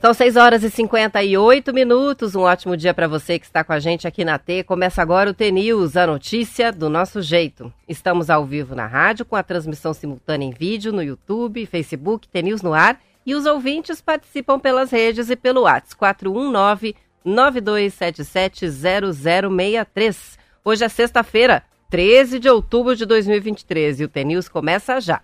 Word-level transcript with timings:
São 0.00 0.12
6 0.12 0.34
horas 0.34 0.64
e 0.64 0.70
58 0.70 1.72
minutos. 1.72 2.34
Um 2.34 2.40
ótimo 2.40 2.76
dia 2.76 2.92
para 2.92 3.06
você 3.06 3.38
que 3.38 3.46
está 3.46 3.62
com 3.62 3.72
a 3.72 3.78
gente 3.78 4.08
aqui 4.08 4.24
na 4.24 4.36
T. 4.36 4.64
Começa 4.64 5.00
agora 5.00 5.30
o 5.30 5.34
T-News, 5.34 5.96
a 5.96 6.04
notícia 6.04 6.72
do 6.72 6.88
nosso 6.88 7.22
jeito. 7.22 7.72
Estamos 7.88 8.30
ao 8.30 8.44
vivo 8.44 8.74
na 8.74 8.84
rádio, 8.84 9.24
com 9.24 9.36
a 9.36 9.44
transmissão 9.44 9.94
simultânea 9.94 10.44
em 10.44 10.50
vídeo 10.50 10.92
no 10.92 11.04
YouTube, 11.04 11.64
Facebook, 11.66 12.26
T-News 12.26 12.62
no 12.62 12.74
ar. 12.74 13.00
E 13.24 13.32
os 13.32 13.46
ouvintes 13.46 14.00
participam 14.00 14.58
pelas 14.58 14.90
redes 14.90 15.30
e 15.30 15.36
pelo 15.36 15.60
WhatsApp 15.60 15.94
419 15.94 16.96
9277 17.24 18.68
0063. 18.68 20.36
Hoje 20.64 20.84
é 20.84 20.88
sexta-feira, 20.88 21.62
13 21.90 22.40
de 22.40 22.48
outubro 22.48 22.96
de 22.96 23.06
2023 23.06 24.00
e 24.00 24.04
o 24.04 24.08
T-News 24.08 24.48
começa 24.48 25.00
já. 25.00 25.20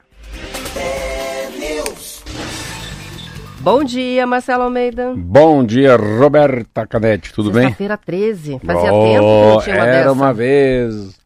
Bom 3.60 3.82
dia, 3.82 4.26
Marcelo 4.26 4.62
Almeida. 4.64 5.12
Bom 5.16 5.64
dia, 5.64 5.96
Roberta 5.96 6.86
Canete, 6.86 7.32
tudo 7.32 7.50
bem? 7.50 7.64
Sexta-feira 7.64 7.96
13, 7.96 8.60
fazia 8.64 8.92
oh, 8.92 9.04
tempo 9.04 9.20
que 9.20 9.46
não 9.54 9.60
tinha 9.60 9.76
uma 9.76 9.86
Era 9.86 9.96
dessa. 9.98 10.12
uma 10.12 10.32
vez 10.32 11.18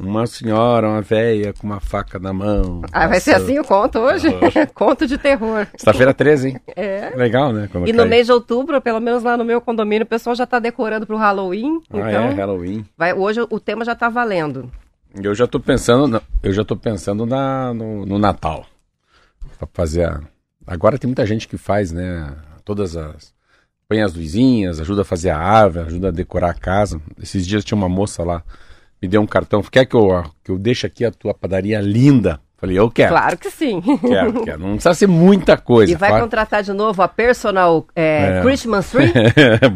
uma 0.00 0.26
senhora, 0.26 0.88
uma 0.88 1.02
velha 1.02 1.52
com 1.52 1.66
uma 1.66 1.80
faca 1.80 2.18
na 2.18 2.32
mão. 2.32 2.82
Ah, 2.92 3.08
vai 3.08 3.20
ser 3.20 3.34
assim 3.34 3.58
o 3.58 3.64
conto 3.64 3.98
hoje? 3.98 4.28
conto 4.74 5.06
de 5.06 5.18
terror. 5.18 5.66
Sexta-feira 5.72 6.14
13, 6.14 6.48
hein? 6.48 6.60
É. 6.76 7.12
Legal, 7.16 7.52
né? 7.52 7.68
Quando 7.70 7.88
E 7.88 7.92
cai. 7.92 8.04
no 8.04 8.08
mês 8.08 8.26
de 8.26 8.32
outubro, 8.32 8.80
pelo 8.80 9.00
menos 9.00 9.22
lá 9.22 9.36
no 9.36 9.44
meu 9.44 9.60
condomínio, 9.60 10.04
o 10.04 10.08
pessoal 10.08 10.36
já 10.36 10.46
tá 10.46 10.58
decorando 10.58 11.06
pro 11.06 11.16
Halloween. 11.16 11.80
Ah, 11.92 11.98
então, 11.98 12.24
é, 12.24 12.34
Halloween. 12.34 12.84
vai, 12.96 13.12
hoje 13.12 13.40
o 13.40 13.60
tema 13.60 13.84
já 13.84 13.94
tá 13.94 14.08
valendo. 14.08 14.70
Eu 15.20 15.34
já 15.34 15.46
tô 15.46 15.58
pensando, 15.58 16.22
eu 16.42 16.52
já 16.52 16.64
tô 16.64 16.76
pensando 16.76 17.26
na, 17.26 17.72
no, 17.74 18.06
no 18.06 18.18
Natal. 18.18 18.66
Pra 19.58 19.66
fazer 19.72 20.04
a... 20.04 20.20
Agora 20.68 20.98
tem 20.98 21.08
muita 21.08 21.24
gente 21.24 21.48
que 21.48 21.56
faz, 21.56 21.90
né? 21.90 22.36
Todas 22.62 22.94
as... 22.94 23.32
Põe 23.88 24.02
as 24.02 24.12
luzinhas, 24.12 24.78
ajuda 24.78 25.00
a 25.00 25.04
fazer 25.04 25.30
a 25.30 25.38
árvore, 25.38 25.86
ajuda 25.86 26.08
a 26.08 26.10
decorar 26.10 26.50
a 26.50 26.54
casa. 26.54 27.00
Esses 27.18 27.46
dias 27.46 27.64
tinha 27.64 27.76
uma 27.76 27.88
moça 27.88 28.22
lá, 28.22 28.44
me 29.00 29.08
deu 29.08 29.22
um 29.22 29.26
cartão. 29.26 29.62
Quer 29.62 29.86
que 29.86 29.96
eu, 29.96 30.22
que 30.44 30.50
eu 30.50 30.58
deixe 30.58 30.86
aqui 30.86 31.06
a 31.06 31.10
tua 31.10 31.32
padaria 31.32 31.80
linda? 31.80 32.38
Falei, 32.60 32.76
eu 32.76 32.90
quero. 32.90 33.10
Claro 33.10 33.38
que 33.38 33.50
sim. 33.52 33.80
Quero, 33.80 34.42
quero. 34.44 34.58
Não 34.58 34.72
precisa 34.72 34.92
ser 34.92 35.06
muita 35.06 35.56
coisa. 35.56 35.92
E 35.92 35.94
vai 35.94 36.08
claro. 36.08 36.24
contratar 36.24 36.60
de 36.62 36.72
novo 36.72 37.00
a 37.00 37.06
personal 37.06 37.86
é, 37.94 38.38
É. 38.38 38.42
Christmas 38.42 38.90
tree 38.90 39.12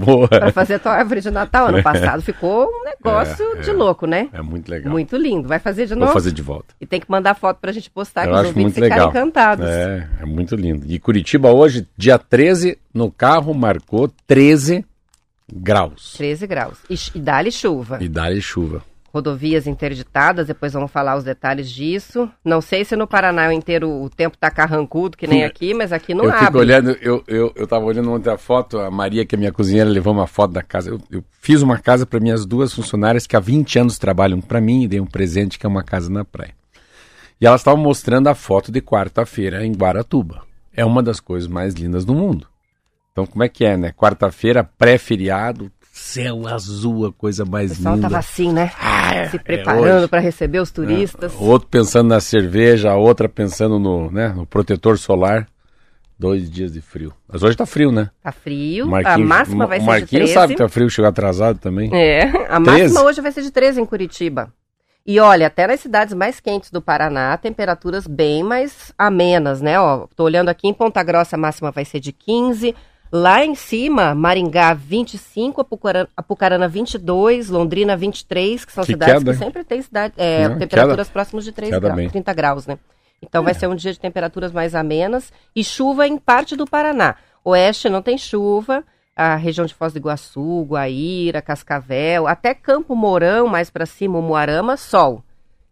Boa. 0.04 0.26
para 0.26 0.50
fazer 0.50 0.74
a 0.74 0.78
tua 0.80 0.92
árvore 0.92 1.20
de 1.20 1.30
Natal. 1.30 1.68
Ano 1.68 1.80
passado 1.80 2.20
ficou 2.22 2.66
um 2.66 2.84
negócio 2.84 3.44
É, 3.56 3.60
de 3.60 3.70
é. 3.70 3.72
louco, 3.72 4.04
né? 4.04 4.28
É 4.32 4.42
muito 4.42 4.68
legal. 4.68 4.90
Muito 4.90 5.16
lindo. 5.16 5.46
Vai 5.46 5.60
fazer 5.60 5.86
de 5.86 5.94
Vou 5.94 6.00
novo? 6.00 6.12
fazer 6.12 6.32
de 6.32 6.42
volta. 6.42 6.74
E 6.80 6.84
tem 6.86 6.98
que 6.98 7.08
mandar 7.08 7.34
foto 7.34 7.58
pra 7.60 7.70
gente 7.70 7.88
postar, 7.88 8.22
que 8.24 8.30
eu 8.30 8.32
os 8.34 8.40
acho 8.40 8.48
ouvintes 8.48 8.74
ficarem 8.74 9.06
encantados. 9.08 9.64
É, 9.64 10.08
é 10.20 10.26
muito 10.26 10.56
lindo. 10.56 10.84
E 10.88 10.98
Curitiba 10.98 11.52
hoje, 11.52 11.86
dia 11.96 12.18
13, 12.18 12.76
no 12.92 13.12
carro 13.12 13.54
marcou 13.54 14.10
13 14.26 14.84
graus. 15.54 16.14
13 16.16 16.46
graus. 16.48 16.78
E, 16.90 16.96
e 17.14 17.20
dá-lhe 17.20 17.52
chuva. 17.52 17.98
E 18.00 18.08
dá-lhe 18.08 18.40
chuva. 18.40 18.82
Rodovias 19.12 19.66
interditadas, 19.66 20.46
depois 20.46 20.72
vamos 20.72 20.90
falar 20.90 21.16
os 21.16 21.24
detalhes 21.24 21.70
disso. 21.70 22.30
Não 22.42 22.62
sei 22.62 22.82
se 22.82 22.96
no 22.96 23.06
Paraná 23.06 23.52
inteiro 23.52 23.90
o 23.90 24.08
tempo 24.08 24.38
tá 24.38 24.50
carrancudo, 24.50 25.18
que 25.18 25.26
nem 25.26 25.44
aqui, 25.44 25.74
mas 25.74 25.92
aqui 25.92 26.14
não 26.14 26.24
eu 26.24 26.30
abre. 26.30 26.46
fico 26.46 26.58
olhando, 26.58 26.96
eu, 27.02 27.22
eu, 27.28 27.52
eu 27.54 27.66
tava 27.66 27.84
olhando 27.84 28.10
ontem 28.10 28.30
a 28.30 28.38
foto, 28.38 28.78
a 28.78 28.90
Maria, 28.90 29.26
que 29.26 29.34
é 29.34 29.38
minha 29.38 29.52
cozinheira, 29.52 29.90
levou 29.90 30.14
uma 30.14 30.26
foto 30.26 30.52
da 30.52 30.62
casa. 30.62 30.88
Eu, 30.88 31.00
eu 31.10 31.24
fiz 31.42 31.60
uma 31.60 31.78
casa 31.78 32.06
para 32.06 32.20
minhas 32.20 32.46
duas 32.46 32.72
funcionárias 32.72 33.26
que 33.26 33.36
há 33.36 33.40
20 33.40 33.80
anos 33.80 33.98
trabalham 33.98 34.40
para 34.40 34.62
mim 34.62 34.82
e 34.84 34.88
dei 34.88 34.98
um 34.98 35.06
presente 35.06 35.58
que 35.58 35.66
é 35.66 35.68
uma 35.68 35.82
casa 35.82 36.08
na 36.08 36.24
praia. 36.24 36.54
E 37.38 37.46
elas 37.46 37.60
estavam 37.60 37.82
mostrando 37.82 38.28
a 38.28 38.34
foto 38.34 38.72
de 38.72 38.80
quarta-feira 38.80 39.66
em 39.66 39.72
Guaratuba. 39.72 40.42
É 40.72 40.86
uma 40.86 41.02
das 41.02 41.20
coisas 41.20 41.48
mais 41.48 41.74
lindas 41.74 42.04
do 42.04 42.14
mundo. 42.14 42.46
Então, 43.12 43.26
como 43.26 43.44
é 43.44 43.48
que 43.48 43.64
é, 43.64 43.76
né? 43.76 43.92
Quarta-feira, 43.92 44.64
pré-feriado, 44.64 45.70
céu 45.92 46.48
azul, 46.48 47.06
a 47.06 47.12
coisa 47.12 47.44
O 47.44 47.48
mais 47.50 47.76
pessoal 47.76 47.94
linda. 47.96 48.08
tava 48.08 48.18
assim, 48.18 48.50
né? 48.52 48.72
Ah, 48.80 49.28
Se 49.28 49.36
é 49.36 49.38
preparando 49.38 49.98
hoje. 50.00 50.08
para 50.08 50.20
receber 50.20 50.58
os 50.58 50.70
turistas. 50.70 51.32
O 51.34 51.44
outro 51.44 51.68
pensando 51.68 52.08
na 52.08 52.18
cerveja, 52.20 52.90
a 52.90 52.96
outra 52.96 53.28
pensando 53.28 53.78
no, 53.78 54.10
né, 54.10 54.28
no 54.28 54.46
protetor 54.46 54.98
solar. 54.98 55.46
Dois 56.18 56.48
dias 56.50 56.72
de 56.72 56.80
frio. 56.80 57.12
Mas 57.28 57.42
hoje 57.42 57.56
tá 57.56 57.66
frio, 57.66 57.90
né? 57.90 58.08
Tá 58.22 58.30
frio, 58.30 58.84
O 58.84 58.88
a 58.88 58.90
Marquinhos- 59.02 59.28
máxima 59.28 59.66
vai 59.66 59.78
o 59.78 59.80
ser 59.80 59.84
de 59.84 59.90
Marquinhos 59.90 60.10
13. 60.30 60.32
sabe 60.34 60.52
que 60.54 60.58
tá 60.62 60.68
frio, 60.68 60.88
chegou 60.88 61.08
atrasado 61.08 61.58
também. 61.58 61.90
É, 61.92 62.22
a 62.48 62.60
13? 62.60 62.60
máxima 62.60 63.02
hoje 63.02 63.20
vai 63.20 63.32
ser 63.32 63.42
de 63.42 63.50
13 63.50 63.80
em 63.80 63.84
Curitiba. 63.86 64.52
E 65.04 65.18
olha, 65.18 65.48
até 65.48 65.66
nas 65.66 65.80
cidades 65.80 66.14
mais 66.14 66.38
quentes 66.38 66.70
do 66.70 66.80
Paraná, 66.80 67.36
temperaturas 67.36 68.06
bem 68.06 68.44
mais 68.44 68.92
amenas, 68.96 69.60
né? 69.60 69.80
Ó, 69.80 70.06
tô 70.14 70.22
olhando 70.22 70.48
aqui 70.48 70.68
em 70.68 70.72
Ponta 70.74 71.02
Grossa, 71.02 71.34
a 71.34 71.38
máxima 71.38 71.72
vai 71.72 71.84
ser 71.84 71.98
de 71.98 72.12
15. 72.12 72.72
Lá 73.12 73.44
em 73.44 73.54
cima, 73.54 74.14
Maringá 74.14 74.72
25, 74.72 75.60
Apucarana, 75.60 76.08
Apucarana 76.16 76.66
22, 76.66 77.50
Londrina 77.50 77.94
23, 77.94 78.64
que 78.64 78.72
são 78.72 78.84
Que 78.84 78.92
cidades 78.92 79.18
queda, 79.18 79.32
que 79.32 79.38
sempre 79.38 79.64
tem 79.64 79.82
cidade, 79.82 80.14
é, 80.16 80.48
Não, 80.48 80.58
temperaturas 80.58 81.10
próximas 81.10 81.44
de 81.44 81.52
3 81.52 81.70
queda 81.72 81.80
graus, 81.80 81.96
bem. 81.96 82.08
30 82.08 82.32
graus, 82.32 82.66
né? 82.66 82.78
Então 83.20 83.44
vai 83.44 83.52
ser 83.52 83.68
um 83.68 83.74
dia 83.74 83.92
de 83.92 84.00
temperaturas 84.00 84.50
mais 84.50 84.74
amenas 84.74 85.30
e 85.54 85.62
chuva 85.62 86.08
em 86.08 86.16
parte 86.16 86.56
do 86.56 86.66
Paraná. 86.66 87.16
Oeste 87.44 87.90
não 87.90 88.00
tem 88.00 88.16
chuva, 88.16 88.82
a 89.14 89.36
região 89.36 89.66
de 89.66 89.74
Foz 89.74 89.92
do 89.92 89.98
Iguaçu, 89.98 90.64
Guaíra, 90.64 91.42
Cascavel, 91.42 92.26
até 92.26 92.54
Campo 92.54 92.96
Mourão, 92.96 93.46
mais 93.46 93.68
para 93.68 93.84
cima, 93.84 94.18
o 94.18 94.22
Moarama, 94.22 94.78
sol. 94.78 95.22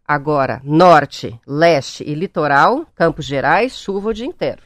Agora, 0.07 0.61
norte, 0.63 1.41
leste 1.47 2.05
e 2.07 2.15
litoral, 2.15 2.85
Campos 2.95 3.25
Gerais, 3.25 3.79
chuva 3.79 4.11
o 4.11 4.15
dia 4.15 4.27
inteiro. 4.27 4.61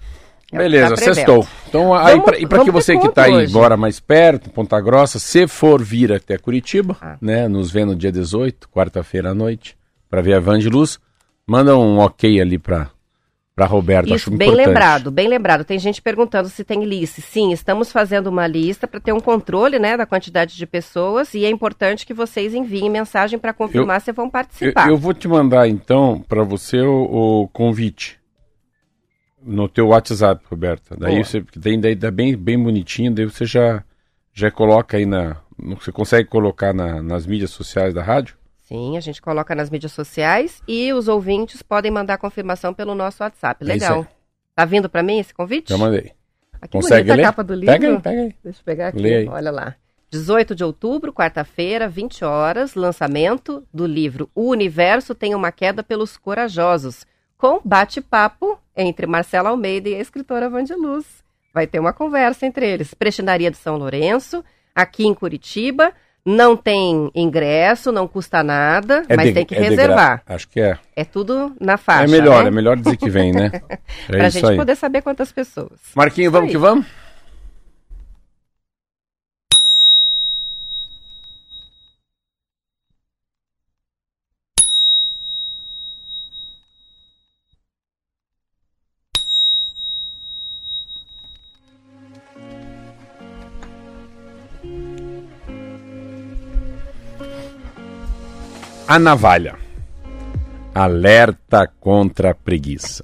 É 0.55 0.59
Beleza, 0.59 0.91
tá 0.91 0.97
sextou. 0.97 1.47
Então, 1.69 1.95
aí 1.95 2.13
Vamos- 2.13 2.25
pra, 2.25 2.39
e 2.39 2.47
para 2.47 2.65
que 2.65 2.71
você 2.71 2.93
que 2.95 3.01
conto 3.03 3.13
tá 3.13 3.25
aí 3.25 3.45
agora 3.45 3.77
mais 3.77 3.99
perto, 4.01 4.51
Ponta 4.51 4.81
Grossa, 4.81 5.19
se 5.19 5.47
for 5.49 5.83
vir 5.83 6.13
até 6.13 6.39
Curitiba, 6.39 6.97
Ah. 7.01 7.17
né, 7.21 7.49
nos 7.49 7.71
vê 7.71 7.85
no 7.85 7.95
dia 7.97 8.13
18, 8.13 8.69
quarta-feira 8.69 9.31
à 9.31 9.35
noite, 9.35 9.77
para 10.09 10.23
ver 10.23 10.35
a 10.35 10.41
Van 10.41 10.59
de 10.59 10.69
Luz, 10.69 10.99
manda 11.47 11.77
um 11.77 11.99
ok 11.99 12.41
ali 12.41 12.59
pra, 12.59 12.89
pra 13.57 13.67
Roberto, 13.67 14.07
Isso, 14.07 14.15
acho 14.15 14.31
bem 14.31 14.49
importante. 14.49 14.67
lembrado, 14.69 15.11
bem 15.11 15.29
lembrado. 15.29 15.65
Tem 15.65 15.79
gente 15.79 16.01
perguntando 16.01 16.49
se 16.49 16.63
tem 16.65 16.85
lista. 16.85 17.21
Sim, 17.21 17.53
estamos 17.53 17.91
fazendo 17.93 18.29
uma 18.29 18.47
lista 18.47 18.87
para 18.87 19.01
ter 19.01 19.13
um 19.13 19.21
controle 19.21 19.79
né, 19.79 19.97
da 19.97 20.07
quantidade 20.07 20.57
de 20.57 20.67
pessoas 20.67 21.35
e 21.35 21.45
é 21.45 21.51
importante 21.51 22.07
que 22.07 22.15
vocês 22.15 22.55
enviem 22.55 22.89
mensagem 22.91 23.39
para 23.39 23.53
confirmar 23.53 24.01
se 24.01 24.13
vão 24.13 24.27
Eu, 24.27 24.31
participar. 24.31 24.89
eu 24.89 24.97
vou 24.97 25.13
te 25.15 25.27
mandar 25.29 25.69
então 25.69 26.25
para 26.29 26.43
você 26.45 26.81
o, 26.81 27.43
o 27.43 27.49
convite 27.49 28.19
no 29.45 29.69
teu 29.69 29.89
WhatsApp, 29.89 30.43
Roberta. 30.51 30.97
Daí 30.99 31.13
Boa. 31.15 31.25
você 31.25 31.41
porque 31.41 31.59
daí, 31.79 31.95
dá 31.95 32.11
bem 32.11 32.37
bem 32.37 32.61
bonitinho, 32.63 33.13
daí 33.13 33.25
você 33.27 33.45
já 33.45 33.85
já 34.33 34.51
coloca 34.51 34.97
aí 34.97 35.07
na 35.07 35.37
você 35.57 35.93
consegue 35.93 36.29
colocar 36.29 36.73
na- 36.75 37.03
nas 37.03 37.27
mídias 37.27 37.51
sociais 37.51 37.95
da 37.95 38.03
rádio? 38.03 38.37
Sim, 38.63 38.97
a 38.97 39.01
gente 39.01 39.21
coloca 39.23 39.55
nas 39.55 39.71
mídias 39.71 39.93
sociais 39.93 40.63
e 40.67 40.93
os 40.93 41.07
ouvintes 41.07 41.63
podem 41.63 41.91
mandar 41.91 42.19
confirmação 42.19 42.73
pelo 42.75 42.95
nosso 42.95 43.23
WhatsApp. 43.23 43.63
É 43.63 43.67
Legal. 43.69 44.01
aí. 44.01 44.07
Tá 44.57 44.65
vindo 44.65 44.89
para 44.89 45.03
mim 45.03 45.19
esse 45.19 45.35
convite? 45.35 45.69
Já 45.71 45.77
mandei. 45.79 46.13
Ah, 46.61 46.67
que 46.67 46.73
Consegue 46.79 47.13
ler? 47.13 47.21
a 47.21 47.27
capa 47.27 47.45
do 47.45 47.55
livro. 47.55 47.67
Pega 47.73 47.89
aí, 47.89 48.01
pega 48.01 48.21
aí. 48.23 48.35
Deixa 48.43 48.61
eu 48.61 48.65
pegar 48.65 48.89
aqui, 48.89 48.99
Lê 48.99 49.15
aí. 49.17 49.29
olha 49.29 49.51
lá. 49.51 49.75
18 50.11 50.55
de 50.55 50.65
outubro, 50.65 51.13
quarta-feira, 51.13 51.89
20 51.89 52.25
horas, 52.25 52.75
lançamento 52.75 53.65
do 53.75 53.85
livro 53.87 54.31
O 54.35 54.49
Universo 54.51 55.15
tem 55.15 55.35
uma 55.35 55.51
queda 55.53 55.83
pelos 55.83 56.17
corajosos, 56.17 57.05
com 57.37 57.61
bate-papo 57.65 58.59
entre 58.77 59.07
Marcela 59.07 59.51
Almeida 59.51 59.89
e 59.89 59.95
a 59.95 60.01
escritora 60.01 60.49
Vandiluz. 60.49 61.05
Vai 61.53 61.67
ter 61.67 61.79
uma 61.79 61.93
conversa 61.93 62.47
entre 62.47 62.69
eles. 62.69 62.95
Prestinaria 62.95 63.51
de 63.51 63.57
São 63.57 63.77
Lourenço, 63.77 64.45
aqui 64.75 65.07
em 65.07 65.15
Curitiba. 65.15 65.93
Não 66.27 66.57
tem 66.57 67.11
ingresso, 67.15 67.93
não 67.93 68.09
custa 68.09 68.43
nada, 68.43 69.03
mas 69.15 69.27
de- 69.27 69.33
tem 69.35 69.45
que 69.45 69.55
é 69.55 69.61
reservar. 69.61 70.23
gra- 70.25 70.35
Acho 70.35 70.49
que 70.49 70.59
é. 70.59 70.79
É 70.97 71.05
tudo 71.05 71.55
na 71.61 71.77
faixa. 71.77 72.05
é 72.05 72.19
melhor, 72.19 72.43
né? 72.45 72.49
é 72.49 72.51
melhor 72.51 72.77
dizer 72.79 72.97
que 72.97 73.11
vem, 73.11 73.31
né? 73.31 73.51
É 74.09 74.17
Pra 74.17 74.29
gente 74.31 74.47
aí. 74.47 74.57
poder 74.57 74.75
saber 74.75 75.03
quantas 75.03 75.31
pessoas. 75.31 75.79
Marquinho, 75.95 76.31
vamos 76.31 76.51
que 76.51 76.57
vamos? 76.57 76.87
A 98.87 98.99
navalha. 98.99 99.57
Alerta 100.75 101.67
contra 101.81 102.33
a 102.33 102.35
preguiça. 102.35 103.03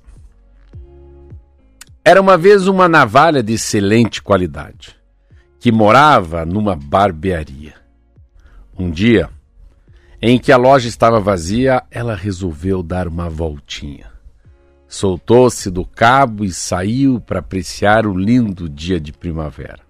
Era 2.05 2.21
uma 2.21 2.37
vez 2.37 2.67
uma 2.67 2.87
navalha 2.87 3.43
de 3.43 3.55
excelente 3.55 4.21
qualidade, 4.21 4.95
que 5.59 5.73
morava 5.73 6.45
numa 6.45 6.77
barbearia. 6.77 7.73
Um 8.79 8.91
dia, 8.91 9.31
em 10.21 10.39
que 10.39 10.53
a 10.53 10.59
loja 10.59 10.87
estava 10.87 11.19
vazia, 11.19 11.83
ela 11.91 12.15
resolveu 12.15 12.83
dar 12.83 13.09
uma 13.09 13.31
voltinha. 13.31 14.11
soltou-se 14.87 15.71
do 15.71 15.87
cabo 15.87 16.45
e 16.45 16.53
saiu 16.53 17.21
para 17.21 17.39
apreciar 17.39 18.07
o 18.07 18.13
lindo 18.13 18.69
dia 18.69 19.01
de 19.01 19.13
primavera. 19.13 19.81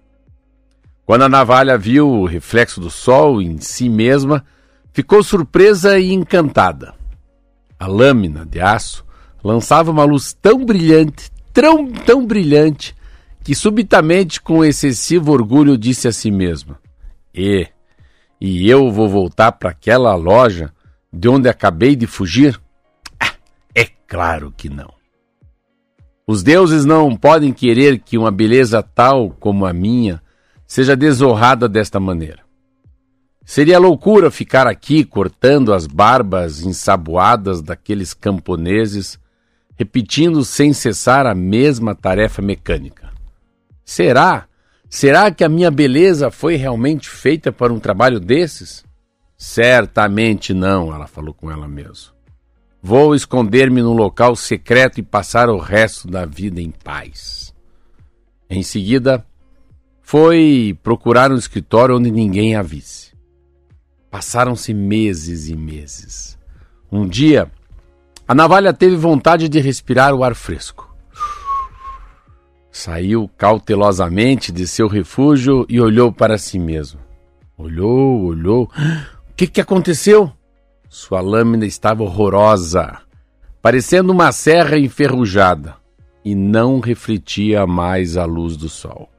Quando 1.05 1.23
a 1.23 1.29
navalha 1.29 1.77
viu 1.77 2.07
o 2.07 2.25
reflexo 2.25 2.79
do 2.79 2.89
sol 2.89 3.41
em 3.41 3.57
si 3.57 3.89
mesma, 3.89 4.45
ficou 4.93 5.23
surpresa 5.23 5.99
e 5.99 6.11
encantada. 6.11 6.93
A 7.79 7.87
lâmina 7.87 8.45
de 8.45 8.59
aço 8.59 9.05
lançava 9.43 9.91
uma 9.91 10.03
luz 10.03 10.33
tão 10.33 10.65
brilhante, 10.65 11.31
tão, 11.51 11.91
tão 11.91 12.25
brilhante, 12.25 12.95
que 13.43 13.55
subitamente, 13.55 14.39
com 14.39 14.63
excessivo 14.63 15.31
orgulho, 15.31 15.77
disse 15.77 16.07
a 16.07 16.11
si 16.11 16.29
mesma: 16.29 16.79
E, 17.33 17.67
e 18.39 18.69
eu 18.69 18.91
vou 18.91 19.09
voltar 19.09 19.51
para 19.53 19.71
aquela 19.71 20.13
loja 20.15 20.71
de 21.11 21.27
onde 21.27 21.49
acabei 21.49 21.95
de 21.95 22.07
fugir? 22.07 22.59
É 23.73 23.85
claro 24.07 24.53
que 24.55 24.69
não. 24.69 24.93
Os 26.27 26.43
deuses 26.43 26.85
não 26.85 27.15
podem 27.15 27.51
querer 27.51 27.99
que 27.99 28.17
uma 28.17 28.31
beleza 28.31 28.83
tal 28.83 29.31
como 29.31 29.65
a 29.65 29.73
minha 29.73 30.21
seja 30.67 30.95
desonrada 30.95 31.67
desta 31.67 31.99
maneira. 31.99 32.39
Seria 33.51 33.77
loucura 33.77 34.31
ficar 34.31 34.65
aqui 34.65 35.03
cortando 35.03 35.73
as 35.73 35.85
barbas 35.85 36.61
ensaboadas 36.61 37.61
daqueles 37.61 38.13
camponeses, 38.13 39.19
repetindo 39.75 40.45
sem 40.45 40.71
cessar 40.71 41.25
a 41.25 41.35
mesma 41.35 41.93
tarefa 41.93 42.41
mecânica. 42.41 43.11
Será? 43.83 44.45
Será 44.89 45.29
que 45.31 45.43
a 45.43 45.49
minha 45.49 45.69
beleza 45.69 46.31
foi 46.31 46.55
realmente 46.55 47.09
feita 47.09 47.51
para 47.51 47.73
um 47.73 47.79
trabalho 47.81 48.21
desses? 48.21 48.85
Certamente 49.35 50.53
não, 50.53 50.95
ela 50.95 51.05
falou 51.05 51.33
com 51.33 51.51
ela 51.51 51.67
mesma. 51.67 52.13
Vou 52.81 53.13
esconder-me 53.13 53.81
num 53.81 53.91
local 53.91 54.33
secreto 54.33 54.97
e 54.97 55.03
passar 55.03 55.49
o 55.49 55.57
resto 55.57 56.07
da 56.07 56.25
vida 56.25 56.61
em 56.61 56.71
paz. 56.71 57.53
Em 58.49 58.63
seguida, 58.63 59.25
foi 60.01 60.73
procurar 60.81 61.33
um 61.33 61.37
escritório 61.37 61.97
onde 61.97 62.09
ninguém 62.09 62.55
a 62.55 62.61
visse. 62.61 63.10
Passaram-se 64.11 64.73
meses 64.73 65.47
e 65.47 65.55
meses. 65.55 66.37
Um 66.91 67.07
dia, 67.07 67.49
a 68.27 68.35
navalha 68.35 68.73
teve 68.73 68.97
vontade 68.97 69.47
de 69.47 69.59
respirar 69.61 70.13
o 70.13 70.21
ar 70.21 70.35
fresco. 70.35 70.93
Saiu 72.69 73.29
cautelosamente 73.37 74.51
de 74.51 74.67
seu 74.67 74.89
refúgio 74.89 75.65
e 75.69 75.79
olhou 75.79 76.11
para 76.11 76.37
si 76.37 76.59
mesmo. 76.59 76.99
Olhou, 77.57 78.25
olhou. 78.25 78.63
O 79.29 79.33
que, 79.33 79.47
que 79.47 79.61
aconteceu? 79.61 80.31
Sua 80.89 81.21
lâmina 81.21 81.65
estava 81.65 82.03
horrorosa, 82.03 82.99
parecendo 83.61 84.11
uma 84.11 84.33
serra 84.33 84.77
enferrujada, 84.77 85.77
e 86.23 86.35
não 86.35 86.81
refletia 86.81 87.65
mais 87.65 88.17
a 88.17 88.25
luz 88.25 88.57
do 88.57 88.67
sol. 88.67 89.09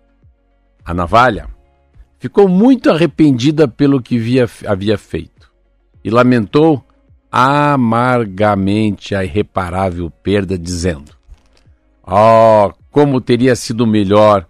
A 0.85 0.93
navalha 0.93 1.49
ficou 2.23 2.47
muito 2.47 2.89
arrependida 2.89 3.67
pelo 3.67 4.01
que 4.01 4.17
via, 4.17 4.49
havia 4.65 4.97
feito 4.97 5.51
e 6.05 6.09
lamentou 6.09 6.81
amargamente 7.33 9.13
a 9.13 9.25
irreparável 9.25 10.09
perda, 10.09 10.57
dizendo: 10.57 11.11
Oh, 12.07 12.73
como 12.93 13.21
teria 13.21 13.57
sido 13.57 13.85
melhor 13.85 14.47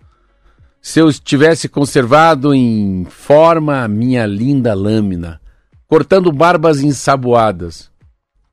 se 0.82 1.00
eu 1.00 1.10
tivesse 1.14 1.66
conservado 1.66 2.54
em 2.54 3.06
forma 3.06 3.82
a 3.82 3.88
minha 3.88 4.26
linda 4.26 4.74
lâmina 4.74 5.40
cortando 5.86 6.30
barbas 6.30 6.82
ensaboadas. 6.82 7.90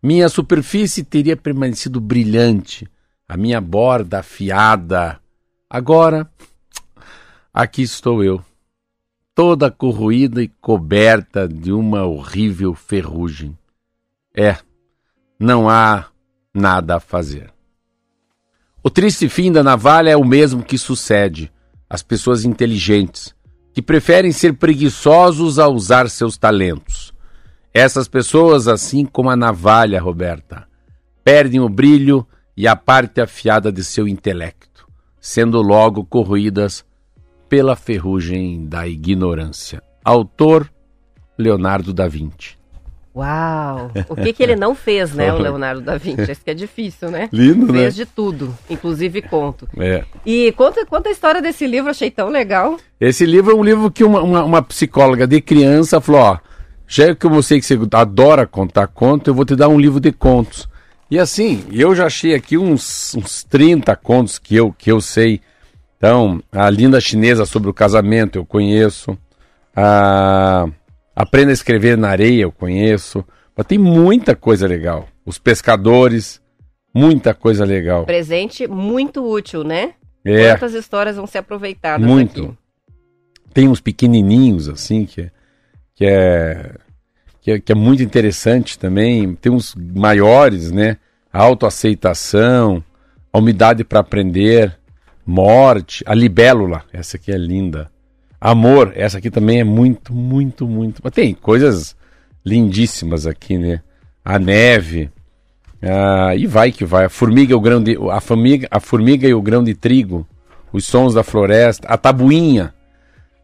Minha 0.02 0.30
superfície 0.30 1.04
teria 1.04 1.36
permanecido 1.36 2.00
brilhante, 2.00 2.88
a 3.28 3.36
minha 3.36 3.60
borda 3.60 4.20
afiada. 4.20 5.20
Agora, 5.70 6.30
aqui 7.54 7.82
estou 7.82 8.24
eu, 8.24 8.42
toda 9.40 9.72
corroída 9.72 10.44
e 10.44 10.50
coberta 10.50 11.48
de 11.48 11.72
uma 11.72 12.04
horrível 12.04 12.74
ferrugem. 12.74 13.58
É, 14.36 14.58
não 15.40 15.70
há 15.70 16.08
nada 16.54 16.98
a 16.98 17.00
fazer. 17.00 17.50
O 18.84 18.90
triste 18.90 19.30
fim 19.30 19.50
da 19.50 19.64
navalha 19.64 20.10
é 20.10 20.18
o 20.18 20.26
mesmo 20.26 20.62
que 20.62 20.78
sucede 20.78 21.50
às 21.90 22.04
pessoas 22.04 22.44
inteligentes, 22.44 23.34
que 23.74 23.82
preferem 23.82 24.34
ser 24.34 24.56
preguiçosos 24.56 25.58
a 25.58 25.70
usar 25.70 26.10
seus 26.10 26.38
talentos. 26.38 27.14
Essas 27.74 28.10
pessoas, 28.10 28.68
assim 28.68 29.06
como 29.06 29.30
a 29.30 29.38
navalha, 29.38 30.02
Roberta, 30.02 30.68
perdem 31.24 31.62
o 31.62 31.70
brilho 31.70 32.28
e 32.58 32.68
a 32.68 32.76
parte 32.76 33.22
afiada 33.22 33.72
de 33.72 33.86
seu 33.86 34.06
intelecto, 34.06 34.86
sendo 35.22 35.62
logo 35.62 36.04
corroídas 36.04 36.84
pela 37.50 37.76
ferrugem 37.76 38.66
da 38.68 38.88
ignorância. 38.88 39.82
Autor 40.06 40.70
Leonardo 41.38 41.92
da 41.92 42.08
Vinci. 42.08 42.58
Uau! 43.16 43.92
O 44.08 44.16
que, 44.16 44.32
que 44.32 44.44
ele 44.44 44.56
não 44.56 44.76
fez, 44.76 45.14
né, 45.14 45.34
o 45.34 45.40
Leonardo 45.40 45.82
da 45.82 45.98
Vinci? 45.98 46.32
Isso 46.32 46.44
que 46.44 46.52
é 46.52 46.54
difícil, 46.54 47.10
né? 47.10 47.28
Lindo, 47.34 47.66
fez 47.66 47.72
né? 47.72 47.80
Fez 47.80 47.96
de 47.96 48.06
tudo, 48.06 48.56
inclusive 48.70 49.22
conto. 49.24 49.68
É. 49.78 50.06
E 50.26 50.52
conta, 50.54 50.86
conta 50.86 51.10
a 51.10 51.12
história 51.12 51.42
desse 51.42 51.66
livro, 51.66 51.90
achei 51.90 52.12
tão 52.12 52.30
legal. 52.30 52.78
Esse 53.02 53.26
livro 53.26 53.52
é 53.52 53.56
um 53.56 53.64
livro 53.64 53.90
que 53.90 54.04
uma, 54.04 54.22
uma, 54.22 54.44
uma 54.44 54.62
psicóloga 54.62 55.26
de 55.26 55.42
criança 55.42 56.00
falou, 56.00 56.22
ó, 56.22 56.38
já 56.88 57.14
que 57.16 57.26
eu 57.26 57.44
sei 57.44 57.60
que 57.60 57.66
você 57.66 57.80
adora 57.94 58.46
contar 58.46 58.88
contos, 58.88 59.28
eu 59.28 59.34
vou 59.34 59.46
te 59.46 59.56
dar 59.56 59.68
um 59.68 59.80
livro 59.80 60.00
de 60.00 60.12
contos. 60.12 60.70
E 61.12 61.18
assim, 61.18 61.64
eu 61.72 61.96
já 61.96 62.06
achei 62.06 62.36
aqui 62.36 62.58
uns, 62.58 63.16
uns 63.16 63.44
30 63.44 63.96
contos 63.96 64.38
que 64.38 64.56
eu, 64.56 64.72
que 64.72 64.92
eu 64.92 65.02
sei. 65.02 65.42
Então, 66.00 66.42
a 66.52 66.68
linda 66.72 67.00
chinesa 67.00 67.46
sobre 67.46 67.70
o 67.70 67.74
casamento 67.74 68.40
eu 68.40 68.46
conheço. 68.46 69.16
A 69.76 70.68
Aprenda 71.20 71.52
a 71.52 71.54
escrever 71.54 71.98
na 71.98 72.08
areia 72.08 72.44
eu 72.44 72.52
conheço. 72.52 73.26
Mas 73.54 73.68
tem 73.68 73.78
muita 73.78 74.38
coisa 74.38 74.66
legal. 74.66 75.06
Os 75.26 75.38
pescadores, 75.38 76.42
muita 76.94 77.34
coisa 77.34 77.66
legal. 77.66 78.06
Presente 78.06 78.66
muito 78.66 79.30
útil, 79.30 79.66
né? 79.66 79.96
É. 80.24 80.54
Quantas 80.54 80.74
histórias 80.74 81.18
vão 81.18 81.28
ser 81.28 81.40
aproveitadas 81.40 82.08
muito. 82.08 82.44
aqui? 82.46 82.58
Tem 83.54 83.68
uns 83.68 83.82
pequenininhos 83.82 84.70
assim 84.70 85.06
que 85.06 85.24
é 85.24 85.32
que 85.94 86.06
é, 86.06 86.76
que 87.42 87.52
é, 87.52 87.60
que 87.60 87.72
é 87.74 87.76
muito 87.76 88.02
interessante 88.02 88.80
também. 88.80 89.36
Tem 89.36 89.52
uns 89.52 89.76
maiores, 89.76 90.72
né? 90.72 90.96
A 91.34 91.44
autoaceitação, 91.44 92.82
a 93.34 93.38
umidade 93.40 93.84
para 93.84 94.00
aprender, 94.00 94.79
morte, 95.30 96.04
a 96.08 96.16
libélula, 96.16 96.84
essa 96.92 97.18
aqui 97.18 97.32
é 97.32 97.38
linda. 97.38 97.92
Amor, 98.42 98.94
essa 98.96 99.20
aqui 99.20 99.30
também 99.30 99.60
é 99.60 99.64
muito, 99.64 100.12
muito, 100.12 100.68
muito. 100.68 101.02
Mas 101.04 101.14
tem 101.14 101.36
coisas 101.36 101.96
lindíssimas 102.44 103.28
aqui, 103.28 103.58
né? 103.58 103.82
A 104.26 104.40
neve. 104.40 105.12
Ah, 105.82 106.36
e 106.36 106.48
vai 106.48 106.72
que 106.72 106.84
vai. 106.84 107.06
A 107.06 107.10
formiga, 107.10 107.56
o 107.56 107.62
grão 107.62 107.82
de, 107.82 107.96
a 108.10 108.20
formiga, 108.20 108.68
a 108.72 108.80
formiga 108.80 109.28
e 109.28 109.34
o 109.34 109.42
grão 109.42 109.64
de 109.64 109.76
trigo. 109.76 110.26
Os 110.74 110.86
sons 110.86 111.14
da 111.14 111.24
floresta. 111.24 111.88
A 111.88 111.98
tabuinha. 111.98 112.74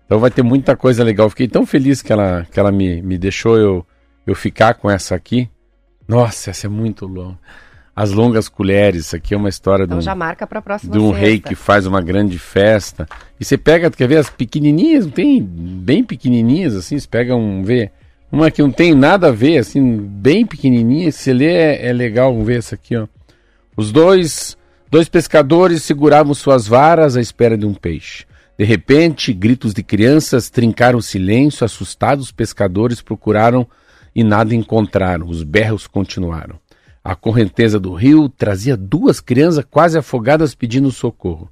Então 0.06 0.18
vai 0.20 0.32
ter 0.32 0.44
muita 0.44 0.76
coisa 0.76 1.04
legal. 1.04 1.30
Fiquei 1.30 1.48
tão 1.48 1.66
feliz 1.66 2.02
que 2.02 2.12
ela, 2.12 2.48
que 2.52 2.60
ela 2.60 2.72
me, 2.72 3.02
me 3.02 3.18
deixou 3.18 3.58
eu, 3.58 3.86
eu 4.26 4.34
ficar 4.34 4.74
com 4.76 4.90
essa 4.90 5.14
aqui. 5.14 5.50
Nossa, 6.08 6.50
essa 6.50 6.66
é 6.68 6.70
muito 6.70 7.06
longa. 7.06 7.38
As 7.96 8.12
Longas 8.12 8.50
Colheres, 8.50 9.06
isso 9.06 9.16
aqui 9.16 9.34
é 9.34 9.38
uma 9.38 9.48
história 9.48 9.86
então 9.86 9.98
de 9.98 10.04
um, 10.04 10.06
já 10.06 10.14
marca 10.14 10.46
para 10.46 10.62
próxima 10.62 10.92
de 10.92 11.00
um 11.00 11.12
sexta. 11.12 11.20
rei 11.20 11.40
que 11.40 11.56
faz 11.56 11.86
uma 11.86 12.02
grande 12.02 12.38
festa. 12.38 13.08
E 13.40 13.46
você 13.46 13.58
pega, 13.58 13.90
quer 13.90 14.08
ver 14.08 14.18
as 14.18 14.30
pequenininhas, 14.30 15.06
tem 15.06 15.42
bem 15.42 16.04
pequenininhas 16.04 16.76
assim, 16.76 17.00
você 17.00 17.08
pega 17.08 17.34
um, 17.36 17.64
vê, 17.64 17.92
uma 18.30 18.52
que 18.52 18.62
não 18.62 18.70
tem 18.70 18.94
nada 18.94 19.30
a 19.30 19.32
ver, 19.32 19.60
assim, 19.60 19.98
bem 19.98 20.46
pequenininha, 20.46 21.10
se 21.10 21.32
lê 21.32 21.54
é, 21.54 21.88
é 21.88 21.94
legal, 21.94 22.34
vamos 22.34 22.48
ver 22.48 22.58
essa 22.58 22.76
aqui, 22.76 22.98
ó. 22.98 23.08
Os 23.78 23.94
dois, 23.94 24.58
dois 24.92 25.08
pescadores 25.08 25.84
seguravam 25.84 26.34
suas 26.34 26.68
varas 26.68 27.16
à 27.16 27.22
espera 27.22 27.58
de 27.58 27.66
um 27.66 27.74
peixe. 27.74 28.26
De 28.58 28.66
repente, 28.66 29.34
gritos 29.34 29.74
de 29.74 29.84
crianças 29.84 30.50
trincaram 30.50 31.00
o 31.00 31.02
silêncio, 31.02 31.64
assustados, 31.64 32.26
os 32.26 32.32
pescadores 32.32 33.02
procuraram 33.02 33.68
e 34.14 34.24
nada 34.24 34.56
encontraram. 34.56 35.28
Os 35.28 35.44
berros 35.44 35.88
continuaram. 35.88 36.58
A 37.06 37.16
correnteza 37.16 37.80
do 37.80 37.94
rio 37.94 38.28
trazia 38.28 38.76
duas 38.76 39.20
crianças 39.20 39.64
quase 39.70 39.96
afogadas 39.96 40.56
pedindo 40.56 40.90
socorro. 40.90 41.52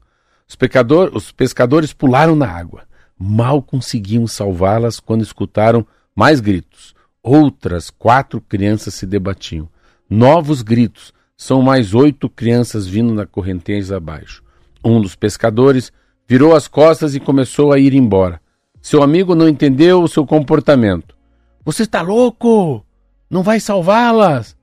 Os, 0.49 0.55
pecador, 0.55 1.11
os 1.13 1.31
pescadores 1.31 1.93
pularam 1.93 2.35
na 2.35 2.47
água. 2.47 2.85
Mal 3.19 3.61
conseguiam 3.61 4.25
salvá-las 4.25 4.99
quando 4.99 5.21
escutaram 5.21 5.85
mais 6.15 6.39
gritos. 6.39 6.95
Outras 7.21 7.91
quatro 7.91 8.41
crianças 8.41 8.95
se 8.95 9.05
debatiam. 9.05 9.69
Novos 10.09 10.63
gritos. 10.63 11.13
São 11.37 11.61
mais 11.61 11.93
oito 11.93 12.27
crianças 12.27 12.87
vindo 12.87 13.13
na 13.13 13.27
correnteza 13.27 13.97
abaixo. 13.97 14.41
Um 14.83 14.99
dos 14.99 15.15
pescadores 15.15 15.93
virou 16.27 16.55
as 16.55 16.67
costas 16.67 17.13
e 17.13 17.19
começou 17.19 17.71
a 17.71 17.77
ir 17.77 17.93
embora. 17.93 18.41
Seu 18.81 19.03
amigo 19.03 19.35
não 19.35 19.47
entendeu 19.47 20.01
o 20.01 20.07
seu 20.07 20.25
comportamento. 20.25 21.15
Você 21.63 21.83
está 21.83 22.01
louco? 22.01 22.83
Não 23.29 23.43
vai 23.43 23.59
salvá-las? 23.59 24.57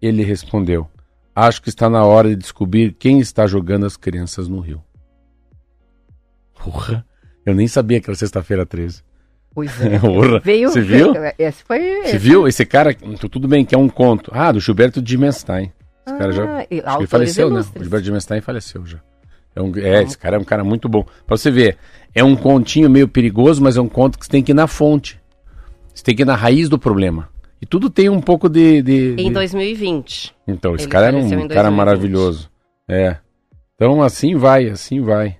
Ele 0.00 0.22
respondeu: 0.22 0.88
Acho 1.34 1.62
que 1.62 1.68
está 1.68 1.88
na 1.90 2.04
hora 2.04 2.28
de 2.30 2.36
descobrir 2.36 2.92
quem 2.92 3.20
está 3.20 3.46
jogando 3.46 3.86
as 3.86 3.96
crianças 3.96 4.48
no 4.48 4.60
rio. 4.60 4.82
Porra, 6.62 7.04
eu 7.44 7.54
nem 7.54 7.66
sabia 7.66 8.00
que 8.00 8.10
era 8.10 8.16
sexta-feira 8.16 8.66
13. 8.66 9.02
Pois 9.52 9.70
é. 9.80 9.98
Porra, 9.98 10.40
Veio, 10.40 10.70
Você 10.70 10.80
viu? 10.80 11.12
Esse 11.38 11.64
foi. 11.64 11.78
Você 11.78 12.08
esse- 12.08 12.18
viu? 12.18 12.46
Esse 12.46 12.64
cara, 12.66 12.94
tudo 13.30 13.48
bem 13.48 13.64
que 13.64 13.74
é 13.74 13.78
um 13.78 13.88
conto. 13.88 14.30
Ah, 14.34 14.52
do 14.52 14.60
Gilberto 14.60 15.00
Dimenstein. 15.02 15.72
Esse 16.06 16.18
cara 16.18 16.32
já. 16.32 16.44
Ah, 16.84 16.96
ele 16.98 17.06
faleceu, 17.06 17.48
né? 17.48 17.54
O 17.54 17.56
ilustres. 17.56 17.82
Gilberto 17.82 18.04
Dimenstein 18.04 18.40
faleceu 18.40 18.86
já. 18.86 18.98
É, 19.54 19.60
um- 19.60 19.76
é, 19.76 20.02
esse 20.02 20.16
cara 20.16 20.36
é 20.36 20.38
um 20.38 20.44
cara 20.44 20.62
muito 20.62 20.88
bom. 20.88 21.04
Pra 21.26 21.36
você 21.36 21.50
ver, 21.50 21.76
é 22.14 22.22
um 22.22 22.36
continho 22.36 22.88
meio 22.88 23.08
perigoso, 23.08 23.62
mas 23.62 23.76
é 23.76 23.80
um 23.80 23.88
conto 23.88 24.18
que 24.18 24.24
você 24.24 24.30
tem 24.30 24.42
que 24.42 24.52
ir 24.52 24.54
na 24.54 24.66
fonte. 24.66 25.20
Você 25.92 26.04
tem 26.04 26.14
que 26.14 26.22
ir 26.22 26.24
na 26.24 26.36
raiz 26.36 26.68
do 26.68 26.78
problema. 26.78 27.28
E 27.62 27.66
tudo 27.66 27.90
tem 27.90 28.08
um 28.08 28.20
pouco 28.20 28.48
de. 28.48 28.82
de- 28.82 29.12
Em 29.18 29.28
de- 29.28 29.30
2020. 29.34 30.34
Então, 30.48 30.74
esse 30.74 30.88
cara 30.88 31.08
era 31.08 31.16
um 31.16 31.20
em 31.20 31.28
cara 31.28 31.46
2020. 31.70 31.72
maravilhoso. 31.76 32.50
É. 32.88 33.16
Então, 33.74 34.02
assim 34.02 34.34
vai, 34.34 34.68
assim 34.68 35.00
vai. 35.00 35.36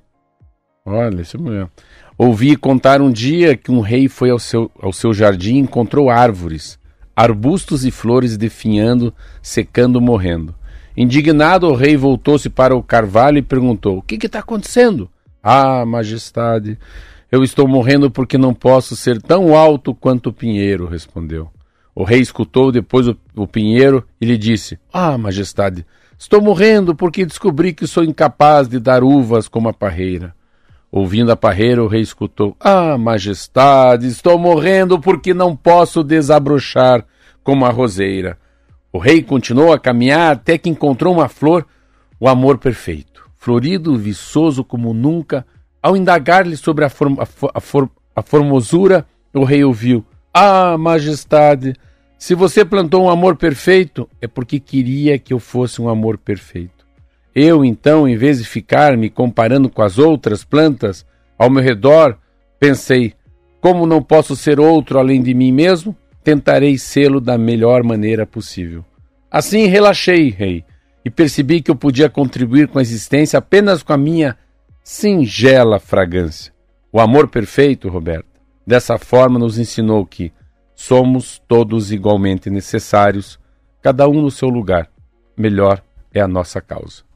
Olha, 0.85 1.21
isso 1.21 1.41
mesmo. 1.41 1.71
Ouvi 2.19 2.57
contar 2.57 3.01
um 3.01 3.11
dia 3.11 3.57
que 3.57 3.71
um 3.71 3.81
rei 3.81 4.09
foi 4.09 4.31
ao 4.31 4.39
seu, 4.39 4.71
ao 4.81 4.93
seu 4.93 5.13
jardim 5.15 5.55
e 5.57 5.59
encontrou 5.61 6.11
árvores, 6.11 6.79
arbustos 7.17 7.85
e 7.87 7.91
flores 7.91 8.37
definhando, 8.37 9.15
secando, 9.43 10.01
morrendo. 10.01 10.55
Indignado, 10.97 11.67
o 11.69 11.75
rei 11.75 11.97
voltou-se 11.97 12.51
para 12.51 12.77
o 12.77 12.83
carvalho 12.83 13.39
e 13.39 13.43
perguntou: 13.43 13.99
O 13.99 14.03
que 14.03 14.27
está 14.27 14.41
acontecendo? 14.41 15.09
Ah, 15.43 15.87
majestade, 15.87 16.79
eu 17.33 17.43
estou 17.43 17.67
morrendo 17.67 18.11
porque 18.11 18.37
não 18.37 18.53
posso 18.53 18.95
ser 18.95 19.23
tão 19.23 19.57
alto 19.57 19.95
quanto 19.95 20.27
o 20.29 20.33
pinheiro, 20.33 20.87
respondeu. 20.87 21.49
O 21.95 22.05
rei 22.05 22.21
escutou 22.21 22.71
depois 22.71 23.09
o, 23.09 23.17
o 23.35 23.47
pinheiro 23.47 24.05
e 24.21 24.27
lhe 24.27 24.39
disse: 24.39 24.79
Ah, 24.93 25.19
majestade, 25.19 25.85
estou 26.19 26.41
morrendo 26.41 26.95
porque 26.95 27.27
descobri 27.27 27.73
que 27.73 27.87
sou 27.87 28.05
incapaz 28.05 28.69
de 28.69 28.79
dar 28.79 29.03
uvas 29.03 29.49
como 29.49 29.69
a 29.69 29.73
parreira. 29.73 30.35
Ouvindo 30.93 31.31
a 31.31 31.37
parreira, 31.37 31.83
o 31.83 31.87
rei 31.89 32.01
escutou: 32.01 32.57
Ah, 32.61 32.97
majestade, 32.99 34.07
estou 34.07 34.39
morrendo 34.39 34.99
porque 35.01 35.33
não 35.35 35.55
posso 35.57 36.03
desabrochar 36.03 37.05
como 37.45 37.65
a 37.65 37.71
roseira. 37.71 38.39
O 38.93 38.99
rei 38.99 39.23
continuou 39.23 39.73
a 39.73 39.79
caminhar 39.79 40.33
até 40.33 40.59
que 40.59 40.69
encontrou 40.69 41.15
uma 41.15 41.29
flor, 41.29 41.65
o 42.19 42.29
amor 42.29 42.59
perfeito, 42.59 43.29
florido, 43.37 43.97
viçoso 43.97 44.65
como 44.65 44.93
nunca. 44.93 45.47
Ao 45.83 45.97
indagar-lhe 45.97 46.57
sobre 46.57 46.85
a, 46.85 46.91
form- 46.91 47.21
a 47.21 47.25
fo- 47.27 47.51
a 47.55 47.61
for- 47.61 47.89
a 48.15 48.21
formosura, 48.23 49.07
o 49.33 49.45
rei 49.45 49.63
ouviu: 49.65 50.05
Ah, 50.33 50.79
majestade, 50.79 51.75
se 52.19 52.35
você 52.35 52.65
plantou 52.65 53.05
um 53.05 53.11
amor 53.11 53.37
perfeito, 53.37 54.09
é 54.21 54.29
porque 54.29 54.61
queria 54.61 55.19
que 55.19 55.33
eu 55.33 55.39
fosse 55.39 55.81
um 55.81 55.89
amor 55.89 56.19
perfeito. 56.19 56.87
Eu, 57.35 57.65
então, 57.65 58.09
em 58.09 58.17
vez 58.17 58.39
de 58.39 58.45
ficar 58.45 58.97
me 58.97 59.09
comparando 59.09 59.69
com 59.69 59.83
as 59.83 59.99
outras 59.99 60.45
plantas 60.45 61.07
ao 61.39 61.49
meu 61.51 61.63
redor, 61.63 62.19
pensei: 62.59 63.15
como 63.61 63.87
não 63.87 64.03
posso 64.03 64.37
ser 64.37 64.61
outro 64.61 64.99
além 64.99 65.23
de 65.23 65.35
mim 65.35 65.51
mesmo, 65.51 65.97
tentarei 66.23 66.79
sê-lo 66.79 67.21
da 67.21 67.37
melhor 67.37 67.83
maneira 67.83 68.27
possível. 68.27 68.85
Assim 69.31 69.67
relaxei, 69.67 70.31
rei, 70.31 70.65
e 71.05 71.11
percebi 71.11 71.61
que 71.61 71.71
eu 71.71 71.77
podia 71.77 72.09
contribuir 72.09 72.69
com 72.69 72.79
a 72.79 72.83
existência 72.83 73.39
apenas 73.39 73.83
com 73.83 73.93
a 73.93 73.99
minha 73.99 74.37
singela 74.83 75.79
fragrância. 75.79 76.53
O 76.93 77.01
amor 77.01 77.29
perfeito, 77.29 77.89
Roberto, 77.89 78.30
dessa 78.67 78.99
forma 78.99 79.39
nos 79.39 79.59
ensinou 79.59 80.05
que 80.07 80.33
somos 80.75 81.43
todos 81.47 81.93
igualmente 81.93 82.49
necessários, 82.49 83.39
cada 83.83 84.09
um 84.09 84.23
no 84.23 84.31
seu 84.31 84.49
lugar. 84.49 84.91
Melhor 85.37 85.83
é 86.13 86.21
a 86.21 86.29
nossa 86.29 86.61
causa. 86.61 87.10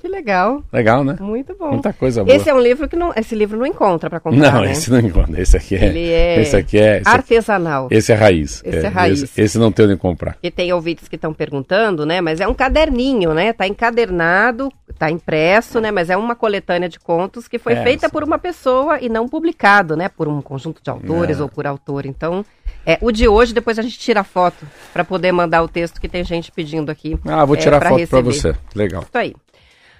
Que 0.00 0.08
legal. 0.08 0.64
Legal, 0.72 1.04
né? 1.04 1.16
Muito 1.20 1.54
bom. 1.58 1.72
Muita 1.72 1.92
coisa 1.92 2.24
boa. 2.24 2.34
Esse 2.34 2.48
é 2.48 2.54
um 2.54 2.60
livro 2.60 2.88
que 2.88 2.96
não. 2.96 3.12
Esse 3.14 3.34
livro 3.34 3.58
não 3.58 3.66
encontra 3.66 4.08
para 4.08 4.18
comprar. 4.18 4.52
Não, 4.52 4.62
né? 4.62 4.72
esse 4.72 4.90
não 4.90 4.98
encontra. 4.98 5.40
Esse 5.40 5.56
aqui 5.56 5.76
é. 5.76 5.84
Ele 5.84 6.08
é 6.10 6.40
Esse 6.40 6.56
aqui 6.56 6.78
é. 6.78 6.98
Esse, 7.00 7.08
aqui- 7.08 7.08
artesanal. 7.18 7.88
esse 7.90 8.10
é 8.12 8.14
raiz. 8.14 8.62
Esse 8.64 8.86
é 8.86 8.88
raiz. 8.88 9.22
Esse, 9.22 9.40
esse 9.42 9.58
não 9.58 9.70
tem 9.70 9.84
onde 9.86 9.96
comprar. 9.96 10.36
E 10.42 10.50
tem 10.50 10.72
ouvintes 10.72 11.06
que 11.06 11.16
estão 11.16 11.34
perguntando, 11.34 12.06
né? 12.06 12.20
Mas 12.22 12.40
é 12.40 12.48
um 12.48 12.54
caderninho, 12.54 13.34
né? 13.34 13.52
Tá 13.52 13.66
encadernado, 13.66 14.70
tá 14.98 15.10
impresso, 15.10 15.80
né? 15.80 15.90
Mas 15.90 16.08
é 16.10 16.16
uma 16.16 16.34
coletânea 16.34 16.88
de 16.88 16.98
contos 16.98 17.46
que 17.46 17.58
foi 17.58 17.74
É, 17.74 17.82
feita 17.82 18.06
sim. 18.06 18.12
por 18.12 18.24
uma 18.24 18.38
pessoa 18.38 18.98
e 19.00 19.08
não 19.08 19.28
publicado, 19.28 19.96
né? 19.96 20.08
Por 20.08 20.28
um 20.28 20.40
conjunto 20.40 20.82
de 20.82 20.88
autores 20.90 21.38
É. 21.38 21.42
ou 21.42 21.48
por 21.48 21.66
autor. 21.66 22.06
Então, 22.06 22.44
é, 22.86 22.96
o 23.02 23.12
de 23.12 23.28
hoje, 23.28 23.52
depois 23.52 23.78
a 23.78 23.82
gente 23.82 23.98
tira 23.98 24.20
a 24.20 24.24
foto 24.24 24.66
para 24.92 25.04
poder 25.04 25.30
mandar 25.32 25.62
o 25.62 25.68
texto 25.68 26.00
que 26.00 26.08
tem 26.08 26.24
gente 26.24 26.50
pedindo 26.50 26.90
aqui. 26.90 27.18
Ah, 27.26 27.44
vou 27.44 27.56
é, 27.56 27.58
tirar 27.58 27.78
pra 27.78 27.90
foto 27.90 28.06
pra 28.08 28.18
receber. 28.20 28.32
você. 28.54 28.54
Legal. 28.74 29.02
Isso 29.02 29.18
aí. 29.18 29.34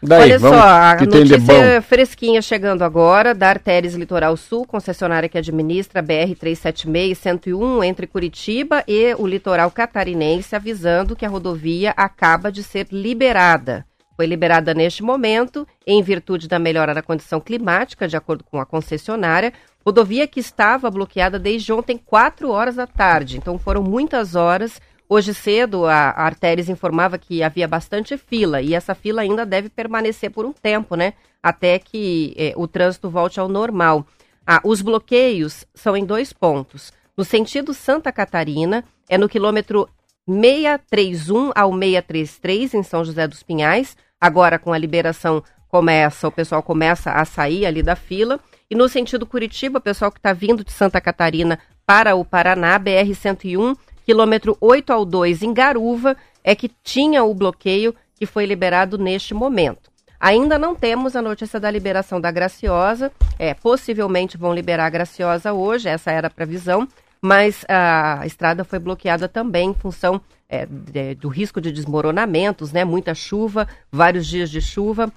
Daí, 0.03 0.23
Olha 0.23 0.39
vamos, 0.39 0.59
só, 0.59 0.65
a 0.65 0.97
notícia 0.97 1.83
fresquinha 1.83 2.41
chegando 2.41 2.83
agora 2.83 3.35
da 3.35 3.51
Artéries 3.51 3.95
Litoral 3.95 4.35
Sul, 4.35 4.67
concessionária 4.67 5.29
que 5.29 5.37
administra 5.37 6.01
a 6.01 6.03
BR-376 6.03 7.11
e 7.11 7.15
101 7.15 7.85
entre 7.85 8.07
Curitiba 8.07 8.83
e 8.89 9.15
o 9.19 9.27
litoral 9.27 9.71
catarinense, 9.71 10.57
avisando 10.57 11.15
que 11.15 11.27
a 11.27 11.29
rodovia 11.29 11.93
acaba 11.97 12.51
de 12.51 12.63
ser 12.63 12.87
liberada. 12.91 13.85
Foi 14.17 14.27
liberada 14.27 14.73
neste 14.73 15.03
momento, 15.03 15.67
em 15.87 16.03
virtude 16.03 16.49
da 16.49 16.59
melhora 16.59 16.95
da 16.95 17.03
condição 17.03 17.41
climática, 17.41 18.09
de 18.09 18.17
acordo 18.17 18.43
com 18.45 18.59
a 18.59 18.67
concessionária. 18.67 19.53
Rodovia 19.85 20.27
que 20.27 20.41
estava 20.41 20.91
bloqueada 20.91 21.39
desde 21.39 21.73
ontem, 21.73 21.99
4 21.99 22.51
horas 22.51 22.77
da 22.77 22.87
tarde. 22.87 23.39
Então 23.39 23.59
foram 23.59 23.83
muitas 23.83 24.35
horas. 24.35 24.81
Hoje 25.13 25.35
cedo, 25.35 25.87
a, 25.87 26.11
a 26.11 26.71
informava 26.71 27.19
que 27.19 27.43
havia 27.43 27.67
bastante 27.67 28.17
fila 28.17 28.63
e 28.63 28.75
essa 28.75 28.95
fila 28.95 29.23
ainda 29.23 29.45
deve 29.45 29.69
permanecer 29.69 30.31
por 30.31 30.47
um 30.47 30.53
tempo, 30.53 30.95
né? 30.95 31.15
Até 31.43 31.81
que 31.81 32.33
eh, 32.37 32.53
o 32.55 32.69
trânsito 32.69 33.11
volte 33.11 33.41
ao 33.41 33.49
normal. 33.49 34.07
Ah, 34.47 34.61
os 34.63 34.81
bloqueios 34.81 35.67
são 35.75 35.97
em 35.97 36.05
dois 36.05 36.33
pontos. 36.33 36.93
No 37.17 37.25
sentido 37.25 37.75
Santa 37.75 38.13
Catarina, 38.13 38.85
é 39.09 39.19
no 39.19 39.29
quilômetro 39.29 39.89
631 40.29 41.51
ao 41.57 41.73
633, 41.73 42.75
em 42.75 42.83
São 42.85 43.05
José 43.05 43.27
dos 43.27 43.43
Pinhais. 43.43 43.97
Agora, 44.21 44.61
com 44.61 44.73
a 44.73 44.79
liberação, 44.79 45.43
começa, 45.67 46.29
o 46.29 46.33
pessoal 46.33 46.63
começa 46.63 47.11
a 47.11 47.25
sair 47.25 47.67
ali 47.67 47.83
da 47.83 47.97
fila. 47.97 48.39
E 48.71 48.77
no 48.77 48.89
sentido 48.89 49.27
Curitiba, 49.27 49.81
o 49.81 49.83
pessoal 49.83 50.13
que 50.13 50.21
está 50.21 50.33
vindo 50.33 50.63
de 50.63 50.71
Santa 50.71 51.01
Catarina 51.01 51.59
para 51.85 52.15
o 52.15 52.25
Paraná, 52.25 52.79
BR-101, 52.79 53.77
quilômetro 54.15 54.57
8 54.61 54.93
ao 54.93 55.05
2 55.05 55.41
em 55.45 55.55
Garuva, 55.55 56.17
é 56.43 56.53
que 56.57 56.69
tinha 56.83 57.23
o 57.23 57.33
bloqueio 57.33 57.95
que 58.17 58.27
foi 58.27 58.45
liberado 58.45 58.99
neste 58.99 59.33
momento. 59.33 59.89
Ainda 60.19 60.59
não 60.59 60.75
temos 60.75 61.15
a 61.15 61.23
notícia 61.23 61.61
da 61.61 61.71
liberação 61.71 62.21
da 62.21 62.29
Graciosa, 62.33 63.13
é, 63.39 63.55
possivelmente 63.55 64.37
vão 64.37 64.53
liberar 64.53 64.87
a 64.87 64.91
Graciosa 64.91 65.53
hoje, 65.53 65.89
essa 65.89 66.11
era 66.11 66.27
a 66.27 66.31
previsão, 66.31 66.89
mas 67.23 67.65
a 67.69 68.27
estrada 68.27 68.65
foi 68.65 68.81
bloqueada 68.81 69.29
também 69.29 69.71
em 69.71 69.75
função 69.75 70.21
é, 70.49 70.67
de- 70.67 71.15
do 71.15 71.29
risco 71.29 71.61
de 71.61 71.71
desmoronamentos, 71.71 72.73
né? 72.73 72.85
Muita 72.85 73.15
chuva, 73.15 73.69
vários 73.93 74.27
dias 74.27 74.51
de 74.51 74.61
chuva. 74.61 75.13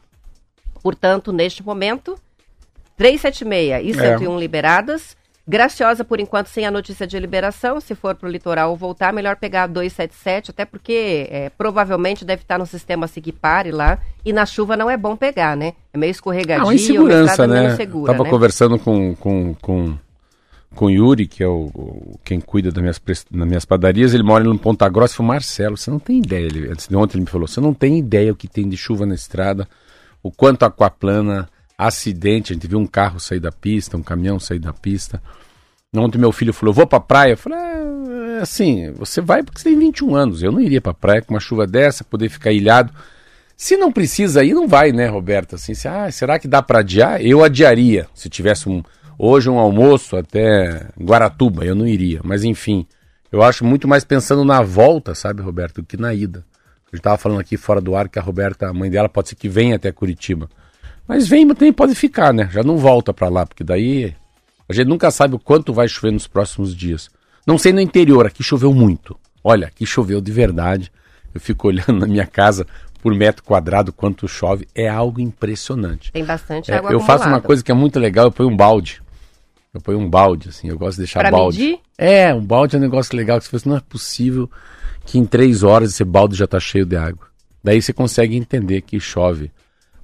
Portanto, 0.83 1.31
neste 1.33 1.63
momento, 1.65 2.15
376 2.95 3.87
e 3.89 3.93
101 3.99 4.37
liberadas. 4.39 5.17
Graciosa, 5.45 6.05
por 6.05 6.21
enquanto, 6.21 6.47
sem 6.47 6.65
a 6.65 6.71
notícia 6.71 7.05
de 7.05 7.19
liberação. 7.19 7.81
Se 7.81 7.93
for 7.95 8.15
para 8.15 8.29
o 8.29 8.31
litoral 8.31 8.69
ou 8.69 8.77
voltar, 8.77 9.11
melhor 9.11 9.35
pegar 9.35 9.63
a 9.63 9.67
277, 9.67 10.51
até 10.51 10.63
porque 10.63 11.27
é, 11.29 11.49
provavelmente 11.49 12.23
deve 12.23 12.43
estar 12.43 12.57
no 12.57 12.65
sistema 12.65 13.07
Sigpare 13.07 13.69
lá. 13.71 13.99
E 14.23 14.31
na 14.31 14.45
chuva 14.45 14.77
não 14.77 14.89
é 14.89 14.95
bom 14.95 15.17
pegar, 15.17 15.57
né? 15.57 15.73
É 15.93 15.97
meio 15.97 16.11
escorregadio, 16.11 16.63
Ah, 16.63 16.67
uma 16.67 16.73
insegurança, 16.75 17.45
né? 17.45 17.75
segura, 17.75 18.13
Tava 18.13 18.23
né? 18.23 18.29
conversando 18.29 18.79
com, 18.79 19.13
com, 19.15 19.53
com, 19.55 19.97
com 20.73 20.85
o 20.85 20.89
Yuri, 20.89 21.27
que 21.27 21.43
é 21.43 21.47
o, 21.47 21.65
o- 21.75 22.19
quem 22.23 22.39
cuida 22.39 22.71
das 22.71 22.81
minhas, 22.81 23.01
das 23.29 23.47
minhas 23.47 23.65
padarias. 23.65 24.13
Ele 24.13 24.23
mora 24.23 24.45
em 24.47 24.57
Ponta 24.57 24.87
Grossa. 24.87 25.13
Foi 25.13 25.25
Marcelo, 25.25 25.75
você 25.75 25.91
não 25.91 25.99
tem 25.99 26.19
ideia. 26.19 26.45
Ele, 26.45 26.69
antes 26.71 26.87
de 26.87 26.95
ontem 26.95 27.17
ele 27.17 27.25
me 27.25 27.29
falou: 27.29 27.49
você 27.49 27.59
não 27.59 27.73
tem 27.73 27.99
ideia 27.99 28.31
o 28.31 28.35
que 28.35 28.47
tem 28.47 28.69
de 28.69 28.77
chuva 28.77 29.05
na 29.05 29.13
estrada, 29.13 29.67
o 30.23 30.31
quanto 30.31 30.63
aquaplana, 30.63 31.49
acidente. 31.77 32.51
A 32.51 32.55
gente 32.55 32.67
viu 32.67 32.79
um 32.79 32.87
carro 32.87 33.19
sair 33.19 33.39
da 33.39 33.51
pista, 33.51 33.97
um 33.97 34.03
caminhão 34.03 34.39
sair 34.39 34.59
da 34.59 34.73
pista. 34.73 35.21
Ontem 35.95 36.17
meu 36.17 36.31
filho 36.31 36.53
falou, 36.53 36.73
vou 36.73 36.87
pra 36.87 36.99
praia. 36.99 37.33
Eu 37.33 37.37
falei, 37.37 37.59
"É, 37.59 38.39
assim, 38.41 38.91
você 38.93 39.21
vai 39.21 39.43
porque 39.43 39.59
você 39.59 39.69
tem 39.69 39.77
21 39.77 40.15
anos. 40.15 40.41
Eu 40.41 40.51
não 40.51 40.59
iria 40.59 40.81
pra 40.81 40.93
praia 40.93 41.21
com 41.21 41.33
uma 41.33 41.39
chuva 41.39 41.67
dessa, 41.67 42.03
poder 42.03 42.29
ficar 42.29 42.51
ilhado. 42.51 42.91
Se 43.55 43.77
não 43.77 43.91
precisa 43.91 44.43
ir, 44.43 44.53
não 44.53 44.67
vai, 44.67 44.91
né, 44.91 45.07
Roberto? 45.07 45.55
Assim, 45.55 45.73
se, 45.73 45.87
ah, 45.87 46.11
será 46.11 46.39
que 46.39 46.47
dá 46.47 46.61
pra 46.61 46.79
adiar? 46.79 47.21
Eu 47.23 47.43
adiaria. 47.43 48.07
Se 48.13 48.27
tivesse 48.27 48.67
um, 48.67 48.83
hoje 49.17 49.49
um 49.49 49.59
almoço 49.59 50.17
até 50.17 50.87
Guaratuba, 50.99 51.63
eu 51.63 51.75
não 51.75 51.87
iria. 51.87 52.19
Mas 52.23 52.43
enfim, 52.43 52.87
eu 53.31 53.41
acho 53.43 53.63
muito 53.63 53.87
mais 53.87 54.03
pensando 54.03 54.43
na 54.43 54.61
volta, 54.61 55.13
sabe, 55.13 55.41
Roberto, 55.41 55.81
do 55.81 55.87
que 55.87 55.97
na 55.97 56.13
ida. 56.13 56.43
Eu 56.91 56.97
estava 56.97 57.17
falando 57.17 57.39
aqui 57.39 57.57
fora 57.57 57.79
do 57.81 57.95
ar 57.95 58.09
que 58.09 58.19
a 58.19 58.21
Roberta, 58.21 58.67
a 58.67 58.73
mãe 58.73 58.89
dela, 58.89 59.09
pode 59.09 59.29
ser 59.29 59.35
que 59.35 59.49
venha 59.49 59.75
até 59.75 59.91
Curitiba. 59.91 60.49
Mas 61.07 61.27
vem, 61.27 61.45
mas 61.45 61.57
também 61.57 61.73
pode 61.73 61.93
ficar, 61.95 62.33
né? 62.33 62.49
Já 62.51 62.63
não 62.63 62.77
volta 62.77 63.13
pra 63.13 63.29
lá, 63.29 63.45
porque 63.45 63.63
daí 63.63 64.15
a 64.67 64.73
gente 64.73 64.87
nunca 64.87 65.11
sabe 65.11 65.35
o 65.35 65.39
quanto 65.39 65.73
vai 65.73 65.87
chover 65.87 66.11
nos 66.11 66.27
próximos 66.27 66.75
dias. 66.75 67.09
Não 67.45 67.57
sei 67.57 67.73
no 67.73 67.81
interior, 67.81 68.25
aqui 68.25 68.41
choveu 68.43 68.73
muito. 68.73 69.17
Olha, 69.43 69.67
aqui 69.67 69.85
choveu 69.85 70.21
de 70.21 70.31
verdade. 70.31 70.91
Eu 71.33 71.41
fico 71.41 71.67
olhando 71.69 71.93
na 71.99 72.07
minha 72.07 72.25
casa 72.25 72.65
por 73.01 73.13
metro 73.13 73.43
quadrado 73.43 73.91
quanto 73.91 74.27
chove, 74.29 74.65
é 74.73 74.87
algo 74.87 75.19
impressionante. 75.19 76.09
Tem 76.13 76.23
bastante 76.23 76.71
É, 76.71 76.75
água 76.77 76.89
eu 76.91 76.97
acumulada. 76.99 77.19
faço 77.19 77.29
uma 77.29 77.41
coisa 77.41 77.61
que 77.61 77.69
é 77.69 77.75
muito 77.75 77.99
legal, 77.99 78.25
eu 78.27 78.31
ponho 78.31 78.49
um 78.49 78.55
balde. 78.55 79.01
Eu 79.73 79.81
ponho 79.81 79.99
um 79.99 80.09
balde, 80.09 80.47
assim, 80.49 80.69
eu 80.69 80.77
gosto 80.77 80.93
de 80.93 80.99
deixar 80.99 81.19
Pra 81.19 81.29
balde. 81.31 81.59
medir? 81.59 81.79
É, 81.97 82.33
um 82.33 82.39
balde 82.45 82.75
é 82.77 82.79
um 82.79 82.81
negócio 82.81 83.13
legal, 83.17 83.41
que 83.41 83.51
você 83.51 83.67
não 83.67 83.75
é 83.75 83.81
possível 83.81 84.49
que 85.05 85.17
em 85.19 85.25
três 85.25 85.63
horas 85.63 85.89
esse 85.91 86.03
balde 86.05 86.35
já 86.37 86.45
está 86.45 86.61
cheio 86.61 86.85
de 86.85 86.95
água. 86.95 87.27
Daí 87.61 87.81
você 87.81 87.91
consegue 87.91 88.37
entender 88.37 88.79
que 88.81 88.97
chove 89.01 89.51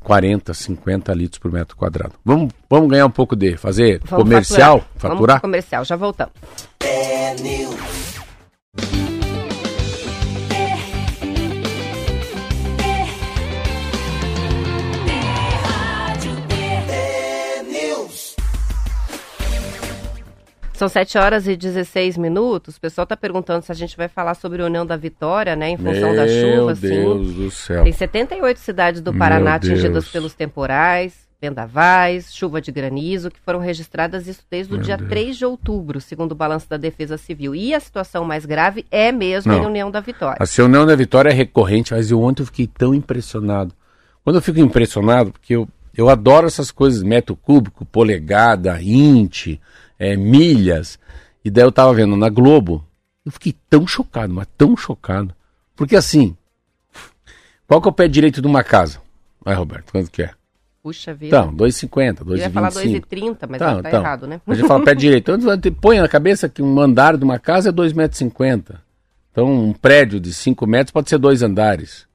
40, 0.03 0.53
50 0.53 1.13
litros 1.13 1.39
por 1.39 1.51
metro 1.51 1.75
quadrado. 1.75 2.13
Vamos, 2.23 2.51
vamos 2.69 2.89
ganhar 2.89 3.05
um 3.05 3.11
pouco 3.11 3.35
de 3.35 3.57
fazer 3.57 4.01
Vamos 4.05 4.23
comercial, 4.23 4.79
faturar. 4.95 5.15
faturar? 5.17 5.41
Comercial, 5.41 5.85
já 5.85 5.95
voltamos. 5.95 6.33
São 20.79 20.87
7 20.87 21.17
horas 21.17 21.45
e 21.45 21.57
16 21.57 22.15
minutos. 22.15 22.77
O 22.77 22.79
pessoal 22.79 23.03
está 23.03 23.17
perguntando 23.17 23.65
se 23.65 23.69
a 23.69 23.75
gente 23.75 23.97
vai 23.97 24.07
falar 24.07 24.33
sobre 24.33 24.61
a 24.61 24.65
União 24.65 24.85
da 24.85 24.95
Vitória, 24.95 25.53
né? 25.53 25.71
Em 25.71 25.77
função 25.77 26.15
da 26.15 26.25
chuva, 26.25 26.67
Meu 26.67 26.75
sim. 26.77 26.87
Deus 26.87 27.33
do 27.33 27.51
céu. 27.51 27.83
Tem 27.83 27.91
78 27.91 28.57
cidades 28.61 29.01
do 29.01 29.13
Paraná 29.13 29.51
Meu 29.51 29.59
Deus. 29.59 29.73
atingidas 29.73 30.07
pelos 30.07 30.33
temporais, 30.33 31.27
vendavais, 31.41 32.33
chuva 32.33 32.61
de 32.61 32.71
granizo, 32.71 33.29
que 33.29 33.41
foram 33.41 33.59
registradas 33.59 34.25
isso 34.25 34.41
desde 34.49 34.71
o 34.71 34.77
Meu 34.77 34.85
dia 34.85 34.95
Deus. 34.95 35.09
3 35.09 35.37
de 35.37 35.45
outubro, 35.45 35.99
segundo 35.99 36.31
o 36.31 36.35
balanço 36.35 36.69
da 36.69 36.77
Defesa 36.77 37.17
Civil. 37.17 37.53
E 37.53 37.73
a 37.73 37.79
situação 37.81 38.23
mais 38.23 38.45
grave 38.45 38.85
é 38.89 39.11
mesmo 39.11 39.51
Não. 39.51 39.63
em 39.63 39.65
União 39.65 39.91
da 39.91 39.99
Vitória. 39.99 40.37
A 40.39 40.63
União 40.63 40.85
da 40.85 40.95
Vitória 40.95 41.29
é 41.29 41.33
recorrente, 41.33 41.91
mas 41.91 42.09
eu 42.09 42.21
ontem 42.21 42.41
eu 42.41 42.45
fiquei 42.45 42.67
tão 42.67 42.95
impressionado. 42.95 43.73
Quando 44.23 44.37
eu 44.37 44.41
fico 44.41 44.61
impressionado, 44.61 45.33
porque 45.33 45.57
eu, 45.57 45.67
eu 45.93 46.07
adoro 46.07 46.47
essas 46.47 46.71
coisas, 46.71 47.03
metro 47.03 47.35
cúbico, 47.35 47.83
polegada, 47.83 48.81
int, 48.81 49.59
é, 49.99 50.15
milhas. 50.15 50.97
E 51.45 51.51
daí 51.51 51.63
eu 51.63 51.71
tava 51.71 51.93
vendo 51.93 52.15
na 52.15 52.29
Globo, 52.29 52.83
eu 53.25 53.31
fiquei 53.31 53.55
tão 53.69 53.85
chocado, 53.85 54.33
mas 54.33 54.47
tão 54.57 54.75
chocado. 54.75 55.35
Porque 55.75 55.95
assim, 55.95 56.35
qual 57.67 57.81
que 57.81 57.87
é 57.87 57.91
o 57.91 57.93
pé 57.93 58.07
direito 58.07 58.41
de 58.41 58.47
uma 58.47 58.63
casa? 58.63 59.01
Vai, 59.43 59.53
Roberto, 59.53 59.91
quanto 59.91 60.09
que 60.09 60.23
é? 60.23 60.31
Puxa 60.81 61.13
vida. 61.13 61.27
Então, 61.27 61.53
2,50, 61.53 62.25
Eu 62.25 62.37
ia 62.37 62.49
falar 62.49 62.71
2,25. 62.71 63.05
2,30, 63.05 63.37
mas 63.49 63.61
não, 63.61 63.81
tá 63.81 63.89
então. 63.89 64.01
errado, 64.01 64.27
né? 64.27 64.41
A 64.47 64.53
gente 64.55 64.67
fala 64.67 64.83
pé 64.83 64.95
direito. 64.95 65.31
Então, 65.31 65.73
põe 65.73 65.99
na 65.99 66.07
cabeça 66.07 66.47
que 66.47 66.61
um 66.61 66.79
andar 66.79 67.17
de 67.17 67.23
uma 67.23 67.37
casa 67.37 67.69
é 67.69 67.71
2,50 67.71 67.95
metros. 67.95 68.79
Então, 69.31 69.47
um 69.47 69.73
prédio 69.73 70.19
de 70.19 70.33
5 70.33 70.65
metros 70.65 70.91
pode 70.91 71.09
ser 71.09 71.17
dois 71.17 71.43
andares. 71.43 72.07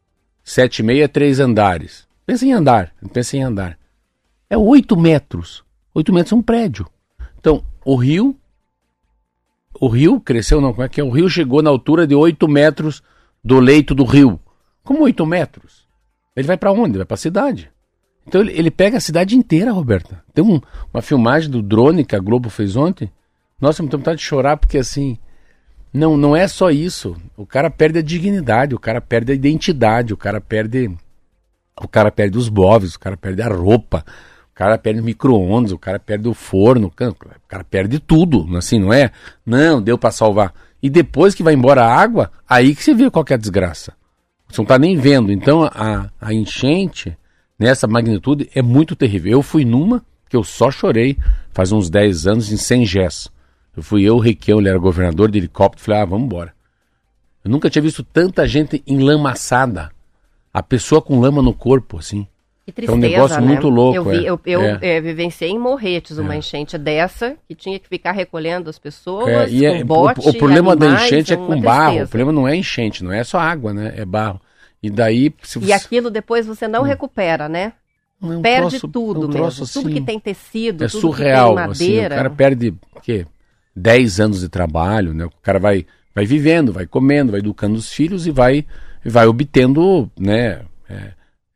7,5 0.45 1.03
é 1.03 1.09
três 1.09 1.41
andares. 1.41 2.07
Pensa 2.27 2.47
em 2.47 2.53
andar. 2.53 2.93
Pensa 3.13 3.37
em 3.37 3.43
andar. 3.43 3.79
É 4.49 4.57
8 4.57 4.97
metros. 4.97 5.63
8 5.95 6.13
metros 6.13 6.33
é 6.33 6.37
um 6.37 6.43
prédio. 6.43 6.87
Então, 7.39 7.63
o 7.85 7.97
rio. 7.97 8.37
O 9.81 9.89
rio 9.89 10.21
cresceu, 10.21 10.61
não, 10.61 10.73
como 10.73 10.85
é 10.85 10.89
que 10.89 11.01
é? 11.01 11.05
O 11.05 11.11
rio 11.11 11.29
chegou 11.29 11.61
na 11.63 11.71
altura 11.71 12.07
de 12.07 12.15
8 12.15 12.47
metros 12.49 13.03
do 13.43 13.59
leito 13.59 13.95
do 13.95 14.05
rio. 14.05 14.39
Como 14.85 15.03
8 15.03 15.27
metros? 15.27 15.85
Ele 16.37 16.47
vai 16.47 16.57
para 16.57 16.73
onde? 16.73 16.91
Ele 16.91 16.99
vai 16.99 17.07
para 17.07 17.15
a 17.15 17.19
cidade. 17.19 17.71
Então 18.27 18.41
ele, 18.41 18.53
ele 18.53 18.71
pega 18.71 18.97
a 18.97 19.01
cidade 19.01 19.37
inteira, 19.37 19.73
Roberta. 19.73 20.23
Tem 20.33 20.45
um- 20.45 20.61
uma 20.93 21.03
filmagem 21.03 21.51
do 21.51 21.61
drone 21.63 22.05
que 22.05 22.17
a 22.17 22.21
Globo 22.21 22.49
fez 22.49 22.77
ontem. 22.77 23.11
Nossa, 23.61 23.83
eu 23.83 23.89
tenho 23.89 23.99
vontade 24.01 24.19
de 24.19 24.25
chorar 24.25 24.57
porque 24.57 24.79
assim. 24.79 25.19
Não, 25.93 26.17
não 26.17 26.35
é 26.35 26.49
só 26.49 26.71
isso. 26.71 27.17
O 27.37 27.47
cara 27.47 27.71
perde 27.71 27.99
a 28.01 28.03
dignidade, 28.03 28.75
o 28.75 28.79
cara 28.81 29.01
perde 29.01 29.31
a 29.33 29.35
identidade, 29.35 30.13
o 30.13 30.17
cara 30.17 30.41
perde. 30.41 30.91
O 31.81 31.87
cara 31.89 32.11
perde 32.11 32.37
os 32.39 32.49
móveis, 32.49 32.95
o 32.95 33.01
cara 33.01 33.17
perde 33.17 33.43
a 33.43 33.49
roupa, 33.49 34.05
o 34.55 34.57
cara 34.57 34.79
perde 34.79 35.01
o 35.01 35.05
micro-ondas, 35.05 35.73
o 35.73 35.79
cara 35.79 35.99
perde 35.99 36.29
o 36.29 36.33
forno, 36.33 36.87
o 36.87 36.91
cara- 36.93 37.65
perde 37.65 37.99
tudo. 37.99 38.47
Assim, 38.57 38.79
não 38.79 38.93
é? 38.93 39.11
Não, 39.45 39.83
deu 39.83 39.99
pra 39.99 40.13
salvar. 40.13 40.55
E 40.81 40.89
depois 40.89 41.35
que 41.35 41.43
vai 41.43 41.55
embora 41.55 41.85
a 41.85 41.93
água, 41.93 42.31
aí 42.49 42.73
que 42.73 42.85
você 42.85 42.95
vê 42.95 43.11
qual 43.11 43.25
que 43.25 43.35
é 43.35 43.37
desgraça. 43.37 43.95
Você 44.49 44.61
não 44.61 44.65
tá 44.65 44.79
nem 44.79 44.97
vendo. 44.97 45.33
Então 45.33 45.65
a, 45.65 46.09
a 46.21 46.33
enchente 46.33 47.19
nessa 47.59 47.89
magnitude 47.89 48.49
é 48.55 48.63
muito 48.63 48.95
terrível. 48.95 49.33
Eu 49.33 49.43
fui 49.43 49.65
numa 49.65 50.05
que 50.29 50.37
eu 50.37 50.45
só 50.45 50.71
chorei 50.71 51.19
faz 51.53 51.73
uns 51.73 51.91
10 51.91 52.29
anos 52.29 52.53
em 52.53 52.57
Sengés. 52.57 53.29
Eu 53.77 53.83
fui 53.83 54.05
eu, 54.05 54.15
o 54.15 54.21
Requião, 54.21 54.61
ele 54.61 54.69
era 54.69 54.79
governador 54.79 55.33
de 55.33 55.39
helicóptero, 55.39 55.85
falei, 55.85 56.01
ah, 56.01 56.05
vamos 56.05 56.27
embora. 56.27 56.55
Eu 57.45 57.51
nunca 57.51 57.69
tinha 57.69 57.83
visto 57.83 58.05
tanta 58.05 58.47
gente 58.47 58.85
enlamaçada. 58.87 59.91
A 60.53 60.63
pessoa 60.63 61.03
com 61.03 61.19
lama 61.19 61.43
no 61.43 61.53
corpo, 61.53 61.99
assim. 61.99 62.25
Que 62.65 62.73
tristeza, 62.73 62.97
um 62.97 63.01
negócio 63.01 63.41
né? 63.41 63.47
muito 63.47 63.69
louco, 63.69 63.97
Eu, 63.97 64.05
vi, 64.05 64.25
é. 64.27 64.31
eu, 64.31 64.41
eu 64.47 64.61
É. 64.63 64.79
eh, 64.81 65.01
vivenciei 65.01 65.51
em 65.51 65.59
Morretes 65.59 66.17
uma 66.17 66.35
É. 66.35 66.39
enchente 66.39 66.79
dessa, 66.79 67.37
que 67.47 67.55
tinha 67.55 67.79
que 67.79 67.87
ficar 67.87 68.13
recolhendo 68.13 68.71
as 68.71 68.79
pessoas 68.79 69.29
É, 69.29 69.49
e 69.51 69.65
é- 69.67 69.79
com 69.81 69.87
bote, 69.87 70.27
o, 70.27 70.31
o 70.31 70.35
problema 70.39 70.75
da 70.75 70.87
animais, 70.87 71.07
enchente 71.07 71.33
é 71.35 71.37
com 71.37 71.61
barro. 71.61 71.85
tristeza. 71.89 72.05
O 72.05 72.09
problema 72.09 72.33
não 72.33 72.49
é 72.49 72.57
enchente, 72.57 73.05
não 73.05 73.13
é 73.13 73.23
só 73.23 73.39
água, 73.39 73.75
né? 73.75 73.93
É 73.97 74.05
barro. 74.07 74.41
E 74.83 74.89
daí, 74.89 75.35
se 75.43 75.59
E 75.63 75.73
aquilo 75.75 76.11
depois 76.11 76.47
você 76.47 76.67
não 76.67 76.83
recupera, 76.83 77.49
né? 77.51 77.75
Hum. 78.23 78.33
É 78.33 78.37
um 78.39 78.43
Perde 78.43 78.69
troço- 78.71 78.89
tudo 78.89 79.21
mesmo. 79.29 79.33
troço 79.35 79.71
Tudo 79.73 79.89
que 79.91 79.97
assim, 79.97 80.05
tem 80.05 80.19
tecido, 80.19 80.85
é 80.85 80.89
tudo 80.89 81.01
surreal, 81.01 81.51
que 81.57 81.63
tem 81.63 81.71
assim, 81.71 81.85
madeira. 81.91 82.15
o 82.15 82.17
cara 82.19 82.31
perde 82.31 82.75
o 82.97 83.01
quê? 83.03 83.27
10 83.77 84.21
anos 84.21 84.41
de 84.41 84.49
trabalho, 84.49 85.13
né? 85.13 85.27
O 85.27 85.31
cara 85.43 85.59
vai, 85.59 85.85
vai 86.15 86.25
vivendo, 86.25 86.73
vai 86.73 86.87
comendo, 86.87 87.33
vai 87.33 87.41
educando 87.41 87.75
os 87.77 87.93
filhos 87.93 88.27
e 88.27 88.31
vai, 88.31 88.65
vai 89.05 89.27
obtendo, 89.27 90.11
né? 90.19 90.63
é, 90.89 91.13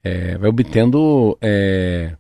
é, 0.09 0.39
vai 0.39 0.49
obtendo, 0.49 1.37
é, 1.41 2.13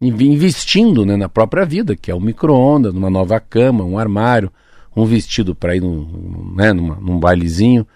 inv- 0.00 0.20
investindo 0.22 1.04
né, 1.06 1.16
na 1.16 1.28
própria 1.28 1.64
vida, 1.64 1.96
que 1.96 2.10
é 2.10 2.14
um 2.14 2.20
micro-ondas, 2.20 2.92
numa 2.92 3.08
nova 3.10 3.40
cama, 3.40 3.84
um 3.84 3.98
armário, 3.98 4.52
um 4.94 5.04
vestido 5.04 5.54
para 5.54 5.74
ir 5.76 5.80
num, 5.80 6.52
né, 6.56 6.72
numa- 6.72 6.96
num 6.96 7.18
bailezinho, 7.18 7.86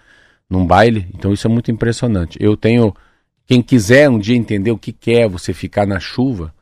num 0.49 0.65
baile. 0.65 1.07
Então 1.13 1.31
isso 1.33 1.47
é 1.47 1.49
muito 1.49 1.71
impressionante. 1.71 2.37
Eu 2.41 2.57
tenho, 2.57 2.93
quem 3.45 3.61
quiser 3.61 4.09
um 4.09 4.17
dia 4.19 4.35
entender 4.35 4.71
o 4.71 4.77
que 4.77 4.91
que 4.91 5.11
é 5.11 5.27
você 5.27 5.53
ficar 5.53 5.85
na 5.85 5.99
chuva, 5.99 6.53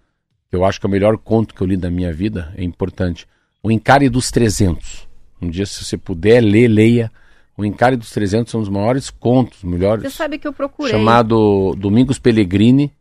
eu 0.52 0.64
acho 0.66 0.80
que 0.80 0.86
é 0.86 0.90
o 0.90 0.92
melhor 0.92 1.18
conto 1.18 1.56
que 1.56 1.62
eu 1.62 1.68
li 1.68 1.78
da 1.78 1.90
minha 1.90 2.12
vida, 2.14 2.54
é 2.56 2.64
importante. 2.64 3.26
O 3.62 3.72
Encare 3.72 4.10
dos 4.10 4.30
300. 4.30 5.08
Um 5.42 5.50
dia, 5.50 5.66
se 5.66 5.84
você 5.84 5.98
puder 5.98 6.42
ler, 6.42 6.68
leia. 6.68 7.12
O 7.58 7.64
Encare 7.64 7.96
dos 7.96 8.10
300 8.12 8.52
são 8.52 8.62
os 8.62 8.70
maiores 8.70 9.10
contos, 9.10 9.64
melhores. 9.64 10.04
Você 10.04 10.10
sabe 10.10 10.38
que 10.40 10.48
eu 10.48 10.54
procurei. 10.54 10.92
chamado 10.92 11.76
Domingos 11.78 12.18
Pellegrini. 12.20 12.92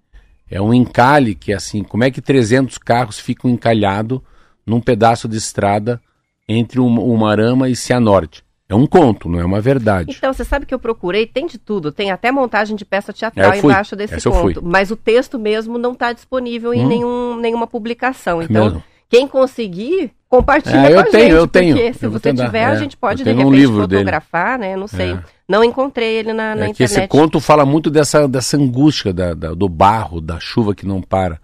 É 0.50 0.60
um 0.60 0.74
encalhe 0.74 1.34
que 1.34 1.52
é 1.52 1.56
assim, 1.56 1.82
como 1.82 2.04
é 2.04 2.10
que 2.10 2.20
300 2.20 2.76
carros 2.76 3.18
ficam 3.18 3.50
encalhados 3.50 4.20
num 4.66 4.80
pedaço 4.80 5.26
de 5.26 5.38
estrada 5.38 5.98
entre 6.46 6.78
um- 6.78 7.00
Umarama 7.00 7.70
e 7.70 7.74
Cianorte. 7.76 8.44
É 8.68 8.74
um 8.74 8.86
conto, 8.86 9.28
não 9.28 9.38
é 9.40 9.44
uma 9.44 9.60
verdade. 9.60 10.14
Então, 10.16 10.32
você 10.32 10.44
sabe 10.44 10.64
que 10.66 10.74
eu 10.74 10.78
procurei, 10.78 11.26
tem 11.26 11.46
de 11.46 11.58
tudo, 11.58 11.90
tem 11.92 12.10
até 12.10 12.30
montagem 12.30 12.76
de 12.76 12.84
peça 12.84 13.12
teatral 13.12 13.52
É, 13.52 13.58
embaixo 13.58 13.94
desse 13.96 14.14
Essa 14.14 14.30
conto. 14.30 14.62
Mas 14.62 14.90
o 14.90 14.96
texto 14.96 15.38
mesmo 15.38 15.76
não 15.78 15.92
está 15.92 16.12
disponível 16.12 16.72
em 16.74 16.84
Hum. 16.84 16.88
nenhum, 16.88 17.36
nenhuma 17.36 17.66
publicação. 17.66 18.40
É 18.40 18.44
Então, 18.44 18.64
mesmo? 18.64 18.82
quem 19.10 19.26
conseguir, 19.28 20.10
compartilha 20.37 20.77
É, 20.79 20.87
com 20.88 20.92
eu 20.95 20.99
a 21.01 21.05
tenho, 21.05 21.23
gente. 21.25 21.33
eu 21.35 21.47
tenho. 21.47 21.77
Porque 21.77 21.92
se 21.92 22.07
Eu 22.07 22.11
você 22.11 22.21
tentar, 22.21 22.47
tiver, 22.47 22.61
é. 22.62 22.64
a 22.66 22.75
gente 22.77 22.97
pode, 22.97 23.18
de 23.18 23.25
tenho 23.25 23.37
um 23.37 23.51
repente, 23.51 23.57
livro 23.61 23.87
dele. 23.87 24.01
fotografar, 24.01 24.59
né? 24.59 24.75
Não 24.77 24.87
sei. 24.87 25.12
É. 25.12 25.18
Não 25.47 25.62
encontrei 25.62 26.16
ele 26.16 26.33
na, 26.33 26.55
na 26.55 26.66
É 26.68 26.73
que 26.73 26.83
esse 26.83 26.95
internet. 26.95 27.11
conto 27.11 27.38
fala 27.38 27.66
muito 27.66 27.90
dessa, 27.90 28.27
dessa 28.27 28.57
angústia 28.57 29.12
da, 29.12 29.35
da- 29.35 29.53
do 29.55 29.68
barro, 29.68 30.21
da 30.21 30.40
chuva 30.40 30.75
que 30.75 30.87
não 30.87 31.03
para. 31.03 31.38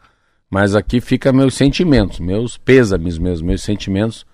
Mas 0.50 0.74
aqui 0.74 1.00
fica 1.00 1.30
meus 1.32 1.54
sentimentos, 1.54 2.18
meus 2.18 2.56
pêsames 2.56 3.18
mesmo, 3.18 3.46
meus 3.48 3.62
sentimentos 3.62 4.24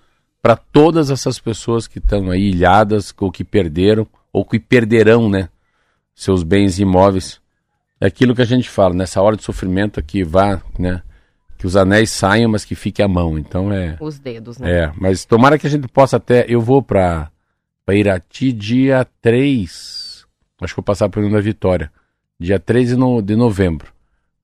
para 0.41 0.55
todas 0.55 1.09
essas 1.11 1.37
pessoas 1.39 1.87
que 1.87 1.99
estão 1.99 2.29
aí 2.31 2.49
ilhadas, 2.49 3.13
ou 3.19 3.29
que 3.31 3.43
perderam, 3.43 4.07
ou 4.31 4.45
que 4.45 4.57
perderão, 4.59 5.29
né? 5.29 5.49
Seus 6.15 6.43
bens 6.43 6.79
imóveis. 6.79 7.41
É 7.99 8.05
aquilo 8.05 8.33
que 8.35 8.41
a 8.41 8.45
gente 8.45 8.69
fala, 8.69 8.93
nessa 8.93 9.21
hora 9.21 9.35
de 9.35 9.43
sofrimento 9.43 10.01
que 10.01 10.23
vá, 10.23 10.61
né? 10.79 11.01
Que 11.65 11.67
os 11.67 11.75
anéis 11.75 12.11
saiam, 12.11 12.51
mas 12.51 12.63
que 12.63 12.75
fique 12.75 13.01
a 13.01 13.07
mão. 13.07 13.39
Então 13.39 13.73
é. 13.73 13.97
Os 13.99 14.19
dedos, 14.19 14.59
né? 14.59 14.71
É, 14.83 14.91
mas 14.95 15.25
tomara 15.25 15.57
que 15.57 15.65
a 15.65 15.69
gente 15.69 15.87
possa 15.87 16.17
até. 16.17 16.45
Eu 16.47 16.61
vou 16.61 16.79
para 16.83 17.31
Irati 17.89 18.53
dia 18.53 19.03
3. 19.19 20.25
Acho 20.61 20.73
que 20.73 20.77
vou 20.77 20.83
passar 20.83 21.09
por 21.09 21.27
da 21.27 21.39
Vitória. 21.41 21.91
Dia 22.39 22.59
3 22.59 22.89
de, 22.89 22.95
no- 22.95 23.19
de 23.19 23.35
novembro. 23.35 23.91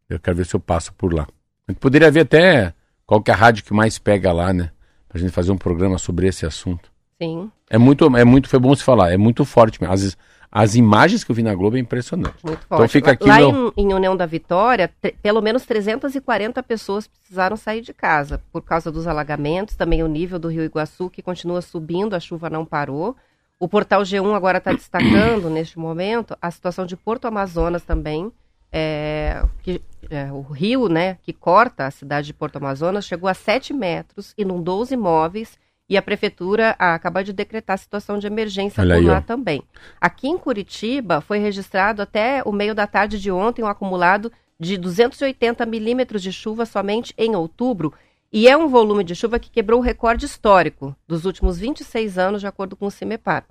Eu 0.09 0.19
quero 0.19 0.35
ver 0.37 0.47
se 0.47 0.55
eu 0.55 0.59
passo 0.59 0.91
por 0.93 1.13
lá. 1.13 1.27
A 1.67 1.71
gente 1.71 1.79
poderia 1.79 2.09
ver 2.09 2.21
até 2.21 2.73
qual 3.05 3.21
que 3.21 3.29
é 3.29 3.33
a 3.35 3.37
rádio 3.37 3.63
que 3.65 3.73
mais 3.73 3.99
pega 3.99 4.31
lá, 4.33 4.51
né? 4.51 4.71
Pra 5.07 5.19
gente 5.19 5.31
fazer 5.31 5.51
um 5.51 5.57
programa 5.57 5.99
sobre 5.99 6.25
esse 6.27 6.43
assunto. 6.45 6.91
Sim, 7.21 7.51
É 7.69 7.77
muito, 7.77 8.05
é 8.17 8.25
muito, 8.25 8.49
foi 8.49 8.57
bom 8.59 8.75
se 8.75 8.83
falar, 8.83 9.11
é 9.13 9.17
muito 9.17 9.45
forte 9.45 9.79
mesmo. 9.79 9.93
As, 9.93 10.17
as 10.51 10.75
imagens 10.75 11.23
que 11.23 11.31
eu 11.31 11.35
vi 11.35 11.41
na 11.43 11.55
Globo 11.55 11.77
é 11.77 11.79
impressionante. 11.79 12.43
muito 12.45 12.65
forte. 12.65 12.73
Então 12.81 12.87
fica 12.89 13.11
aqui 13.11 13.27
Lá 13.27 13.37
meu- 13.37 13.73
em, 13.77 13.83
em 13.89 13.93
União 13.93 14.17
da 14.17 14.25
Vitória, 14.25 14.91
pelo 15.21 15.41
menos 15.41 15.65
340 15.65 16.61
pessoas 16.61 17.07
precisaram 17.07 17.55
sair 17.55 17.81
de 17.81 17.93
casa 17.93 18.41
por 18.51 18.61
causa 18.61 18.91
dos 18.91 19.07
alagamentos, 19.07 19.75
também 19.75 20.03
o 20.03 20.07
nível 20.07 20.37
do 20.37 20.49
Rio 20.49 20.63
Iguaçu 20.63 21.09
que 21.09 21.21
continua 21.21 21.61
subindo, 21.61 22.13
a 22.15 22.19
chuva 22.19 22.49
não 22.49 22.65
parou. 22.65 23.15
O 23.59 23.67
portal 23.67 24.01
G1 24.01 24.33
agora 24.35 24.57
está 24.57 24.73
destacando, 24.73 25.49
neste 25.49 25.79
momento, 25.79 26.35
a 26.41 26.51
situação 26.51 26.85
de 26.85 26.97
Porto 26.97 27.25
Amazonas 27.25 27.83
também. 27.83 28.31
É, 28.73 29.43
que, 29.61 29.81
é, 30.09 30.31
o 30.31 30.39
rio, 30.41 30.87
né, 30.87 31.17
que 31.23 31.33
corta 31.33 31.85
a 31.87 31.91
cidade 31.91 32.27
de 32.27 32.33
Porto 32.33 32.55
Amazonas, 32.55 33.05
chegou 33.05 33.27
a 33.29 33.33
7 33.33 33.73
metros, 33.73 34.33
inundou 34.37 34.81
os 34.81 34.91
imóveis 34.91 35.59
e 35.91 35.97
a 35.97 36.01
prefeitura 36.01 36.73
acabou 36.79 37.21
de 37.21 37.33
decretar 37.33 37.73
a 37.73 37.77
situação 37.77 38.17
de 38.17 38.25
emergência 38.25 38.79
Olha 38.79 38.95
por 38.95 39.03
lá 39.03 39.19
também. 39.19 39.61
Aqui 39.99 40.25
em 40.29 40.37
Curitiba 40.37 41.19
foi 41.19 41.37
registrado 41.37 42.01
até 42.01 42.41
o 42.45 42.53
meio 42.53 42.73
da 42.73 42.87
tarde 42.87 43.19
de 43.19 43.29
ontem 43.29 43.61
um 43.61 43.67
acumulado 43.67 44.31
de 44.57 44.77
280 44.77 45.65
milímetros 45.65 46.23
de 46.23 46.31
chuva 46.31 46.65
somente 46.65 47.13
em 47.17 47.35
outubro, 47.35 47.93
e 48.31 48.47
é 48.47 48.55
um 48.55 48.69
volume 48.69 49.03
de 49.03 49.13
chuva 49.13 49.37
que 49.37 49.51
quebrou 49.51 49.81
o 49.81 49.83
recorde 49.83 50.25
histórico 50.25 50.95
dos 51.05 51.25
últimos 51.25 51.59
26 51.59 52.17
anos, 52.17 52.39
de 52.39 52.47
acordo 52.47 52.77
com 52.77 52.85
o 52.85 52.91
CIMEPAR. 52.91 53.43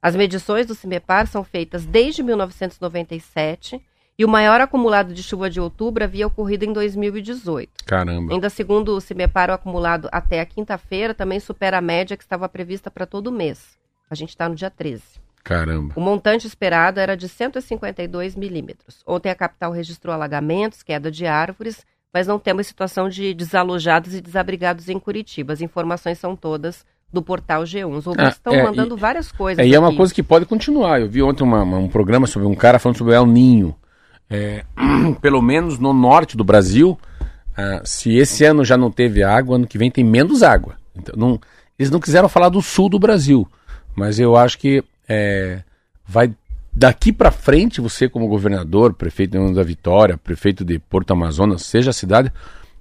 As 0.00 0.14
medições 0.14 0.66
do 0.66 0.76
CIMEPAR 0.76 1.26
são 1.26 1.42
feitas 1.42 1.84
desde 1.84 2.22
1997 2.22 3.84
e 4.18 4.24
o 4.24 4.28
maior 4.28 4.60
acumulado 4.60 5.14
de 5.14 5.22
chuva 5.22 5.48
de 5.48 5.60
outubro 5.60 6.02
havia 6.02 6.26
ocorrido 6.26 6.64
em 6.64 6.72
2018. 6.72 7.84
Caramba. 7.86 8.32
Ainda 8.32 8.50
segundo 8.50 8.96
o 8.96 9.00
CIMEPAR, 9.00 9.50
o 9.50 9.52
acumulado 9.52 10.08
até 10.10 10.40
a 10.40 10.46
quinta-feira 10.46 11.14
também 11.14 11.38
supera 11.38 11.78
a 11.78 11.80
média 11.80 12.16
que 12.16 12.24
estava 12.24 12.48
prevista 12.48 12.90
para 12.90 13.06
todo 13.06 13.28
o 13.28 13.32
mês. 13.32 13.78
A 14.10 14.16
gente 14.16 14.30
está 14.30 14.48
no 14.48 14.56
dia 14.56 14.70
13. 14.70 15.02
Caramba. 15.44 15.94
O 15.94 16.00
montante 16.00 16.48
esperado 16.48 16.98
era 16.98 17.16
de 17.16 17.28
152 17.28 18.34
milímetros. 18.34 19.02
Ontem 19.06 19.30
a 19.30 19.34
capital 19.36 19.70
registrou 19.70 20.12
alagamentos, 20.12 20.82
queda 20.82 21.10
de 21.10 21.24
árvores, 21.24 21.86
mas 22.12 22.26
não 22.26 22.40
temos 22.40 22.66
situação 22.66 23.08
de 23.08 23.32
desalojados 23.32 24.14
e 24.14 24.20
desabrigados 24.20 24.88
em 24.88 24.98
Curitiba. 24.98 25.52
As 25.52 25.60
informações 25.60 26.18
são 26.18 26.34
todas 26.34 26.84
do 27.12 27.22
portal 27.22 27.62
G1. 27.62 27.96
Os 27.96 28.06
ouvintes 28.06 28.34
estão 28.34 28.52
é, 28.52 28.64
mandando 28.64 28.96
e, 28.96 29.00
várias 29.00 29.30
coisas. 29.30 29.64
É, 29.64 29.68
e 29.68 29.74
é 29.74 29.78
uma 29.78 29.94
coisa 29.94 30.12
que 30.12 30.22
pode 30.22 30.44
continuar. 30.44 31.00
Eu 31.00 31.08
vi 31.08 31.22
ontem 31.22 31.44
uma, 31.44 31.62
uma, 31.62 31.78
um 31.78 31.88
programa 31.88 32.26
sobre 32.26 32.48
um 32.48 32.54
cara 32.54 32.78
falando 32.80 32.98
sobre 32.98 33.12
o 33.12 33.16
El 33.16 33.26
Ninho. 33.26 33.76
É, 34.30 34.64
pelo 35.20 35.40
menos 35.40 35.78
no 35.78 35.92
norte 35.92 36.36
do 36.36 36.44
Brasil, 36.44 36.98
ah, 37.56 37.80
se 37.84 38.16
esse 38.16 38.44
ano 38.44 38.64
já 38.64 38.76
não 38.76 38.90
teve 38.90 39.22
água, 39.22 39.56
ano 39.56 39.66
que 39.66 39.78
vem 39.78 39.90
tem 39.90 40.04
menos 40.04 40.42
água. 40.42 40.76
Então, 40.94 41.14
não, 41.16 41.40
eles 41.78 41.90
não 41.90 42.00
quiseram 42.00 42.28
falar 42.28 42.48
do 42.48 42.62
sul 42.62 42.88
do 42.88 42.98
Brasil, 42.98 43.48
mas 43.96 44.18
eu 44.18 44.36
acho 44.36 44.58
que 44.58 44.84
é, 45.08 45.62
vai 46.06 46.32
daqui 46.72 47.12
para 47.12 47.32
frente, 47.32 47.80
você 47.80 48.08
como 48.08 48.28
governador, 48.28 48.94
prefeito 48.94 49.52
da 49.52 49.62
Vitória, 49.64 50.16
prefeito 50.16 50.64
de 50.64 50.78
Porto 50.78 51.10
Amazonas, 51.10 51.62
seja 51.62 51.90
a 51.90 51.92
cidade, 51.92 52.32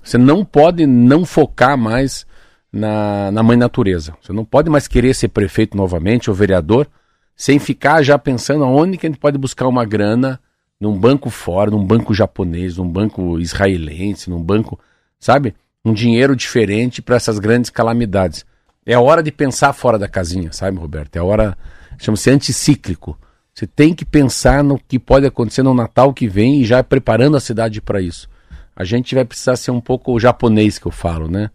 você 0.03 0.17
não 0.17 0.45
pode 0.45 0.85
não 0.85 1.25
focar 1.25 1.75
mais 1.75 2.27
na, 2.71 3.31
na 3.31 3.41
mãe 3.41 3.57
natureza. 3.57 4.15
Você 4.21 4.31
não 4.31 4.45
pode 4.45 4.69
mais 4.69 4.87
querer 4.87 5.15
ser 5.15 5.29
prefeito 5.29 5.75
novamente 5.75 6.29
ou 6.29 6.35
vereador 6.35 6.87
sem 7.35 7.59
ficar 7.59 8.03
já 8.03 8.17
pensando 8.17 8.63
aonde 8.63 8.97
que 8.97 9.07
a 9.07 9.09
gente 9.09 9.19
pode 9.19 9.37
buscar 9.37 9.67
uma 9.67 9.85
grana 9.85 10.39
num 10.79 10.97
banco 10.97 11.29
fora, 11.29 11.71
num 11.71 11.85
banco 11.85 12.13
japonês, 12.13 12.77
num 12.77 12.87
banco 12.87 13.39
israelense, 13.39 14.29
num 14.29 14.41
banco, 14.41 14.79
sabe? 15.19 15.55
Um 15.83 15.93
dinheiro 15.93 16.35
diferente 16.35 17.01
para 17.01 17.15
essas 17.15 17.39
grandes 17.39 17.69
calamidades. 17.69 18.45
É 18.85 18.93
a 18.93 19.01
hora 19.01 19.23
de 19.23 19.31
pensar 19.31 19.73
fora 19.73 19.97
da 19.97 20.07
casinha, 20.07 20.51
sabe, 20.51 20.77
Roberto? 20.77 21.15
É 21.15 21.19
a 21.19 21.23
hora 21.23 21.57
chama-se 21.97 22.29
anticíclico. 22.29 23.17
Você 23.53 23.65
tem 23.65 23.93
que 23.93 24.05
pensar 24.05 24.63
no 24.63 24.79
que 24.79 24.99
pode 24.99 25.25
acontecer 25.25 25.63
no 25.63 25.73
Natal 25.73 26.13
que 26.13 26.27
vem 26.27 26.61
e 26.61 26.65
já 26.65 26.83
preparando 26.83 27.35
a 27.35 27.39
cidade 27.39 27.81
para 27.81 27.99
isso. 27.99 28.29
A 28.75 28.83
gente 28.83 29.15
vai 29.15 29.25
precisar 29.25 29.55
ser 29.55 29.71
um 29.71 29.81
pouco 29.81 30.13
o 30.13 30.19
japonês 30.19 30.77
que 30.77 30.85
eu 30.85 30.91
falo, 30.91 31.27
né? 31.27 31.49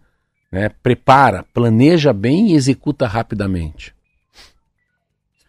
né? 0.51 0.69
Prepara, 0.83 1.45
planeja 1.53 2.11
bem 2.11 2.51
e 2.51 2.55
executa 2.55 3.07
rapidamente. 3.07 3.95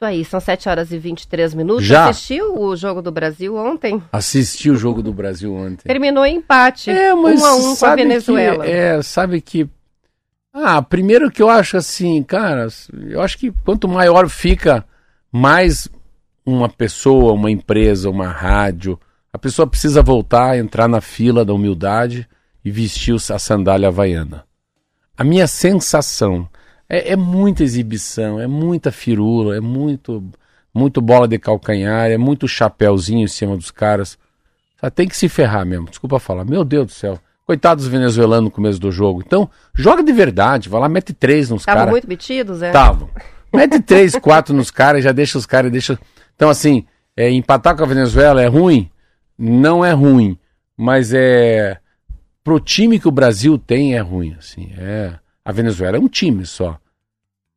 Isso 0.05 0.07
aí, 0.07 0.25
são 0.25 0.41
7 0.41 0.69
horas 0.69 0.93
e 0.93 0.99
23 0.99 1.55
minutos. 1.55 1.85
Já. 1.85 2.09
Assistiu 2.09 2.59
o 2.59 2.77
Jogo 2.77 3.01
do 3.01 3.11
Brasil 3.11 3.57
ontem? 3.57 4.03
Assisti 4.13 4.71
o 4.71 4.77
Jogo 4.77 5.03
do 5.03 5.13
Brasil 5.13 5.55
ontem. 5.55 5.85
Terminou 5.85 6.27
em 6.27 6.37
empate, 6.37 6.91
é, 6.91 7.15
mas 7.15 7.41
um 7.41 7.47
a 7.47 7.57
um 7.57 7.77
com 7.77 7.87
a 7.87 7.95
Venezuela. 7.95 8.65
Que, 8.65 8.71
é, 8.71 9.03
sabe 9.03 9.41
que 9.41 9.69
ah, 10.53 10.83
primeiro 10.83 11.31
que 11.31 11.43
eu 11.43 11.49
acho 11.49 11.77
assim, 11.77 12.23
cara, 12.23 12.69
eu 13.09 13.21
acho 13.21 13.39
que 13.39 13.51
quanto 13.65 13.89
maior 13.89 14.29
fica, 14.29 14.85
mais 15.33 15.89
uma 16.45 16.69
pessoa, 16.69 17.33
uma 17.33 17.51
empresa, 17.51 18.11
uma 18.11 18.29
rádio, 18.29 18.99
a 19.33 19.39
pessoa 19.39 19.67
precisa 19.67 20.03
voltar, 20.03 20.59
entrar 20.59 20.87
na 20.87 21.01
fila 21.01 21.45
da 21.45 21.55
humildade 21.55 22.29
e 22.65 22.71
vestir 22.71 23.17
a 23.33 23.39
sandália 23.39 23.89
havaiana. 23.89 24.45
A 25.17 25.25
minha 25.25 25.47
sensação 25.47 26.49
é, 26.95 27.13
é 27.13 27.17
muita 27.17 27.65
exibição, 27.65 28.39
é 28.39 28.47
muita 28.47 28.93
firula, 28.93 29.57
é 29.57 29.61
muito, 29.61 30.23
muito 30.73 31.01
bola 31.01 31.27
de 31.27 31.39
calcanhar, 31.39 32.09
é 32.11 32.17
muito 32.17 32.47
chapéuzinho 32.47 33.25
em 33.25 33.29
cima 33.29 33.57
dos 33.57 33.73
caras. 33.73 34.17
Tem 34.95 35.09
que 35.09 35.17
se 35.17 35.29
ferrar 35.29 35.67
mesmo, 35.67 35.89
desculpa 35.89 36.21
falar. 36.21 36.45
Meu 36.45 36.63
Deus 36.63 36.87
do 36.87 36.93
céu. 36.93 37.19
Coitados 37.47 37.87
venezuelanos 37.87 38.45
no 38.45 38.51
começo 38.51 38.79
do 38.79 38.93
jogo. 38.93 39.23
Então, 39.25 39.51
joga 39.75 40.03
de 40.03 40.13
verdade, 40.13 40.69
vai 40.69 40.81
lá, 40.81 40.89
mete 40.89 41.13
três 41.13 41.51
nos 41.51 41.65
caras. 41.65 41.81
Estavam 41.81 41.93
muito 41.93 42.09
metidos, 42.09 42.63
é? 42.63 42.69
Estavam. 42.69 43.09
Mete 43.53 43.81
três, 43.81 44.15
quatro 44.21 44.55
nos 44.55 44.71
caras, 44.71 45.03
já 45.03 45.11
deixa 45.11 45.37
os 45.37 45.47
caras, 45.47 45.73
deixa. 45.73 45.99
Então, 46.37 46.49
assim, 46.49 46.87
é, 47.17 47.31
empatar 47.31 47.77
com 47.77 47.83
a 47.83 47.87
Venezuela 47.87 48.43
é 48.43 48.47
ruim? 48.47 48.91
Não 49.39 49.85
é 49.85 49.93
ruim, 49.93 50.39
mas 50.77 51.13
é. 51.13 51.79
Pro 52.43 52.61
time 52.61 53.01
que 53.01 53.09
o 53.09 53.13
Brasil 53.13 53.59
tem 53.59 53.95
é 53.95 54.01
ruim, 54.01 54.37
assim. 54.39 54.71
É. 54.77 55.15
A 55.45 55.51
Venezuela 55.51 55.97
é 55.97 56.01
um 56.01 56.09
time 56.09 56.45
só. 56.45 56.79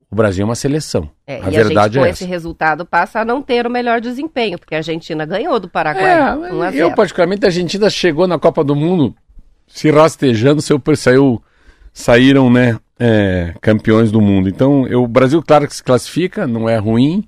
O 0.09 0.15
Brasil 0.15 0.43
é 0.43 0.45
uma 0.45 0.55
seleção. 0.55 1.09
É, 1.25 1.41
a 1.41 1.49
e 1.49 1.51
verdade 1.51 1.99
a 1.99 2.03
gente, 2.03 2.09
é 2.09 2.11
esse 2.11 2.25
resultado 2.25 2.85
passa 2.85 3.19
a 3.19 3.25
não 3.25 3.41
ter 3.41 3.67
o 3.67 3.69
melhor 3.69 3.99
desempenho, 3.99 4.57
porque 4.57 4.73
a 4.73 4.77
Argentina 4.77 5.25
ganhou 5.25 5.59
do 5.59 5.69
Paraguai. 5.69 6.73
É, 6.73 6.81
eu, 6.81 6.93
particularmente, 6.95 7.45
a 7.45 7.49
Argentina 7.49 7.89
chegou 7.89 8.25
na 8.25 8.39
Copa 8.39 8.63
do 8.63 8.75
Mundo 8.75 9.13
se 9.67 9.91
rastejando, 9.91 10.61
seu, 10.61 10.81
saiu, 10.95 11.43
saíram 11.93 12.49
né, 12.49 12.79
é, 12.97 13.53
campeões 13.61 14.11
do 14.11 14.21
mundo. 14.21 14.47
Então, 14.47 14.87
eu, 14.87 15.03
o 15.03 15.07
Brasil, 15.07 15.43
claro 15.43 15.67
que 15.67 15.75
se 15.75 15.83
classifica, 15.83 16.47
não 16.47 16.69
é 16.69 16.77
ruim, 16.77 17.27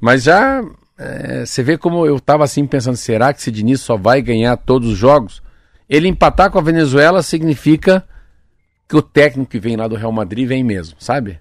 mas 0.00 0.22
já 0.22 0.62
é, 0.96 1.46
você 1.46 1.62
vê 1.62 1.78
como 1.78 2.06
eu 2.06 2.16
estava 2.16 2.44
assim 2.44 2.66
pensando: 2.66 2.96
será 2.96 3.32
que 3.32 3.40
esse 3.40 3.50
Diniz 3.50 3.80
só 3.80 3.96
vai 3.96 4.22
ganhar 4.22 4.56
todos 4.56 4.90
os 4.90 4.98
jogos? 4.98 5.42
Ele 5.88 6.06
empatar 6.06 6.50
com 6.50 6.58
a 6.58 6.62
Venezuela 6.62 7.22
significa 7.22 8.04
que 8.88 8.96
o 8.96 9.02
técnico 9.02 9.50
que 9.50 9.58
vem 9.58 9.76
lá 9.76 9.88
do 9.88 9.96
Real 9.96 10.12
Madrid 10.12 10.46
vem 10.46 10.62
mesmo, 10.62 10.96
sabe? 10.98 11.40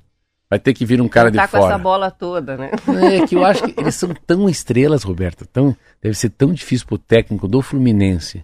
Vai 0.49 0.57
ter 0.57 0.73
que 0.73 0.85
vir 0.85 0.99
um 0.99 1.07
cara 1.07 1.31
tá 1.31 1.45
de 1.45 1.51
fora. 1.51 1.63
com 1.63 1.69
essa 1.69 1.77
bola 1.77 2.09
toda, 2.09 2.57
né? 2.57 2.71
É 3.13 3.27
que 3.27 3.35
eu 3.35 3.45
acho 3.45 3.63
que 3.67 3.79
eles 3.79 3.93
são 3.93 4.09
tão 4.25 4.49
estrelas, 4.49 5.03
Roberto. 5.03 5.45
Tão, 5.45 5.75
deve 6.01 6.15
ser 6.15 6.29
tão 6.31 6.51
difícil 6.51 6.87
pro 6.87 6.97
técnico 6.97 7.47
do 7.47 7.61
Fluminense 7.61 8.43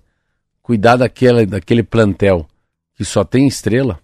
cuidar 0.61 0.97
daquele, 0.97 1.45
daquele 1.45 1.83
plantel 1.83 2.45
que 2.95 3.03
só 3.03 3.23
tem 3.23 3.47
estrela. 3.47 3.99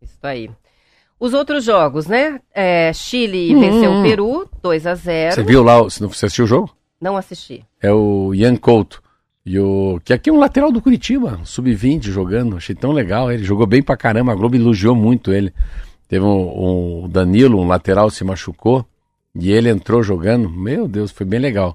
Isso 0.00 0.18
aí. 0.22 0.50
Os 1.18 1.34
outros 1.34 1.64
jogos, 1.64 2.06
né? 2.06 2.40
É, 2.52 2.92
Chile 2.92 3.54
hum. 3.54 3.60
venceu 3.60 3.92
o 3.92 4.02
Peru, 4.02 4.48
2 4.60 4.86
a 4.86 4.94
0 4.94 5.34
Você 5.34 5.42
viu 5.44 5.62
lá, 5.62 5.80
você 5.80 6.04
assistiu 6.04 6.44
o 6.44 6.48
jogo? 6.48 6.76
Não 7.00 7.16
assisti. 7.16 7.64
É 7.80 7.92
o 7.92 8.34
Ian 8.34 8.56
Couto. 8.56 9.02
E 9.44 9.58
o, 9.58 10.00
que 10.04 10.12
aqui 10.12 10.30
é 10.30 10.32
um 10.32 10.38
lateral 10.38 10.70
do 10.70 10.80
Curitiba, 10.80 11.40
sub-20 11.44 12.04
jogando, 12.04 12.56
achei 12.56 12.74
tão 12.74 12.92
legal, 12.92 13.30
ele 13.30 13.42
jogou 13.42 13.66
bem 13.66 13.82
pra 13.82 13.96
caramba, 13.96 14.32
a 14.32 14.34
Globo 14.36 14.54
elogiou 14.54 14.94
muito 14.94 15.32
ele. 15.32 15.52
Teve 16.12 16.26
um, 16.26 17.04
um 17.04 17.08
Danilo, 17.08 17.58
um 17.58 17.66
lateral, 17.66 18.10
se 18.10 18.22
machucou, 18.22 18.84
e 19.34 19.50
ele 19.50 19.70
entrou 19.70 20.02
jogando, 20.02 20.46
meu 20.46 20.86
Deus, 20.86 21.10
foi 21.10 21.24
bem 21.24 21.40
legal. 21.40 21.74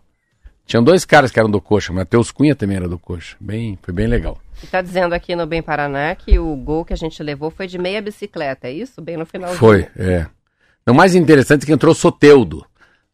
Tinham 0.64 0.84
dois 0.84 1.04
caras 1.04 1.32
que 1.32 1.40
eram 1.40 1.50
do 1.50 1.60
Coxa, 1.60 1.92
Matheus 1.92 2.30
Cunha 2.30 2.56
também 2.56 2.78
era 2.78 2.88
do 2.88 3.00
Coxa. 3.00 3.36
Bem, 3.40 3.80
foi 3.82 3.92
bem 3.92 4.06
legal. 4.06 4.38
Está 4.62 4.80
dizendo 4.80 5.14
aqui 5.14 5.36
no 5.36 5.48
Bem 5.48 5.64
Paraná 5.64 6.14
que 6.14 6.38
o 6.38 6.56
gol 6.56 6.86
que 6.86 6.94
a 6.94 6.96
gente 6.96 7.24
levou 7.24 7.50
foi 7.50 7.66
de 7.66 7.80
meia 7.80 8.00
bicicleta, 8.00 8.68
é 8.68 8.74
isso? 8.74 9.02
Bem 9.02 9.18
no 9.18 9.26
final 9.26 9.56
Foi, 9.56 9.88
é. 9.98 10.28
O 10.88 10.94
mais 10.94 11.16
interessante 11.16 11.64
é 11.64 11.66
que 11.66 11.74
entrou 11.74 11.96
Soteudo. 11.96 12.64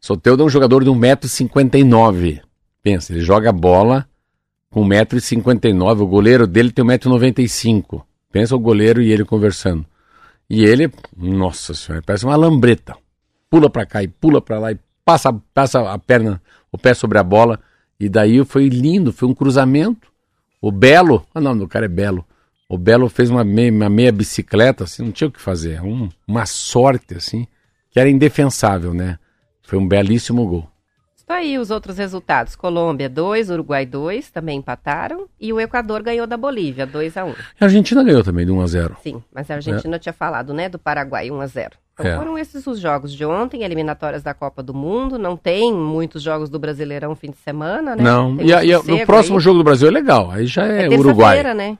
Soteudo 0.01 0.43
é 0.43 0.45
um 0.45 0.49
jogador 0.49 0.83
de 0.83 0.89
1,59m. 0.89 2.41
Pensa, 2.81 3.13
ele 3.13 3.21
joga 3.21 3.49
bola 3.53 4.05
com 4.69 4.85
1,59m. 4.85 6.01
O 6.01 6.05
goleiro 6.05 6.45
dele 6.45 6.69
tem 6.69 6.83
1,95m. 6.83 8.03
Pensa 8.29 8.57
o 8.57 8.59
goleiro 8.59 9.01
e 9.01 9.09
ele 9.09 9.23
conversando. 9.23 9.85
E 10.53 10.63
ele, 10.63 10.91
nossa 11.17 11.73
senhora, 11.73 12.03
parece 12.05 12.25
uma 12.25 12.35
lambreta. 12.35 12.95
Pula 13.49 13.71
para 13.71 13.87
cá 13.87 14.03
e 14.03 14.07
pula 14.07 14.39
para 14.39 14.59
lá 14.59 14.71
e 14.71 14.77
passa, 15.03 15.33
passa 15.51 15.91
a 15.91 15.97
perna 15.97 16.39
o 16.71 16.77
pé 16.77 16.93
sobre 16.93 17.17
a 17.17 17.23
bola. 17.23 17.59
E 17.99 18.07
daí 18.07 18.45
foi 18.45 18.69
lindo, 18.69 19.11
foi 19.11 19.27
um 19.27 19.33
cruzamento. 19.33 20.07
O 20.61 20.71
Belo, 20.71 21.25
ah 21.33 21.41
não, 21.41 21.53
o 21.53 21.67
cara 21.67 21.85
é 21.85 21.89
Belo. 21.89 22.23
O 22.69 22.77
Belo 22.77 23.09
fez 23.09 23.31
uma 23.31 23.43
meia, 23.43 23.71
uma 23.71 23.89
meia 23.89 24.11
bicicleta, 24.11 24.83
assim, 24.83 25.01
não 25.01 25.11
tinha 25.11 25.27
o 25.27 25.31
que 25.31 25.41
fazer. 25.41 25.81
Um, 25.81 26.07
uma 26.27 26.45
sorte, 26.45 27.15
assim, 27.15 27.47
que 27.89 27.99
era 27.99 28.07
indefensável, 28.07 28.93
né? 28.93 29.17
Foi 29.63 29.79
um 29.79 29.87
belíssimo 29.87 30.45
gol. 30.47 30.69
Está 31.33 31.41
aí 31.41 31.57
os 31.57 31.71
outros 31.71 31.97
resultados. 31.97 32.55
Colômbia 32.55 33.09
2, 33.09 33.49
Uruguai 33.49 33.87
2, 33.87 34.29
também 34.29 34.59
empataram. 34.59 35.27
E 35.41 35.51
o 35.51 35.59
Equador 35.59 36.03
ganhou 36.03 36.27
da 36.27 36.37
Bolívia, 36.37 36.85
2 36.85 37.17
a 37.17 37.25
1 37.25 37.27
um. 37.27 37.31
A 37.59 37.65
Argentina 37.65 38.03
ganhou 38.03 38.23
também 38.23 38.45
de 38.45 38.51
1 38.51 38.61
a 38.61 38.67
0 38.67 38.97
Sim, 39.01 39.23
mas 39.33 39.49
a 39.49 39.55
Argentina 39.55 39.95
é. 39.95 39.99
tinha 39.99 40.13
falado, 40.13 40.53
né, 40.53 40.69
do 40.69 40.77
Paraguai, 40.77 41.31
1 41.31 41.41
a 41.41 41.47
0 41.47 41.71
Então 41.93 42.05
é. 42.05 42.15
foram 42.15 42.37
esses 42.37 42.67
os 42.67 42.79
jogos 42.79 43.11
de 43.11 43.25
ontem, 43.25 43.63
eliminatórias 43.63 44.21
da 44.21 44.31
Copa 44.35 44.61
do 44.61 44.75
Mundo. 44.75 45.17
Não 45.17 45.35
tem 45.35 45.73
muitos 45.73 46.21
jogos 46.21 46.51
do 46.51 46.59
Brasileirão 46.59 47.15
fim 47.15 47.31
de 47.31 47.37
semana, 47.37 47.95
né? 47.95 48.03
Não, 48.03 48.37
tem 48.37 48.47
e, 48.47 48.77
um 48.77 48.99
e 48.99 49.01
o 49.01 49.05
próximo 49.07 49.37
aí. 49.37 49.43
jogo 49.43 49.57
do 49.57 49.63
Brasil 49.63 49.87
é 49.87 49.91
legal. 49.91 50.29
Aí 50.29 50.45
já 50.45 50.67
é, 50.67 50.85
é 50.85 50.99
Uruguai. 50.99 51.41
né? 51.55 51.79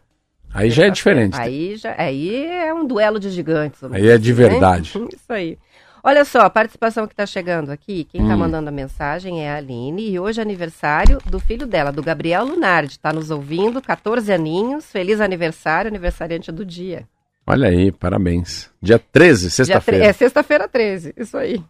Aí 0.52 0.72
já 0.72 0.88
é 0.88 0.90
diferente. 0.90 1.40
Aí, 1.40 1.76
já, 1.76 1.94
aí 1.96 2.46
é 2.46 2.74
um 2.74 2.86
duelo 2.86 3.20
de 3.20 3.30
gigantes. 3.30 3.84
Aí 3.84 4.10
é 4.10 4.18
de 4.18 4.32
assim, 4.32 4.42
né? 4.42 4.50
verdade. 4.50 5.00
Né? 5.00 5.08
Isso 5.14 5.32
aí. 5.34 5.60
Olha 6.06 6.26
só, 6.26 6.42
a 6.42 6.50
participação 6.50 7.08
que 7.08 7.14
está 7.14 7.26
chegando 7.26 7.72
aqui, 7.72 8.04
quem 8.04 8.22
está 8.22 8.36
hum. 8.36 8.40
mandando 8.40 8.68
a 8.68 8.72
mensagem 8.74 9.46
é 9.46 9.52
a 9.52 9.56
Aline, 9.56 10.12
e 10.12 10.20
hoje 10.20 10.40
é 10.40 10.44
aniversário 10.44 11.18
do 11.26 11.40
filho 11.40 11.66
dela, 11.66 11.94
do 11.94 12.04
Gabriel 12.04 12.44
Lunardi. 12.44 12.92
Está 12.92 13.14
nos 13.14 13.32
ouvindo, 13.32 13.82
14 13.82 14.32
aninhos, 14.34 14.92
feliz 14.92 15.22
aniversário, 15.22 15.88
aniversariante 15.88 16.52
do 16.52 16.66
dia. 16.66 17.08
Olha 17.48 17.70
aí, 17.70 17.90
parabéns. 17.90 18.70
Dia 18.82 19.00
13, 19.00 19.50
sexta-feira. 19.50 20.06
É 20.06 20.12
sexta-feira 20.12 20.68
13, 20.68 21.14
isso 21.16 21.38
aí. 21.38 21.64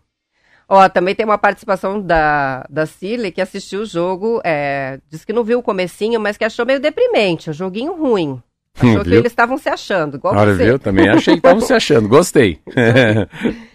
Ó, 0.68 0.90
também 0.90 1.14
tem 1.14 1.26
uma 1.26 1.38
participação 1.38 2.02
da, 2.02 2.66
da 2.68 2.88
Cirle 2.88 3.32
que 3.32 3.42
assistiu 3.42 3.82
o 3.82 3.86
jogo, 3.86 4.42
é, 4.44 5.00
disse 5.12 5.28
que 5.28 5.34
não 5.34 5.44
viu 5.44 5.60
o 5.60 5.64
comecinho, 5.64 6.20
mas 6.20 6.38
que 6.38 6.44
achou 6.44 6.66
meio 6.66 6.80
deprimente, 6.80 7.52
um 7.52 7.54
joguinho 7.54 7.94
ruim. 7.94 8.42
Achou 8.76 9.02
hum, 9.02 9.04
que 9.04 9.10
eles 9.14 9.32
estavam 9.32 9.60
se 9.60 9.70
achando, 9.70 10.18
igual 10.18 10.36
Olha, 10.36 10.56
você. 10.56 10.66
viu? 10.66 10.80
Também 10.80 11.08
achei 11.08 11.36
que 11.36 11.40
estavam 11.40 11.62
se 11.62 11.74
achando, 11.74 12.08
gostei. 12.10 12.60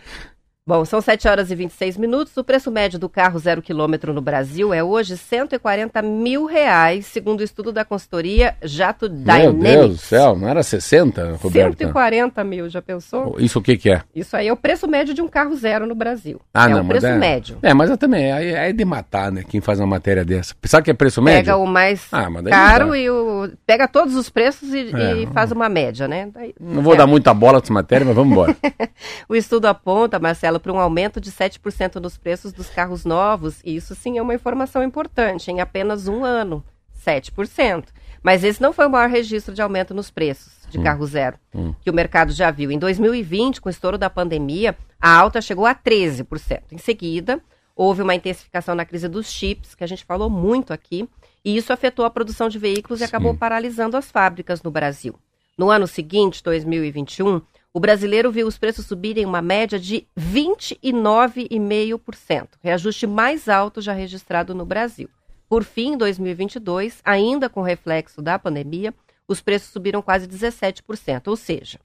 Bom, 0.69 0.85
são 0.85 1.01
7 1.01 1.27
horas 1.27 1.51
e 1.51 1.55
26 1.55 1.97
minutos. 1.97 2.37
O 2.37 2.45
preço 2.45 2.71
médio 2.71 2.99
do 2.99 3.09
carro 3.09 3.39
zero 3.39 3.63
quilômetro 3.63 4.13
no 4.13 4.21
Brasil 4.21 4.75
é 4.75 4.85
hoje 4.85 5.17
140 5.17 6.03
mil 6.03 6.45
reais, 6.45 7.07
segundo 7.07 7.41
o 7.41 7.43
estudo 7.43 7.73
da 7.73 7.87
consultoria 7.87 8.55
Jato 8.63 9.09
Dynamics. 9.09 9.63
Meu 9.63 9.81
Deus 9.81 9.91
do 9.93 9.97
céu, 9.97 10.37
não 10.37 10.47
era 10.47 10.63
60, 10.63 11.39
Roberto? 11.41 11.79
140 11.79 12.45
mil, 12.45 12.69
já 12.69 12.83
pensou? 12.83 13.37
Isso 13.39 13.61
o 13.61 13.63
que 13.63 13.79
que 13.79 13.91
é? 13.91 14.03
Isso 14.15 14.37
aí 14.37 14.49
é 14.49 14.53
o 14.53 14.57
preço 14.59 14.87
médio 14.87 15.15
de 15.15 15.23
um 15.23 15.27
carro 15.27 15.57
zero 15.57 15.87
no 15.87 15.95
Brasil. 15.95 16.39
Ah, 16.53 16.67
é 16.67 16.75
não, 16.75 16.83
o 16.83 16.87
preço 16.87 17.07
é, 17.07 17.17
médio. 17.17 17.57
É, 17.63 17.73
mas 17.73 17.89
eu 17.89 17.97
também, 17.97 18.31
é, 18.31 18.69
é 18.69 18.71
de 18.71 18.85
matar, 18.85 19.33
né, 19.33 19.45
quem 19.49 19.63
faz 19.63 19.81
uma 19.81 19.87
matéria 19.87 20.23
dessa. 20.23 20.55
Sabe 20.65 20.85
que 20.85 20.91
é 20.91 20.95
preço 20.95 21.23
médio? 21.23 21.47
Pega 21.47 21.57
o 21.57 21.67
mais 21.67 22.09
ah, 22.13 22.29
caro 22.47 22.95
e 22.95 23.09
o... 23.09 23.49
Pega 23.65 23.89
todos 23.89 24.15
os 24.15 24.29
preços 24.29 24.69
e, 24.75 24.95
é, 24.95 25.23
e 25.23 25.27
faz 25.29 25.51
uma 25.51 25.71
média, 25.71 26.07
né? 26.07 26.29
Daí, 26.31 26.55
não 26.61 26.83
vou 26.83 26.95
dar 26.95 27.07
muita 27.07 27.33
bola 27.33 27.57
essa 27.57 27.73
matéria, 27.73 28.05
mas 28.05 28.15
vamos 28.15 28.33
embora. 28.33 28.55
o 29.27 29.35
estudo 29.35 29.65
aponta, 29.65 30.19
Marcelo, 30.19 30.58
para 30.61 30.73
um 30.73 30.79
aumento 30.79 31.21
de 31.21 31.31
7% 31.31 31.97
nos 31.97 32.17
preços 32.17 32.53
dos 32.53 32.69
carros 32.69 33.05
novos, 33.05 33.61
e 33.65 33.77
isso 33.77 33.95
sim 33.95 34.19
é 34.19 34.23
uma 34.23 34.35
informação 34.35 34.83
importante, 34.83 35.51
em 35.51 35.61
apenas 35.61 36.09
um 36.09 36.25
ano, 36.25 36.65
7%. 37.05 37.85
Mas 38.23 38.45
esse 38.45 38.61
não 38.61 38.73
foi 38.73 38.87
o 38.87 38.91
maior 38.91 39.09
registro 39.09 39.55
de 39.55 39.63
aumento 39.63 39.95
nos 39.95 40.11
preços 40.11 40.53
de 40.69 40.79
hum. 40.79 40.83
carro 40.83 41.07
zero 41.07 41.39
hum. 41.55 41.75
que 41.81 41.91
o 41.91 41.95
mercado 41.95 42.33
já 42.33 42.51
viu. 42.51 42.71
Em 42.71 42.79
2020, 42.79 43.61
com 43.61 43.69
o 43.69 43.71
estouro 43.71 43.97
da 43.97 44.11
pandemia, 44.11 44.77
a 45.01 45.17
alta 45.17 45.41
chegou 45.41 45.67
a 45.67 45.75
13%. 45.75 46.63
Em 46.73 46.79
seguida, 46.79 47.41
houve 47.75 48.03
uma 48.03 48.15
intensificação 48.15 48.75
na 48.75 48.85
crise 48.85 49.09
dos 49.09 49.31
chips, 49.31 49.75
que 49.75 49.85
a 49.85 49.87
gente 49.87 50.05
falou 50.05 50.29
muito 50.29 50.73
aqui, 50.73 51.09
e 51.45 51.57
isso 51.57 51.73
afetou 51.73 52.05
a 52.05 52.11
produção 52.11 52.49
de 52.49 52.59
veículos 52.59 52.99
Sim. 52.99 53.05
e 53.05 53.07
acabou 53.07 53.35
paralisando 53.35 53.97
as 53.97 54.11
fábricas 54.11 54.63
no 54.63 54.71
Brasil. 54.71 55.15
No 55.57 55.71
ano 55.71 55.87
seguinte, 55.87 56.43
2021, 56.43 57.41
o 57.73 57.81
brasileiro 57.81 58.33
viu 58.33 58.47
os 58.47 58.57
preços 58.57 58.87
subirem 58.87 59.27
uma 59.27 59.43
média 59.43 59.79
de 59.79 60.07
29,5%, 60.19 62.49
reajuste 62.61 63.07
mais 63.07 63.49
alto 63.49 63.81
já 63.81 63.93
registrado 63.93 64.55
no 64.55 64.65
Brasil. 64.65 65.09
Por 65.49 65.63
fim, 65.63 65.93
em 65.93 65.97
2022, 65.97 67.01
ainda 67.05 67.49
com 67.49 67.63
reflexo 67.63 68.21
da 68.21 68.39
pandemia, 68.39 68.93
os 69.27 69.41
preços 69.41 69.71
subiram 69.71 70.03
quase 70.03 70.27
17%, 70.27 71.29
ou 71.29 71.37
seja, 71.37 71.79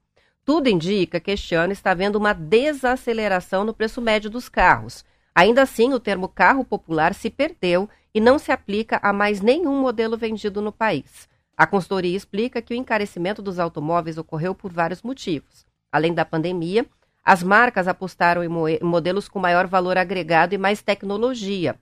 tudo 0.46 0.70
indica 0.70 1.20
que 1.20 1.32
este 1.32 1.54
ano 1.54 1.74
está 1.74 1.92
havendo 1.92 2.18
uma 2.18 2.34
desaceleração 2.34 3.64
no 3.64 3.74
preço 3.74 4.02
médio 4.02 4.30
dos 4.30 4.50
carros. 4.50 5.06
Ainda 5.36 5.62
assim, 5.62 5.94
o 5.94 6.00
termo 6.00 6.28
carro 6.28 6.64
popular 6.64 7.14
se 7.14 7.30
perdeu 7.30 7.90
e 8.14 8.22
não 8.22 8.40
se 8.40 8.52
aplica 8.52 9.00
a 9.02 9.12
mais 9.12 9.42
nenhum 9.42 9.80
modelo 9.80 10.18
vendido 10.18 10.62
no 10.62 10.72
país. 10.72 11.28
A 11.56 11.68
consultoria 11.68 12.16
explica 12.16 12.62
que 12.62 12.74
o 12.74 12.78
encarecimento 12.78 13.42
dos 13.42 13.60
automóveis 13.60 14.18
ocorreu 14.18 14.56
por 14.56 14.72
vários 14.72 15.02
motivos. 15.02 15.66
Além 15.94 16.12
da 16.12 16.26
pandemia, 16.26 16.88
as 17.24 17.44
marcas 17.44 17.88
apostaram 17.88 18.44
em 18.44 18.50
modelos 18.82 19.30
com 19.30 19.38
maior 19.38 19.68
valor 19.68 19.96
agregado 19.96 20.56
e 20.56 20.58
mais 20.58 20.82
tecnologia. 20.82 21.76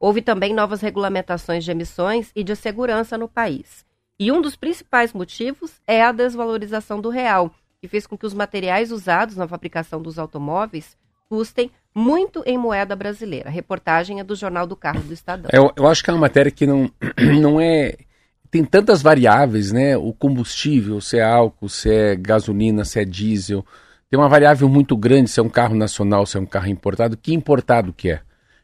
Houve 0.00 0.22
também 0.22 0.54
novas 0.54 0.80
regulamentações 0.80 1.64
de 1.64 1.70
emissões 1.70 2.32
e 2.34 2.42
de 2.42 2.56
segurança 2.56 3.18
no 3.18 3.28
país. 3.28 3.84
E 4.18 4.32
um 4.32 4.40
dos 4.40 4.56
principais 4.56 5.12
motivos 5.12 5.82
é 5.86 6.02
a 6.02 6.12
desvalorização 6.12 6.98
do 6.98 7.10
real, 7.10 7.52
que 7.78 7.86
fez 7.86 8.06
com 8.06 8.16
que 8.16 8.24
os 8.24 8.32
materiais 8.32 8.90
usados 8.90 9.36
na 9.36 9.46
fabricação 9.46 10.00
dos 10.00 10.18
automóveis 10.18 10.96
custem 11.28 11.70
muito 11.94 12.42
em 12.46 12.56
moeda 12.56 12.96
brasileira. 12.96 13.50
A 13.50 13.52
reportagem 13.52 14.18
é 14.18 14.24
do 14.24 14.34
Jornal 14.34 14.66
do 14.66 14.74
Carro 14.74 15.00
do 15.02 15.12
Estadão. 15.12 15.50
Eu, 15.52 15.70
eu 15.76 15.86
acho 15.86 16.02
que 16.02 16.08
é 16.08 16.12
uma 16.14 16.20
matéria 16.20 16.50
que 16.50 16.66
não, 16.66 16.90
não 17.38 17.60
é 17.60 17.96
tem 18.50 18.64
tantas 18.64 19.02
variáveis, 19.02 19.72
né? 19.72 19.96
O 19.96 20.12
combustível, 20.12 21.00
se 21.00 21.18
é 21.18 21.22
álcool, 21.22 21.68
se 21.68 21.90
é 21.90 22.16
gasolina, 22.16 22.84
se 22.84 23.00
é 23.00 23.04
diesel. 23.04 23.64
Tem 24.10 24.18
uma 24.18 24.28
variável 24.28 24.68
muito 24.68 24.96
grande 24.96 25.28
se 25.28 25.38
é 25.38 25.42
um 25.42 25.48
carro 25.48 25.74
nacional, 25.74 26.24
se 26.24 26.36
é 26.36 26.40
um 26.40 26.46
carro 26.46 26.68
importado. 26.68 27.16
Que 27.16 27.34
importado 27.34 27.92
que 27.92 28.10
é? 28.10 28.20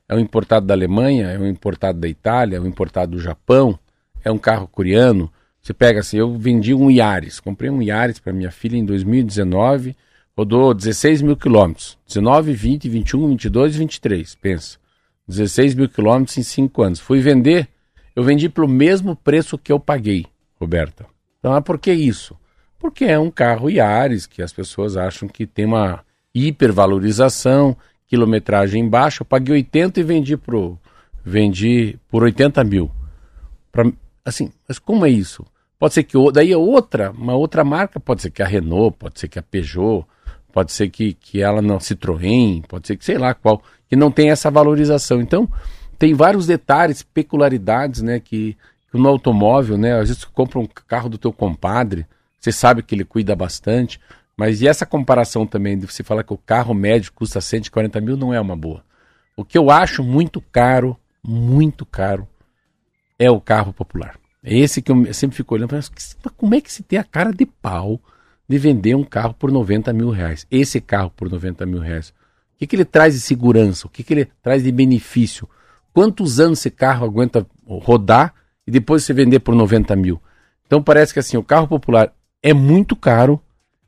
É 0.08 0.14
um 0.14 0.18
importado 0.18 0.66
da 0.66 0.74
Alemanha, 0.74 1.28
é 1.28 1.38
um 1.38 1.46
importado 1.46 1.98
da 1.98 2.08
Itália, 2.08 2.56
é 2.56 2.60
um 2.60 2.66
importado 2.66 3.12
do 3.12 3.20
Japão, 3.20 3.78
é 4.24 4.30
um 4.30 4.38
carro 4.38 4.66
coreano. 4.66 5.30
Você 5.60 5.72
pega 5.72 6.00
assim, 6.00 6.18
eu 6.18 6.36
vendi 6.36 6.74
um 6.74 6.90
Yaris, 6.90 7.40
comprei 7.40 7.70
um 7.70 7.80
Yaris 7.80 8.18
para 8.18 8.32
minha 8.32 8.50
filha 8.50 8.76
em 8.76 8.84
2019, 8.84 9.96
rodou 10.36 10.74
16 10.74 11.22
mil 11.22 11.36
quilômetros. 11.36 11.98
19, 12.06 12.52
20, 12.52 12.88
21, 12.88 13.28
22 13.28 13.74
e 13.74 13.78
23, 13.78 14.34
pensa. 14.36 14.78
16 15.26 15.74
mil 15.74 15.88
quilômetros 15.88 16.36
em 16.36 16.42
5 16.42 16.82
anos. 16.82 17.00
Fui 17.00 17.20
vender 17.20 17.68
eu 18.14 18.22
vendi 18.22 18.48
pelo 18.48 18.68
mesmo 18.68 19.16
preço 19.16 19.58
que 19.58 19.72
eu 19.72 19.80
paguei, 19.80 20.26
Roberta. 20.60 21.06
Então, 21.38 21.60
por 21.62 21.78
que 21.78 21.92
isso? 21.92 22.36
Porque 22.78 23.04
é 23.04 23.18
um 23.18 23.30
carro 23.30 23.70
Yaris 23.70 24.26
que 24.26 24.42
as 24.42 24.52
pessoas 24.52 24.96
acham 24.96 25.28
que 25.28 25.46
tem 25.46 25.64
uma 25.64 26.04
hipervalorização, 26.34 27.76
quilometragem 28.06 28.88
baixa. 28.88 29.22
Eu 29.22 29.26
paguei 29.26 29.54
80 29.54 30.00
e 30.00 30.02
vendi, 30.02 30.36
pro, 30.36 30.78
vendi 31.24 31.98
por 32.08 32.22
80 32.22 32.62
mil. 32.64 32.90
Pra, 33.72 33.90
assim, 34.24 34.52
mas 34.68 34.78
como 34.78 35.06
é 35.06 35.10
isso? 35.10 35.44
Pode 35.78 35.94
ser 35.94 36.04
que 36.04 36.16
daí 36.32 36.52
é 36.52 36.56
outra, 36.56 37.10
uma 37.10 37.34
outra 37.34 37.64
marca, 37.64 37.98
pode 37.98 38.22
ser 38.22 38.30
que 38.30 38.42
a 38.42 38.46
Renault, 38.46 38.96
pode 38.98 39.18
ser 39.18 39.28
que 39.28 39.38
a 39.38 39.42
Peugeot, 39.42 40.06
pode 40.52 40.72
ser 40.72 40.88
que, 40.88 41.14
que 41.14 41.42
ela 41.42 41.60
não 41.60 41.78
Citroën, 41.78 42.64
pode 42.66 42.86
ser 42.86 42.96
que 42.96 43.04
sei 43.04 43.18
lá 43.18 43.34
qual, 43.34 43.62
que 43.88 43.96
não 43.96 44.10
tem 44.10 44.30
essa 44.30 44.50
valorização. 44.50 45.20
Então, 45.20 45.50
tem 46.04 46.12
vários 46.12 46.46
detalhes, 46.46 47.02
peculiaridades, 47.02 48.02
né, 48.02 48.20
que, 48.20 48.58
que 48.92 48.98
no 48.98 49.08
automóvel, 49.08 49.78
né, 49.78 49.94
às 49.94 50.10
vezes 50.10 50.18
você 50.18 50.28
compra 50.30 50.58
um 50.58 50.66
carro 50.86 51.08
do 51.08 51.16
teu 51.16 51.32
compadre, 51.32 52.06
você 52.38 52.52
sabe 52.52 52.82
que 52.82 52.94
ele 52.94 53.06
cuida 53.06 53.34
bastante, 53.34 53.98
mas 54.36 54.60
e 54.60 54.68
essa 54.68 54.84
comparação 54.84 55.46
também 55.46 55.78
de 55.78 55.86
você 55.86 56.02
falar 56.02 56.22
que 56.22 56.34
o 56.34 56.36
carro 56.36 56.74
médio 56.74 57.10
custa 57.10 57.40
140 57.40 58.02
mil 58.02 58.18
não 58.18 58.34
é 58.34 58.38
uma 58.38 58.54
boa. 58.54 58.84
O 59.34 59.46
que 59.46 59.56
eu 59.56 59.70
acho 59.70 60.04
muito 60.04 60.42
caro, 60.42 60.94
muito 61.26 61.86
caro, 61.86 62.28
é 63.18 63.30
o 63.30 63.40
carro 63.40 63.72
popular. 63.72 64.18
É 64.42 64.54
esse 64.54 64.82
que 64.82 64.92
eu 64.92 65.14
sempre 65.14 65.38
fico 65.38 65.54
olhando, 65.54 65.74
mas 65.74 65.90
como 66.36 66.54
é 66.54 66.60
que 66.60 66.70
se 66.70 66.82
tem 66.82 66.98
a 66.98 67.04
cara 67.04 67.32
de 67.32 67.46
pau 67.46 67.98
de 68.46 68.58
vender 68.58 68.94
um 68.94 69.04
carro 69.04 69.32
por 69.32 69.50
90 69.50 69.90
mil 69.94 70.10
reais? 70.10 70.46
Esse 70.50 70.82
carro 70.82 71.10
por 71.16 71.30
90 71.30 71.64
mil 71.64 71.80
reais. 71.80 72.10
O 72.10 72.58
que, 72.58 72.66
que 72.66 72.76
ele 72.76 72.84
traz 72.84 73.14
de 73.14 73.20
segurança? 73.20 73.86
O 73.86 73.90
que, 73.90 74.02
que 74.02 74.12
ele 74.12 74.28
traz 74.42 74.62
de 74.62 74.70
benefício? 74.70 75.48
Quantos 75.94 76.40
anos 76.40 76.58
esse 76.58 76.70
carro 76.70 77.06
aguenta 77.06 77.46
rodar 77.64 78.34
e 78.66 78.70
depois 78.70 79.04
você 79.04 79.14
vender 79.14 79.38
por 79.38 79.54
90 79.54 79.94
mil? 79.94 80.20
Então 80.66 80.82
parece 80.82 81.12
que 81.12 81.20
assim, 81.20 81.36
o 81.36 81.42
carro 81.42 81.68
popular 81.68 82.12
é 82.42 82.52
muito 82.52 82.96
caro 82.96 83.40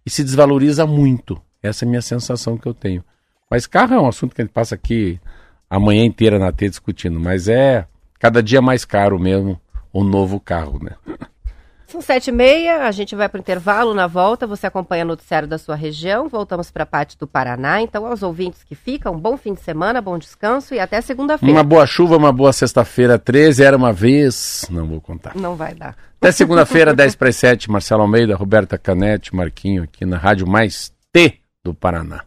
e 0.04 0.08
se 0.08 0.22
desvaloriza 0.22 0.86
muito. 0.86 1.42
Essa 1.60 1.84
é 1.84 1.86
a 1.86 1.88
minha 1.88 2.00
sensação 2.00 2.56
que 2.56 2.66
eu 2.66 2.72
tenho. 2.72 3.04
Mas 3.50 3.66
carro 3.66 3.92
é 3.92 4.00
um 4.00 4.06
assunto 4.06 4.36
que 4.36 4.40
a 4.40 4.44
gente 4.44 4.54
passa 4.54 4.76
aqui 4.76 5.20
a 5.68 5.80
manhã 5.80 6.04
inteira 6.04 6.38
na 6.38 6.52
T 6.52 6.68
discutindo, 6.68 7.18
mas 7.18 7.48
é 7.48 7.88
cada 8.20 8.40
dia 8.40 8.62
mais 8.62 8.84
caro 8.84 9.18
mesmo 9.18 9.60
o 9.92 10.04
novo 10.04 10.38
carro, 10.38 10.78
né? 10.80 10.92
São 11.86 12.00
sete 12.00 12.28
e 12.28 12.32
meia, 12.32 12.86
a 12.86 12.90
gente 12.90 13.14
vai 13.14 13.28
para 13.28 13.38
o 13.38 13.40
intervalo. 13.40 13.94
Na 13.94 14.08
volta, 14.08 14.44
você 14.46 14.66
acompanha 14.66 15.04
o 15.04 15.08
noticiário 15.08 15.46
da 15.46 15.56
sua 15.56 15.76
região. 15.76 16.28
Voltamos 16.28 16.68
para 16.70 16.82
a 16.82 16.86
parte 16.86 17.16
do 17.16 17.28
Paraná. 17.28 17.80
Então, 17.80 18.04
aos 18.04 18.24
ouvintes 18.24 18.64
que 18.64 18.74
ficam, 18.74 19.16
bom 19.16 19.36
fim 19.36 19.54
de 19.54 19.60
semana, 19.60 20.00
bom 20.00 20.18
descanso 20.18 20.74
e 20.74 20.80
até 20.80 21.00
segunda-feira. 21.00 21.52
Uma 21.52 21.62
boa 21.62 21.86
chuva, 21.86 22.16
uma 22.16 22.32
boa 22.32 22.52
sexta-feira. 22.52 23.18
13 23.18 23.62
era 23.62 23.76
uma 23.76 23.92
vez. 23.92 24.66
Não 24.68 24.84
vou 24.86 25.00
contar. 25.00 25.36
Não 25.36 25.54
vai 25.54 25.74
dar. 25.74 25.96
Até 26.20 26.32
segunda-feira, 26.32 26.92
10 26.92 27.14
para 27.14 27.28
as 27.28 27.36
7. 27.36 27.70
Marcelo 27.70 28.02
Almeida, 28.02 28.34
Roberta 28.34 28.76
Canete, 28.76 29.34
Marquinho 29.34 29.84
aqui 29.84 30.04
na 30.04 30.16
Rádio 30.16 30.46
Mais 30.46 30.92
T 31.12 31.38
do 31.64 31.72
Paraná. 31.72 32.22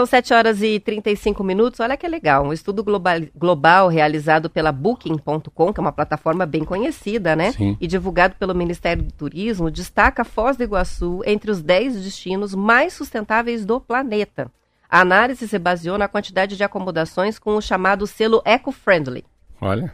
São 0.00 0.06
7 0.06 0.32
horas 0.32 0.62
e 0.62 0.80
35 0.80 1.44
minutos. 1.44 1.78
Olha 1.78 1.94
que 1.94 2.08
legal. 2.08 2.46
Um 2.46 2.54
estudo 2.54 2.82
global, 2.82 3.20
global 3.36 3.86
realizado 3.88 4.48
pela 4.48 4.72
Booking.com, 4.72 5.74
que 5.74 5.78
é 5.78 5.82
uma 5.82 5.92
plataforma 5.92 6.46
bem 6.46 6.64
conhecida, 6.64 7.36
né? 7.36 7.52
Sim. 7.52 7.76
E 7.78 7.86
divulgado 7.86 8.34
pelo 8.36 8.54
Ministério 8.54 9.02
do 9.02 9.12
Turismo, 9.12 9.70
destaca 9.70 10.24
Foz 10.24 10.56
do 10.56 10.62
Iguaçu 10.62 11.20
entre 11.26 11.50
os 11.50 11.60
10 11.60 12.02
destinos 12.02 12.54
mais 12.54 12.94
sustentáveis 12.94 13.66
do 13.66 13.78
planeta. 13.78 14.50
A 14.88 15.00
análise 15.00 15.46
se 15.46 15.58
baseou 15.58 15.98
na 15.98 16.08
quantidade 16.08 16.56
de 16.56 16.64
acomodações 16.64 17.38
com 17.38 17.54
o 17.56 17.60
chamado 17.60 18.06
selo 18.06 18.40
Eco-Friendly. 18.46 19.26
Olha. 19.60 19.92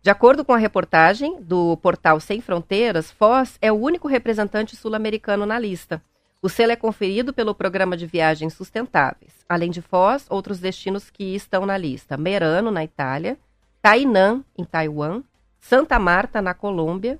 De 0.00 0.08
acordo 0.08 0.44
com 0.44 0.52
a 0.52 0.56
reportagem 0.56 1.42
do 1.42 1.76
portal 1.78 2.20
Sem 2.20 2.40
Fronteiras, 2.40 3.10
Foz 3.10 3.58
é 3.60 3.72
o 3.72 3.74
único 3.74 4.06
representante 4.06 4.76
sul-americano 4.76 5.44
na 5.44 5.58
lista. 5.58 6.00
O 6.40 6.48
selo 6.48 6.70
é 6.70 6.76
conferido 6.76 7.32
pelo 7.32 7.52
Programa 7.52 7.96
de 7.96 8.06
Viagens 8.06 8.54
Sustentáveis. 8.54 9.44
Além 9.48 9.72
de 9.72 9.82
Foz, 9.82 10.24
outros 10.30 10.60
destinos 10.60 11.10
que 11.10 11.34
estão 11.34 11.66
na 11.66 11.76
lista: 11.76 12.16
Merano, 12.16 12.70
na 12.70 12.84
Itália, 12.84 13.36
Tainan, 13.82 14.44
em 14.56 14.64
Taiwan, 14.64 15.22
Santa 15.58 15.98
Marta, 15.98 16.40
na 16.40 16.54
Colômbia. 16.54 17.18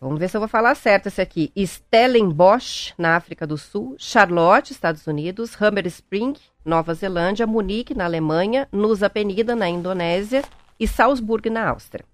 Vamos 0.00 0.18
ver 0.18 0.28
se 0.28 0.36
eu 0.36 0.40
vou 0.40 0.48
falar 0.48 0.76
certo 0.76 1.06
esse 1.06 1.20
aqui. 1.20 1.52
Stellenbosch, 1.56 2.92
na 2.96 3.16
África 3.16 3.46
do 3.46 3.58
Sul, 3.58 3.96
Charlotte, 3.98 4.72
Estados 4.72 5.06
Unidos, 5.08 5.60
Hammer 5.60 5.86
Spring, 5.86 6.34
Nova 6.64 6.94
Zelândia, 6.94 7.46
Munique, 7.46 7.94
na 7.94 8.04
Alemanha, 8.04 8.68
Nusa 8.70 9.10
Penida, 9.10 9.56
na 9.56 9.68
Indonésia 9.68 10.44
e 10.78 10.86
Salzburg, 10.86 11.50
na 11.50 11.68
Áustria. 11.68 12.04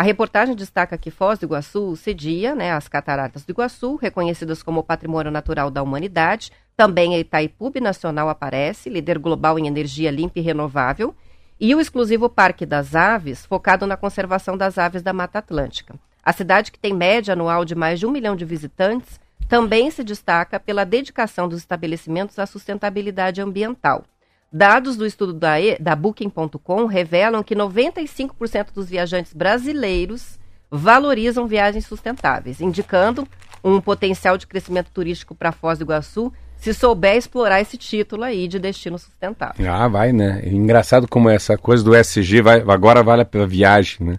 A 0.00 0.02
reportagem 0.02 0.56
destaca 0.56 0.96
que 0.96 1.10
Foz 1.10 1.38
do 1.38 1.44
Iguaçu 1.44 1.94
cedia 1.94 2.54
né, 2.54 2.72
as 2.72 2.88
cataratas 2.88 3.44
do 3.44 3.50
Iguaçu, 3.50 3.96
reconhecidas 3.96 4.62
como 4.62 4.82
Patrimônio 4.82 5.30
Natural 5.30 5.70
da 5.70 5.82
Humanidade. 5.82 6.50
Também 6.74 7.14
a 7.14 7.18
Itaipu 7.18 7.70
Nacional 7.82 8.30
aparece, 8.30 8.88
líder 8.88 9.18
global 9.18 9.58
em 9.58 9.66
energia 9.66 10.10
limpa 10.10 10.38
e 10.38 10.42
renovável. 10.42 11.14
E 11.60 11.74
o 11.74 11.80
exclusivo 11.82 12.30
Parque 12.30 12.64
das 12.64 12.94
Aves, 12.94 13.44
focado 13.44 13.86
na 13.86 13.94
conservação 13.94 14.56
das 14.56 14.78
aves 14.78 15.02
da 15.02 15.12
Mata 15.12 15.38
Atlântica. 15.38 15.94
A 16.24 16.32
cidade, 16.32 16.72
que 16.72 16.78
tem 16.78 16.94
média 16.94 17.34
anual 17.34 17.62
de 17.66 17.74
mais 17.74 18.00
de 18.00 18.06
um 18.06 18.10
milhão 18.10 18.34
de 18.34 18.46
visitantes, 18.46 19.20
também 19.50 19.90
se 19.90 20.02
destaca 20.02 20.58
pela 20.58 20.86
dedicação 20.86 21.46
dos 21.46 21.58
estabelecimentos 21.58 22.38
à 22.38 22.46
sustentabilidade 22.46 23.42
ambiental. 23.42 24.06
Dados 24.52 24.96
do 24.96 25.06
estudo 25.06 25.32
da, 25.32 25.54
da 25.78 25.94
Booking.com 25.94 26.86
revelam 26.86 27.42
que 27.42 27.54
95% 27.54 28.72
dos 28.74 28.88
viajantes 28.88 29.32
brasileiros 29.32 30.38
valorizam 30.70 31.46
viagens 31.46 31.86
sustentáveis, 31.86 32.60
indicando 32.60 33.26
um 33.62 33.80
potencial 33.80 34.36
de 34.36 34.46
crescimento 34.46 34.90
turístico 34.92 35.34
para 35.34 35.52
Foz 35.52 35.78
do 35.78 35.84
Iguaçu 35.84 36.32
se 36.56 36.74
souber 36.74 37.16
explorar 37.16 37.60
esse 37.60 37.76
título 37.76 38.22
aí 38.22 38.46
de 38.46 38.58
destino 38.58 38.98
sustentável. 38.98 39.72
Ah, 39.72 39.88
vai, 39.88 40.12
né? 40.12 40.42
Engraçado 40.44 41.08
como 41.08 41.30
essa 41.30 41.56
coisa 41.56 41.82
do 41.82 41.94
SG 41.94 42.42
vai, 42.42 42.60
agora 42.60 43.02
vale 43.02 43.22
a 43.22 43.46
viagem, 43.46 44.06
né? 44.06 44.18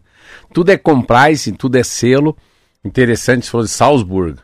Tudo 0.51 0.71
é 0.71 0.77
compliance, 0.77 1.51
tudo 1.51 1.77
é 1.77 1.83
selo. 1.83 2.35
Interessante, 2.83 3.45
você 3.45 3.51
falou 3.51 3.65
de 3.65 3.71
Salzburg. 3.71 4.39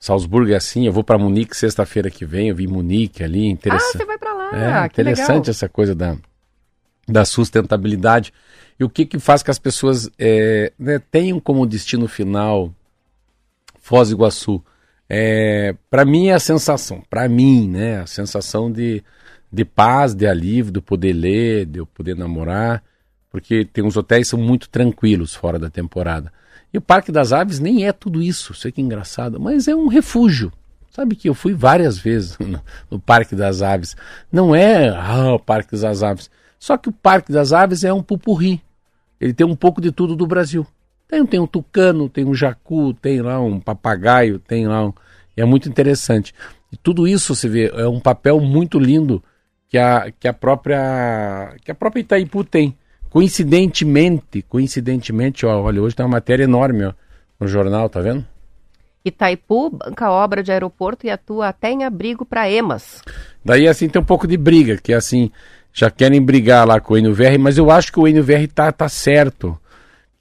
Salzburgo 0.00 0.52
é 0.52 0.56
assim, 0.56 0.86
eu 0.86 0.92
vou 0.92 1.04
para 1.04 1.18
Munique 1.18 1.56
sexta-feira 1.56 2.10
que 2.10 2.24
vem, 2.24 2.48
eu 2.48 2.54
vi 2.54 2.66
Munique 2.66 3.22
ali, 3.22 3.46
interessante. 3.46 3.96
Ah, 3.96 3.98
você 3.98 4.04
vai 4.04 4.18
para 4.18 4.33
lá, 4.52 4.82
é, 4.82 4.86
interessante 4.86 5.50
essa 5.50 5.68
coisa 5.68 5.94
da, 5.94 6.16
da 7.08 7.24
sustentabilidade. 7.24 8.32
E 8.78 8.84
o 8.84 8.88
que 8.88 9.06
que 9.06 9.18
faz 9.18 9.42
que 9.42 9.50
as 9.50 9.58
pessoas 9.58 10.10
é, 10.18 10.72
né, 10.78 11.00
tenham 11.10 11.38
como 11.38 11.66
destino 11.66 12.08
final 12.08 12.72
Foz 13.80 14.08
do 14.08 14.14
Iguaçu? 14.14 14.62
É, 15.08 15.74
para 15.90 16.04
mim 16.04 16.28
é 16.28 16.34
a 16.34 16.40
sensação, 16.40 17.02
para 17.10 17.28
mim, 17.28 17.68
né, 17.68 18.00
a 18.00 18.06
sensação 18.06 18.72
de, 18.72 19.02
de 19.52 19.64
paz, 19.64 20.14
de 20.14 20.26
alívio, 20.26 20.72
de 20.72 20.80
poder 20.80 21.12
ler, 21.12 21.66
de 21.66 21.78
eu 21.78 21.86
poder 21.86 22.16
namorar, 22.16 22.82
porque 23.30 23.64
tem 23.64 23.84
uns 23.84 23.96
hotéis 23.96 24.26
que 24.26 24.30
são 24.30 24.38
muito 24.38 24.68
tranquilos 24.68 25.34
fora 25.34 25.58
da 25.58 25.68
temporada. 25.68 26.32
E 26.72 26.78
o 26.78 26.80
Parque 26.80 27.12
das 27.12 27.32
Aves 27.32 27.60
nem 27.60 27.86
é 27.86 27.92
tudo 27.92 28.22
isso, 28.22 28.54
sei 28.54 28.72
que 28.72 28.80
é 28.80 28.84
engraçado, 28.84 29.38
mas 29.38 29.68
é 29.68 29.74
um 29.74 29.86
refúgio. 29.86 30.50
Sabe 30.94 31.16
que 31.16 31.28
eu 31.28 31.34
fui 31.34 31.52
várias 31.52 31.98
vezes 31.98 32.38
no, 32.38 32.62
no 32.88 33.00
Parque 33.00 33.34
das 33.34 33.62
Aves. 33.62 33.96
Não 34.30 34.54
é 34.54 34.88
ah, 34.88 35.34
o 35.34 35.40
Parque 35.40 35.76
das 35.76 36.04
Aves. 36.04 36.30
Só 36.58 36.76
que 36.76 36.88
o 36.88 36.92
Parque 36.92 37.32
das 37.32 37.52
Aves 37.52 37.82
é 37.82 37.92
um 37.92 38.02
pupurri. 38.02 38.62
Ele 39.20 39.34
tem 39.34 39.44
um 39.44 39.56
pouco 39.56 39.80
de 39.80 39.90
tudo 39.90 40.14
do 40.14 40.26
Brasil. 40.26 40.64
Tem, 41.08 41.26
tem 41.26 41.40
um 41.40 41.46
tucano, 41.48 42.08
tem 42.08 42.24
um 42.24 42.34
jacu, 42.34 42.94
tem 42.94 43.20
lá 43.20 43.40
um 43.40 43.58
papagaio, 43.58 44.38
tem 44.38 44.68
lá 44.68 44.86
um... 44.86 44.92
É 45.36 45.44
muito 45.44 45.68
interessante. 45.68 46.32
E 46.70 46.76
tudo 46.76 47.08
isso, 47.08 47.34
você 47.34 47.48
vê, 47.48 47.72
é 47.74 47.88
um 47.88 47.98
papel 47.98 48.40
muito 48.40 48.78
lindo 48.78 49.22
que 49.68 49.76
a, 49.76 50.12
que 50.12 50.28
a 50.28 50.32
própria 50.32 51.56
que 51.64 51.72
a 51.72 51.74
própria 51.74 52.02
Itaipu 52.02 52.44
tem. 52.44 52.76
Coincidentemente, 53.10 54.42
coincidentemente, 54.42 55.44
ó, 55.44 55.60
olha, 55.60 55.82
hoje 55.82 55.96
tem 55.96 56.06
uma 56.06 56.12
matéria 56.12 56.44
enorme 56.44 56.84
ó, 56.84 56.92
no 57.40 57.48
jornal, 57.48 57.88
tá 57.88 58.00
vendo? 58.00 58.24
Itaipu 59.04 59.70
banca 59.70 60.10
obra 60.10 60.42
de 60.42 60.50
aeroporto 60.50 61.06
e 61.06 61.10
atua 61.10 61.48
até 61.48 61.70
em 61.70 61.84
abrigo 61.84 62.24
para 62.24 62.50
EMAS. 62.50 63.02
Daí, 63.44 63.68
assim, 63.68 63.88
tem 63.88 64.00
um 64.00 64.04
pouco 64.04 64.26
de 64.26 64.36
briga, 64.36 64.78
que 64.78 64.94
assim, 64.94 65.30
já 65.72 65.90
querem 65.90 66.22
brigar 66.22 66.66
lá 66.66 66.80
com 66.80 66.94
o 66.94 66.96
NVR, 66.96 67.38
mas 67.38 67.58
eu 67.58 67.70
acho 67.70 67.92
que 67.92 68.00
o 68.00 68.08
NVR 68.08 68.46
tá, 68.48 68.72
tá 68.72 68.88
certo. 68.88 69.58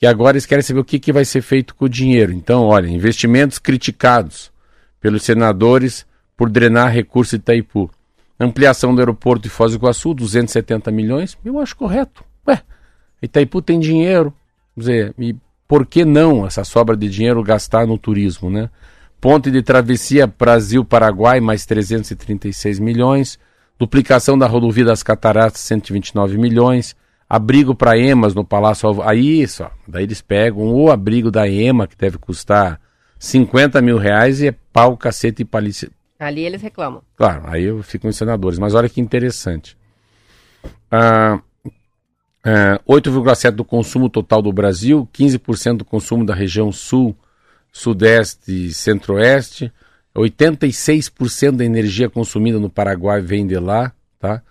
E 0.01 0.05
agora 0.05 0.35
eles 0.35 0.45
querem 0.45 0.61
saber 0.61 0.81
o 0.81 0.83
que, 0.83 0.99
que 0.99 1.13
vai 1.13 1.23
ser 1.23 1.41
feito 1.41 1.73
com 1.75 1.85
o 1.85 1.89
dinheiro. 1.89 2.33
Então, 2.33 2.63
olha, 2.63 2.89
investimentos 2.89 3.57
criticados 3.57 4.51
pelos 4.99 5.23
senadores 5.23 6.05
por 6.35 6.49
drenar 6.49 6.91
recursos 6.91 7.31
de 7.31 7.37
Itaipu. 7.37 7.89
Ampliação 8.37 8.93
do 8.93 8.99
aeroporto 8.99 9.43
de 9.43 9.49
Foz 9.49 9.71
do 9.71 9.77
Iguaçu, 9.77 10.13
270 10.13 10.91
milhões, 10.91 11.37
eu 11.45 11.57
acho 11.57 11.77
correto. 11.77 12.25
Ué, 12.45 12.61
Itaipu 13.21 13.61
tem 13.61 13.79
dinheiro, 13.79 14.33
dizer, 14.75 15.13
e 15.17 15.33
por 15.73 15.87
que 15.87 16.05
não 16.05 16.45
essa 16.45 16.63
sobra 16.63 16.95
de 16.95 17.09
dinheiro 17.09 17.41
gastar 17.41 17.87
no 17.87 17.97
turismo, 17.97 18.47
né? 18.47 18.69
Ponte 19.19 19.49
de 19.49 19.63
travessia 19.63 20.27
Brasil-Paraguai, 20.27 21.39
mais 21.39 21.65
336 21.65 22.77
milhões. 22.77 23.39
Duplicação 23.79 24.37
da 24.37 24.45
rodovia 24.45 24.85
das 24.85 25.01
Cataratas, 25.01 25.61
129 25.61 26.37
milhões. 26.37 26.95
Abrigo 27.27 27.73
para 27.73 27.97
EMAs 27.97 28.35
no 28.35 28.45
Palácio 28.45 29.01
Aí, 29.01 29.47
só, 29.47 29.71
daí 29.87 30.03
eles 30.03 30.21
pegam 30.21 30.71
o 30.75 30.91
abrigo 30.91 31.31
da 31.31 31.49
EMA, 31.49 31.87
que 31.87 31.97
deve 31.97 32.19
custar 32.19 32.79
50 33.17 33.81
mil 33.81 33.97
reais, 33.97 34.41
e 34.41 34.49
é 34.49 34.55
pau, 34.71 34.95
cacete 34.95 35.41
e 35.41 35.45
palícia. 35.45 35.89
Ali 36.19 36.45
eles 36.45 36.61
reclamam. 36.61 37.01
Claro, 37.15 37.45
aí 37.47 37.63
eu 37.63 37.81
fico 37.81 38.07
os 38.07 38.15
senadores. 38.15 38.59
Mas 38.59 38.75
olha 38.75 38.87
que 38.87 39.01
interessante. 39.01 39.75
Ah, 40.91 41.41
é, 42.45 42.79
8,7% 42.87 43.51
do 43.51 43.63
consumo 43.63 44.09
total 44.09 44.41
do 44.41 44.51
Brasil, 44.51 45.07
15% 45.13 45.77
do 45.77 45.85
consumo 45.85 46.25
da 46.25 46.35
região 46.35 46.71
sul, 46.71 47.15
sudeste 47.71 48.67
e 48.67 48.73
centro-oeste, 48.73 49.71
86% 50.15 51.55
da 51.55 51.65
energia 51.65 52.09
consumida 52.09 52.59
no 52.59 52.69
Paraguai 52.69 53.21
vem 53.21 53.47
de 53.47 53.57
lá, 53.57 53.93
tá? 54.19 54.41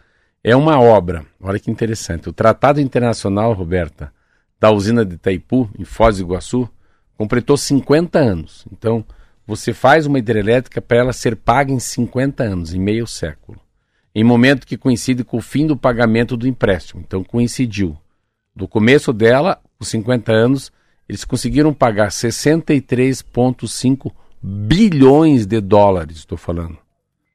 É 0.42 0.56
uma 0.56 0.80
obra, 0.80 1.24
olha 1.40 1.60
que 1.60 1.70
interessante. 1.70 2.28
O 2.28 2.32
Tratado 2.32 2.80
Internacional, 2.80 3.52
Roberta, 3.52 4.12
da 4.58 4.72
usina 4.72 5.04
de 5.04 5.14
Itaipu, 5.14 5.70
em 5.78 5.84
Foz 5.84 6.16
do 6.16 6.22
Iguaçu, 6.22 6.68
completou 7.16 7.56
50 7.56 8.18
anos. 8.18 8.64
Então, 8.72 9.04
você 9.46 9.72
faz 9.72 10.06
uma 10.06 10.18
hidrelétrica 10.18 10.80
para 10.80 10.98
ela 10.98 11.12
ser 11.12 11.36
paga 11.36 11.72
em 11.72 11.78
50 11.78 12.42
anos, 12.42 12.74
em 12.74 12.80
meio 12.80 13.06
século 13.06 13.60
em 14.14 14.22
momento 14.22 14.66
que 14.66 14.76
coincide 14.76 15.24
com 15.24 15.38
o 15.38 15.42
fim 15.42 15.66
do 15.66 15.74
pagamento 15.76 16.36
do 16.36 16.46
empréstimo. 16.46 17.00
Então 17.00 17.24
coincidiu. 17.24 17.96
Do 18.54 18.68
começo 18.68 19.10
dela, 19.12 19.58
os 19.78 19.88
50 19.88 20.32
anos, 20.32 20.70
eles 21.08 21.24
conseguiram 21.24 21.72
pagar 21.72 22.08
63,5 22.08 24.12
bilhões 24.42 25.46
de 25.46 25.60
dólares, 25.60 26.18
estou 26.18 26.36
falando. 26.36 26.76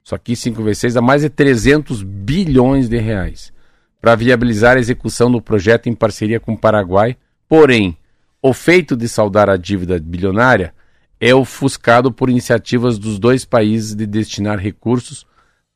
Só 0.03 0.15
que 0.17 0.36
5 0.36 0.61
vezes 0.63 0.80
6 0.80 0.93
dá 0.93 1.01
mais 1.01 1.23
de 1.23 1.30
300 1.30 2.03
bilhões 2.03 2.88
de 2.88 2.97
reais 2.97 3.51
para 3.99 4.15
viabilizar 4.15 4.78
a 4.78 4.80
execução 4.80 5.32
do 5.32 5.41
projeto 5.41 5.89
em 5.89 5.95
parceria 5.95 6.39
com 6.39 6.53
o 6.53 6.57
Paraguai. 6.57 7.17
Porém, 7.49 7.97
o 8.41 8.53
feito 8.53 8.95
de 8.95 9.09
saldar 9.09 9.49
a 9.49 9.57
dívida 9.57 9.99
bilionária 9.99 10.73
é 11.19 11.34
ofuscado 11.34 12.11
por 12.11 12.30
iniciativas 12.30 12.99
dos 12.99 13.17
dois 13.17 13.43
países 13.43 13.95
de 13.95 14.05
destinar 14.05 14.59
recursos 14.59 15.25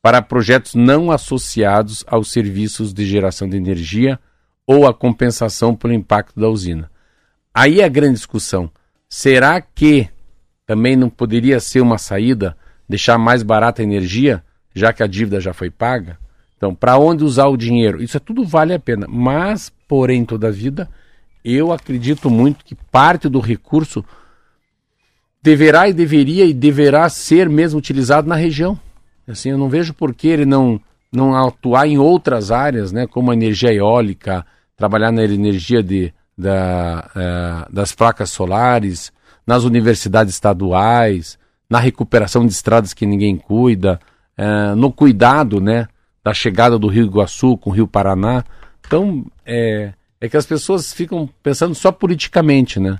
para 0.02 0.20
projetos 0.20 0.74
não 0.74 1.12
associados 1.12 2.04
aos 2.08 2.32
serviços 2.32 2.92
de 2.92 3.06
geração 3.06 3.48
de 3.48 3.56
energia 3.56 4.18
ou 4.66 4.86
a 4.86 4.92
compensação 4.92 5.76
pelo 5.76 5.94
impacto 5.94 6.38
da 6.38 6.48
usina. 6.48 6.90
Aí 7.54 7.80
é 7.80 7.84
a 7.84 7.88
grande 7.88 8.14
discussão. 8.14 8.68
Será 9.08 9.60
que 9.60 10.08
também 10.66 10.96
não 10.96 11.08
poderia 11.08 11.60
ser 11.60 11.80
uma 11.80 11.98
saída 11.98 12.56
deixar 12.88 13.16
mais 13.16 13.44
barata 13.44 13.80
a 13.80 13.84
energia, 13.84 14.42
já 14.74 14.92
que 14.92 15.02
a 15.02 15.06
dívida 15.06 15.40
já 15.40 15.52
foi 15.52 15.70
paga? 15.70 16.18
Então, 16.56 16.74
para 16.74 16.98
onde 16.98 17.24
usar 17.24 17.46
o 17.46 17.56
dinheiro? 17.56 18.02
Isso 18.02 18.16
é 18.16 18.20
tudo 18.20 18.44
vale 18.44 18.74
a 18.74 18.78
pena. 18.78 19.06
Mas, 19.08 19.72
porém, 19.86 20.24
toda 20.24 20.48
a 20.48 20.50
vida, 20.50 20.88
eu 21.44 21.72
acredito 21.72 22.30
muito 22.30 22.64
que 22.64 22.74
parte 22.74 23.28
do 23.28 23.40
recurso 23.40 24.04
deverá 25.42 25.88
e 25.88 25.92
deveria 25.92 26.44
e 26.44 26.54
deverá 26.54 27.08
ser 27.08 27.48
mesmo 27.48 27.78
utilizado 27.78 28.28
na 28.28 28.36
região. 28.36 28.78
Assim, 29.26 29.50
eu 29.50 29.58
não 29.58 29.68
vejo 29.68 29.94
por 29.94 30.14
que 30.14 30.28
ele 30.28 30.44
não 30.44 30.80
não 31.12 31.36
atuar 31.36 31.86
em 31.86 31.98
outras 31.98 32.50
áreas, 32.50 32.90
né, 32.90 33.06
como 33.06 33.30
a 33.30 33.34
energia 33.34 33.70
eólica, 33.72 34.46
trabalhar 34.74 35.12
na 35.12 35.22
energia 35.22 35.82
de, 35.82 36.12
da, 36.36 37.10
é, 37.14 37.70
das 37.70 37.92
placas 37.92 38.30
solares, 38.30 39.12
nas 39.46 39.64
universidades 39.64 40.32
estaduais, 40.32 41.38
na 41.68 41.78
recuperação 41.78 42.46
de 42.46 42.52
estradas 42.52 42.94
que 42.94 43.04
ninguém 43.04 43.36
cuida, 43.36 44.00
é, 44.38 44.74
no 44.74 44.90
cuidado 44.90 45.60
né, 45.60 45.86
da 46.24 46.32
chegada 46.32 46.78
do 46.78 46.88
Rio 46.88 47.04
Iguaçu 47.04 47.58
com 47.58 47.68
o 47.68 47.72
Rio 47.72 47.86
Paraná. 47.86 48.42
Então, 48.86 49.26
é, 49.44 49.92
é 50.20 50.28
que 50.28 50.36
as 50.36 50.46
pessoas 50.46 50.92
ficam 50.94 51.28
pensando 51.42 51.74
só 51.74 51.92
politicamente, 51.92 52.80
né? 52.80 52.98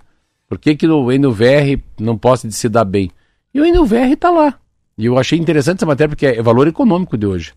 Por 0.49 0.59
que, 0.59 0.77
que 0.77 0.87
o 0.87 1.11
NUVR 1.19 1.81
não 1.99 2.19
pode 2.19 2.53
se 2.53 2.69
dar 2.69 2.85
bem? 2.85 3.11
E 3.55 3.61
o 3.61 3.75
NUVR 3.75 4.13
está 4.13 4.29
lá. 4.29 4.59
E 5.03 5.07
eu 5.07 5.19
achei 5.19 5.37
interessante 5.37 5.79
essa 5.79 5.87
matéria 5.87 6.11
porque 6.11 6.27
é 6.27 6.41
valor 6.41 6.69
econômico 6.69 7.19
de 7.19 7.27
hoje. 7.27 7.53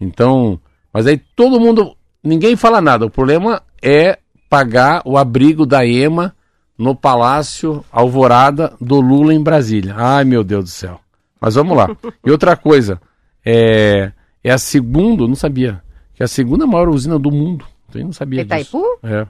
Então, 0.00 0.60
mas 0.92 1.08
aí 1.08 1.20
todo 1.34 1.58
mundo, 1.58 1.96
ninguém 2.22 2.54
fala 2.54 2.80
nada. 2.80 3.04
O 3.04 3.10
problema 3.10 3.60
é 3.82 4.16
pagar 4.48 5.02
o 5.04 5.18
abrigo 5.18 5.66
da 5.66 5.84
EMA 5.84 6.32
no 6.78 6.94
Palácio 6.94 7.84
Alvorada 7.90 8.74
do 8.80 9.00
Lula 9.00 9.34
em 9.34 9.42
Brasília. 9.42 9.92
Ai, 9.96 10.24
meu 10.24 10.44
Deus 10.44 10.64
do 10.64 10.70
céu. 10.70 11.00
Mas 11.40 11.56
vamos 11.56 11.76
lá. 11.76 11.88
E 12.24 12.30
outra 12.30 12.56
coisa, 12.56 13.00
é, 13.44 14.12
é 14.44 14.52
a 14.52 14.58
segunda, 14.58 15.26
não 15.26 15.34
sabia, 15.34 15.82
que 16.14 16.22
é 16.22 16.26
a 16.26 16.28
segunda 16.28 16.64
maior 16.64 16.88
usina 16.88 17.18
do 17.18 17.32
mundo. 17.32 17.66
Eu 17.92 18.04
não 18.04 18.12
sabia 18.12 18.42
Itaipu? 18.42 18.78
disso. 18.78 18.98
É. 19.02 19.26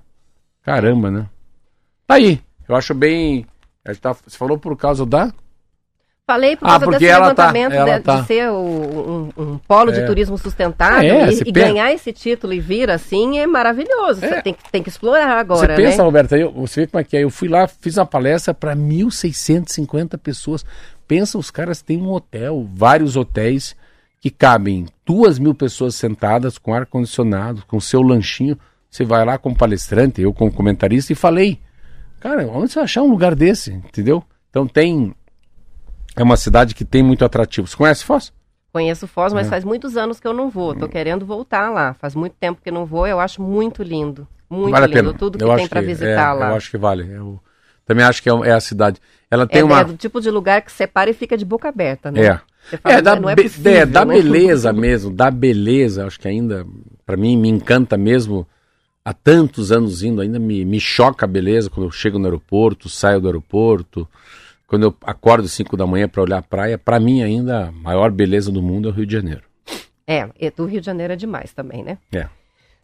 Caramba, 0.63 1.11
né? 1.11 1.27
Tá 2.07 2.17
aí. 2.17 2.43
Eu 2.69 2.77
acho 2.77 2.93
bem. 2.93 3.47
Tá, 4.03 4.13
você 4.13 4.37
falou 4.37 4.59
por 4.59 4.77
causa 4.77 5.07
da 5.07 5.33
Falei 6.27 6.57
por 6.57 6.67
ah, 6.67 6.81
causa 6.81 6.99
desse 6.99 7.13
tá- 7.13 7.19
levantamento 7.19 7.73
tá, 7.73 7.85
de, 7.85 8.01
tá. 8.03 8.21
de, 8.21 8.27
ser 8.27 8.49
o, 8.49 8.57
um, 8.57 9.43
um, 9.43 9.59
polo 9.59 9.91
é. 9.91 10.01
de 10.01 10.07
turismo 10.07 10.39
sustentável 10.39 11.17
é, 11.17 11.31
e, 11.31 11.43
e 11.45 11.53
ganhar 11.53 11.93
esse 11.93 12.15
título 12.15 12.55
e 12.55 12.61
vir 12.61 12.91
assim 12.91 13.39
é 13.39 13.47
maravilhoso. 13.47 14.25
É. 14.25 14.29
Você 14.29 14.43
tem, 14.43 14.57
tem 14.73 14.83
que 14.83 14.89
explorar 14.89 15.39
agora. 15.39 15.77
Você 15.77 15.83
pensa, 15.83 15.99
né? 15.99 16.05
Roberta, 16.05 16.39
eu, 16.39 16.51
você 16.51 16.81
vê 16.81 16.87
como 16.87 17.01
é 17.03 17.05
que 17.05 17.15
é. 17.15 17.25
Eu 17.25 17.29
fui 17.29 17.47
lá, 17.47 17.69
fiz 17.69 17.99
uma 17.99 18.07
palestra 18.07 18.55
para 18.55 18.75
1.650 18.75 20.17
pessoas. 20.17 20.65
Pensa, 21.07 21.37
os 21.37 21.51
caras 21.51 21.83
têm 21.83 22.01
um 22.01 22.11
hotel, 22.11 22.67
vários 22.73 23.17
hotéis 23.17 23.77
que 24.19 24.31
cabem 24.31 24.87
duas 25.05 25.39
mil 25.39 25.55
pessoas 25.55 25.95
sentadas 25.95 26.57
com 26.57 26.73
ar-condicionado, 26.73 27.65
com 27.67 27.79
seu 27.79 28.01
lanchinho. 28.01 28.59
Você 28.91 29.05
vai 29.05 29.27
lá 29.27 29.37
como 29.37 29.55
palestrante, 29.55 30.23
eu 30.23 30.33
como 30.33 30.51
comentarista, 30.51 31.13
e 31.13 31.17
falei, 31.17 31.59
cara, 32.19 32.47
onde 32.47 32.73
você 32.73 32.77
vai 32.77 32.85
achar 32.85 33.03
um 33.03 33.11
lugar 33.11 33.35
desse? 33.35 33.73
Entendeu? 33.73 34.25
Então 34.49 34.67
tem 34.67 35.13
é 36.17 36.23
uma 36.23 36.37
cidade 36.37 36.75
que 36.75 36.85
tem 36.85 37.03
muito 37.03 37.25
atrativo. 37.25 37.67
Você 37.67 37.77
conhece 37.77 38.05
Foz? 38.05 38.33
Conheço 38.73 39.07
Foz, 39.07 39.33
mas 39.33 39.47
é. 39.47 39.51
faz 39.51 39.65
muitos 39.65 39.97
anos 39.97 40.19
que 40.19 40.27
eu 40.27 40.33
não 40.33 40.51
vou. 40.51 40.75
Tô 40.75 40.89
querendo 40.89 41.25
voltar 41.25 41.71
lá. 41.71 41.95
Faz 41.95 42.15
muito 42.15 42.35
tempo 42.39 42.61
que 42.63 42.71
não 42.71 42.85
vou. 42.85 43.07
Eu 43.07 43.21
acho 43.21 43.41
muito 43.41 43.83
lindo. 43.83 44.27
Muito 44.51 44.73
vale 44.73 44.93
lindo. 44.93 45.15
Tudo 45.15 45.39
que 45.39 45.45
eu 45.45 45.57
tem 45.57 45.69
para 45.69 45.81
visitar 45.81 46.35
é, 46.35 46.39
lá. 46.39 46.49
Eu 46.51 46.57
acho 46.57 46.71
que 46.71 46.77
vale. 46.77 47.09
Eu 47.09 47.41
também 47.87 48.05
acho 48.05 48.23
que 48.23 48.29
é, 48.29 48.33
é 48.33 48.53
a 48.53 48.61
cidade. 48.61 49.01
Ela 49.31 49.47
tem 49.47 49.61
é, 49.61 49.65
uma. 49.65 49.81
É 49.81 49.85
do 49.85 49.97
tipo 49.97 50.21
de 50.21 50.31
lugar 50.31 50.63
que 50.63 50.73
você 50.73 50.87
para 50.87 51.11
e 51.11 51.15
fica 51.15 51.37
de 51.37 51.45
boca 51.45 51.69
aberta, 51.69 52.11
né? 52.11 52.21
É. 52.21 52.41
Fala, 52.79 52.97
é, 52.97 53.03
da, 53.03 53.13
é, 53.13 53.37
possível, 53.37 53.73
é, 53.73 53.87
da 53.87 54.05
né? 54.05 54.15
beleza 54.15 54.73
mesmo, 54.73 55.11
da 55.11 55.31
beleza, 55.31 56.07
acho 56.07 56.19
que 56.19 56.27
ainda, 56.27 56.67
para 57.05 57.17
mim, 57.17 57.37
me 57.37 57.49
encanta 57.49 57.97
mesmo, 57.97 58.47
há 59.05 59.13
tantos 59.13 59.71
anos 59.71 60.03
indo, 60.03 60.23
ainda 60.23 60.39
me, 60.39 60.65
me 60.65 60.81
choca 60.81 61.27
a 61.27 61.29
beleza 61.29 61.69
quando 61.69 61.87
eu 61.87 61.91
chego 61.91 62.19
no 62.19 62.25
aeroporto, 62.25 62.89
saio 62.89 63.21
do 63.21 63.27
aeroporto, 63.27 64.09
quando 64.75 64.83
eu 64.83 64.97
acordo 65.03 65.45
às 65.45 65.53
5 65.53 65.77
da 65.77 65.87
manhã 65.87 66.09
para 66.09 66.21
olhar 66.21 66.39
a 66.39 66.43
praia, 66.43 66.77
para 66.77 66.99
mim 66.99 67.23
ainda 67.23 67.69
a 67.69 67.71
maior 67.73 68.11
beleza 68.11 68.51
do 68.51 68.61
mundo 68.61 68.89
é 68.89 68.91
o 68.91 68.95
Rio 68.95 69.07
de 69.07 69.13
Janeiro. 69.13 69.43
É, 70.05 70.29
do 70.51 70.65
Rio 70.65 70.81
de 70.81 70.87
Janeiro 70.87 71.13
é 71.13 71.17
demais 71.17 71.53
também, 71.53 71.85
né? 71.85 71.97
É. 72.13 72.27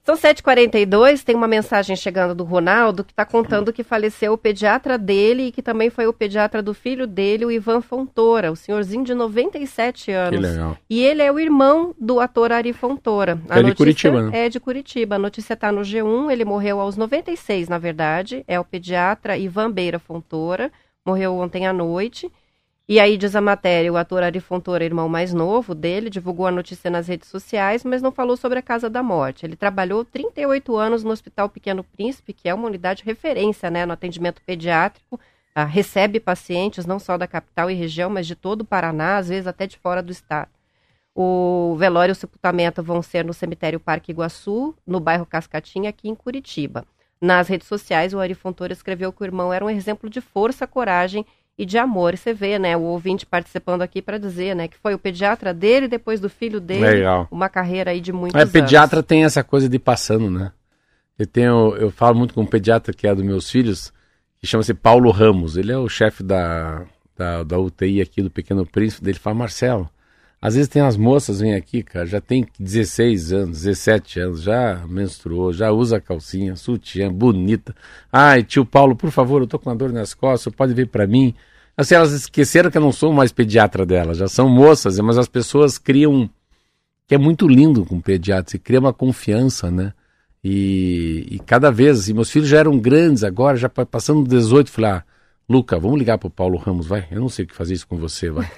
São 0.05 0.15
7h42, 0.15 1.25
tem 1.25 1.35
uma 1.35 1.49
mensagem 1.49 1.97
chegando 1.97 2.33
do 2.33 2.45
Ronaldo 2.45 3.03
que 3.03 3.13
está 3.13 3.25
contando 3.25 3.73
que 3.73 3.83
faleceu 3.83 4.33
o 4.33 4.39
pediatra 4.39 4.97
dele 4.97 5.49
e 5.49 5.53
que 5.53 5.61
também 5.61 5.91
foi 5.91 6.07
o 6.07 6.13
pediatra 6.13 6.63
do 6.63 6.73
filho 6.73 7.09
dele, 7.09 7.45
o 7.45 7.51
Ivan 7.51 7.81
Fontoura, 7.81 8.53
o 8.53 8.57
senhorzinho 8.57 9.05
de 9.05 9.13
97 9.13 10.13
anos. 10.13 10.39
Que 10.39 10.47
legal. 10.47 10.79
E 10.89 11.03
ele 11.03 11.23
é 11.23 11.33
o 11.33 11.41
irmão 11.41 11.93
do 12.01 12.21
ator 12.21 12.53
Ari 12.53 12.73
Fontoura. 12.73 13.37
A 13.49 13.59
é 13.59 13.63
de 13.65 13.75
Curitiba, 13.75 14.23
né? 14.23 14.47
É 14.47 14.49
de 14.49 14.61
Curitiba. 14.61 15.17
A 15.17 15.19
notícia 15.19 15.55
está 15.55 15.73
no 15.73 15.81
G1, 15.81 16.31
ele 16.31 16.45
morreu 16.45 16.81
aos 16.81 16.97
96, 16.97 17.69
na 17.69 17.79
verdade. 17.79 18.45
É 18.47 18.61
o 18.61 18.65
pediatra 18.65 19.37
Ivan 19.37 19.73
Beira 19.73 19.99
Fontoura 19.99 20.71
morreu 21.05 21.37
ontem 21.37 21.67
à 21.67 21.73
noite. 21.73 22.31
E 22.89 22.99
aí 22.99 23.17
diz 23.17 23.37
a 23.37 23.41
matéria, 23.41 23.93
o 23.93 23.97
ator 23.97 24.23
Ari 24.23 24.41
Fontoura, 24.41 24.85
irmão 24.85 25.09
mais 25.09 25.33
novo 25.33 25.77
dele, 25.77 26.11
divulgou 26.11 26.47
a 26.47 26.51
notícia 26.51 26.91
nas 26.91 27.07
redes 27.07 27.29
sociais, 27.29 27.85
mas 27.85 28.03
não 28.03 28.11
falou 28.11 28.37
sobre 28.37 28.59
a 28.59 28.63
Casa 28.63 28.91
da 28.91 29.01
Morte. 29.01 29.47
Ele 29.47 29.55
trabalhou 29.55 30.05
38 30.05 30.77
anos 30.77 31.05
no 31.05 31.11
Hospital 31.11 31.49
Pequeno 31.49 31.85
Príncipe, 31.85 32.33
que 32.33 32.49
é 32.49 32.55
uma 32.55 32.67
unidade 32.67 33.05
referência 33.05 33.71
né, 33.71 33.87
no 33.87 33.93
atendimento 33.93 34.43
pediátrico, 34.45 35.21
ah, 35.55 35.65
recebe 35.65 36.19
pacientes 36.19 36.85
não 36.85 36.99
só 36.99 37.17
da 37.17 37.29
capital 37.29 37.71
e 37.71 37.75
região, 37.75 38.11
mas 38.11 38.27
de 38.27 38.35
todo 38.35 38.63
o 38.63 38.65
Paraná, 38.65 39.19
às 39.19 39.29
vezes 39.29 39.47
até 39.47 39.69
de 39.69 39.79
fora 39.79 40.03
do 40.03 40.11
estado. 40.11 40.51
O 41.15 41.77
velório 41.79 42.11
e 42.11 42.15
o 42.15 42.17
sepultamento 42.17 42.83
vão 42.83 43.03
ser 43.03 43.25
no 43.25 43.35
cemitério 43.35 43.79
Parque 43.79 44.11
Iguaçu, 44.11 44.75
no 44.87 44.99
bairro 44.99 45.27
Cascatinha, 45.27 45.91
aqui 45.91 46.09
em 46.09 46.15
Curitiba. 46.15 46.85
Nas 47.21 47.49
redes 47.49 47.69
sociais, 47.69 48.15
o 48.15 48.19
Ari 48.19 48.35
Fontoura 48.35 48.73
escreveu 48.73 49.13
que 49.13 49.23
o 49.23 49.25
irmão 49.27 49.53
era 49.53 49.65
um 49.65 49.71
exemplo 49.71 50.09
de 50.09 50.21
força, 50.21 50.67
coragem 50.67 51.27
e 51.59 51.67
de 51.67 51.77
amor. 51.77 52.15
E 52.15 52.17
você 52.17 52.33
vê, 52.33 52.59
né, 52.59 52.77
o 52.77 52.83
ouvinte 52.83 53.27
participando 53.27 53.83
aqui 53.83 54.01
para 54.01 54.17
dizer, 54.17 54.57
né, 54.57 54.67
que 54.67 54.79
foi 54.79 54.95
o 54.95 54.99
pediatra 54.99 55.53
dele, 55.53 55.87
depois 55.87 56.19
do 56.19 56.31
filho 56.31 56.59
dele, 56.59 56.81
Legal. 56.81 57.29
uma 57.31 57.51
carreira 57.51 57.91
aí 57.91 58.01
de 58.01 58.13
muitos 58.13 58.39
é, 58.39 58.43
anos. 58.43 58.53
pediatra 58.53 59.03
tem 59.03 59.25
essa 59.25 59.45
coisa 59.45 59.69
de 59.69 59.79
passando, 59.79 60.31
né? 60.31 60.53
Eu 61.19 61.27
tenho, 61.27 61.77
eu 61.77 61.91
falo 61.91 62.17
muito 62.17 62.33
com 62.33 62.41
um 62.41 62.47
pediatra 62.47 62.95
que 62.95 63.07
é 63.07 63.15
dos 63.15 63.23
meus 63.23 63.51
filhos, 63.51 63.93
que 64.39 64.47
chama-se 64.47 64.73
Paulo 64.73 65.11
Ramos. 65.11 65.59
Ele 65.59 65.71
é 65.71 65.77
o 65.77 65.87
chefe 65.87 66.23
da, 66.23 66.87
da, 67.15 67.43
da 67.43 67.59
UTI 67.59 68.01
aqui 68.01 68.23
do 68.23 68.31
Pequeno 68.31 68.65
Príncipe. 68.65 69.07
Ele 69.07 69.19
fala, 69.19 69.37
Marcelo, 69.37 69.91
às 70.43 70.55
vezes 70.55 70.69
tem 70.69 70.81
as 70.81 70.97
moças 70.97 71.41
vêm 71.41 71.55
aqui, 71.55 71.83
cara, 71.83 72.07
já 72.07 72.21
tem 72.21 72.47
16 72.59 73.33
anos, 73.33 73.63
17 73.63 74.21
anos, 74.21 74.43
já 74.43 74.87
menstruou, 74.89 75.53
já 75.53 75.71
usa 75.71 76.01
calcinha, 76.01 76.57
sutiã, 76.57 77.13
bonita. 77.13 77.75
Ai, 78.11 78.43
tio 78.43 78.65
Paulo, 78.65 78.97
por 78.97 79.11
favor, 79.11 79.43
eu 79.43 79.47
tô 79.47 79.59
com 79.59 79.69
uma 79.69 79.77
dor 79.77 79.93
nas 79.93 80.15
costas, 80.15 80.53
pode 80.55 80.73
vir 80.73 80.89
para 80.89 81.07
mim. 81.07 81.35
Assim, 81.77 81.95
elas 81.95 82.13
esqueceram 82.13 82.71
que 82.71 82.79
eu 82.79 82.83
não 82.83 82.93
sou 82.93 83.13
mais 83.13 83.33
pediatra 83.33 83.85
delas, 83.85 84.17
já 84.17 84.29
são 84.29 84.49
moças, 84.49 84.99
mas 85.01 85.19
as 85.19 85.29
pessoas 85.29 85.77
criam, 85.77 86.29
que 87.07 87.15
é 87.15 87.19
muito 87.19 87.47
lindo 87.47 87.85
com 87.85 88.01
pediatra, 88.01 88.51
se 88.51 88.59
cria 88.59 88.81
uma 88.81 88.95
confiança, 88.95 89.71
né? 89.71 89.93
E, 90.43 91.27
e 91.33 91.39
cada 91.41 91.71
vez, 91.71 92.01
assim, 92.01 92.15
meus 92.15 92.31
filhos 92.31 92.49
já 92.49 92.59
eram 92.59 92.79
grandes 92.79 93.25
agora, 93.25 93.59
já 93.59 93.69
passando 93.69 94.27
18, 94.27 94.71
falei, 94.71 94.91
ah, 94.93 95.05
Luca, 95.47 95.79
vamos 95.79 95.99
ligar 95.99 96.17
pro 96.17 96.31
Paulo 96.31 96.57
Ramos, 96.57 96.87
vai? 96.87 97.07
Eu 97.11 97.21
não 97.21 97.29
sei 97.29 97.45
o 97.45 97.49
que 97.49 97.55
fazer 97.55 97.75
isso 97.75 97.87
com 97.87 97.99
você, 97.99 98.31
vai. 98.31 98.51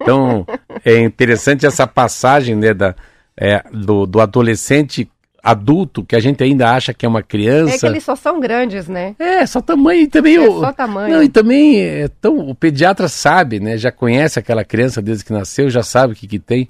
Então, 0.00 0.46
é 0.84 1.00
interessante 1.00 1.66
essa 1.66 1.86
passagem 1.86 2.54
né, 2.56 2.74
da, 2.74 2.94
é, 3.36 3.62
do, 3.72 4.06
do 4.06 4.20
adolescente 4.20 5.08
adulto, 5.42 6.02
que 6.02 6.16
a 6.16 6.20
gente 6.20 6.42
ainda 6.42 6.70
acha 6.70 6.94
que 6.94 7.04
é 7.04 7.08
uma 7.08 7.22
criança. 7.22 7.74
É 7.74 7.78
que 7.78 7.86
eles 7.86 8.04
só 8.04 8.16
são 8.16 8.40
grandes, 8.40 8.88
né? 8.88 9.14
É, 9.18 9.44
só 9.44 9.60
tamanho 9.60 10.02
e 10.02 10.06
também 10.08 10.36
é 10.36 10.40
o. 10.40 10.60
Só 10.60 10.72
tamanho. 10.72 11.14
Não, 11.14 11.22
e 11.22 11.28
também 11.28 11.80
é, 11.80 12.04
então, 12.04 12.38
o 12.38 12.54
pediatra 12.54 13.08
sabe, 13.08 13.60
né? 13.60 13.76
Já 13.76 13.92
conhece 13.92 14.38
aquela 14.38 14.64
criança 14.64 15.02
desde 15.02 15.24
que 15.24 15.32
nasceu, 15.32 15.68
já 15.68 15.82
sabe 15.82 16.14
o 16.14 16.16
que, 16.16 16.26
que 16.26 16.38
tem. 16.38 16.68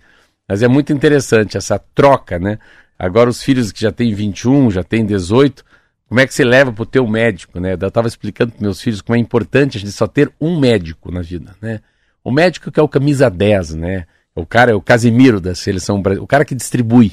Mas 0.49 0.63
é 0.63 0.69
muito 0.69 0.93
interessante 0.93 1.57
essa 1.57 1.79
troca, 1.95 2.39
né? 2.39 2.59
Agora 2.99 3.31
os 3.31 3.43
filhos 3.43 3.71
que 3.71 3.81
já 3.81 3.93
têm 3.93 4.13
21, 4.13 4.71
já 4.71 4.83
têm 4.83 5.07
18, 5.07 5.65
como 6.09 6.21
é 6.21 6.27
que 6.27 6.35
você 6.35 6.45
leva 6.45 6.73
para 6.73 6.83
o 6.83 6.87
teu 6.87 7.07
médico, 7.07 7.61
né? 7.61 7.77
Eu 7.81 7.89
estava 7.89 8.09
explicando 8.09 8.53
para 8.53 8.63
meus 8.63 8.81
filhos 8.81 9.01
como 9.01 9.17
é 9.17 9.19
importante 9.19 9.79
a 9.79 9.81
gente 9.81 9.93
só 9.93 10.07
ter 10.07 10.33
um 10.41 10.59
médico 10.59 11.11
na 11.11 11.23
vida, 11.23 11.55
né? 11.63 11.81
O 12.25 12.33
médico 12.33 12.73
que 12.73 12.81
é 12.81 12.83
o 12.83 12.89
camisa 12.89 13.29
10, 13.29 13.75
né? 13.75 14.07
O 14.35 14.47
cara 14.47 14.73
é 14.73 14.75
o 14.75 14.81
Casimiro 14.81 15.41
da 15.41 15.55
seleção 15.55 16.01
brasileira, 16.01 16.25
o 16.25 16.27
cara 16.27 16.45
que 16.45 16.55
distribui. 16.55 17.13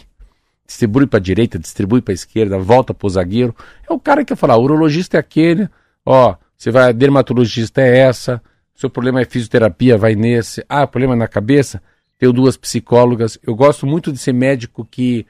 Distribui 0.65 1.05
para 1.05 1.19
a 1.19 1.21
direita, 1.21 1.59
distribui 1.59 2.01
para 2.01 2.13
a 2.13 2.15
esquerda, 2.15 2.57
volta 2.57 2.93
para 2.93 3.05
o 3.05 3.09
zagueiro. 3.09 3.53
É 3.87 3.91
o 3.91 3.99
cara 3.99 4.23
que 4.23 4.35
fala, 4.35 4.55
o 4.55 4.63
urologista 4.63 5.17
é 5.17 5.19
aquele, 5.19 5.69
ó, 6.05 6.35
você 6.57 6.71
vai, 6.71 6.93
dermatologista 6.93 7.81
é 7.81 7.97
essa, 7.97 8.41
seu 8.73 8.89
problema 8.89 9.21
é 9.21 9.25
fisioterapia, 9.25 9.97
vai 9.97 10.15
nesse. 10.15 10.65
Ah, 10.67 10.87
problema 10.87 11.15
na 11.15 11.27
cabeça, 11.27 11.83
tenho 12.17 12.31
duas 12.31 12.55
psicólogas. 12.55 13.37
Eu 13.45 13.53
gosto 13.53 13.85
muito 13.85 14.11
de 14.11 14.17
ser 14.17 14.33
médico 14.33 14.87
que, 14.89 15.25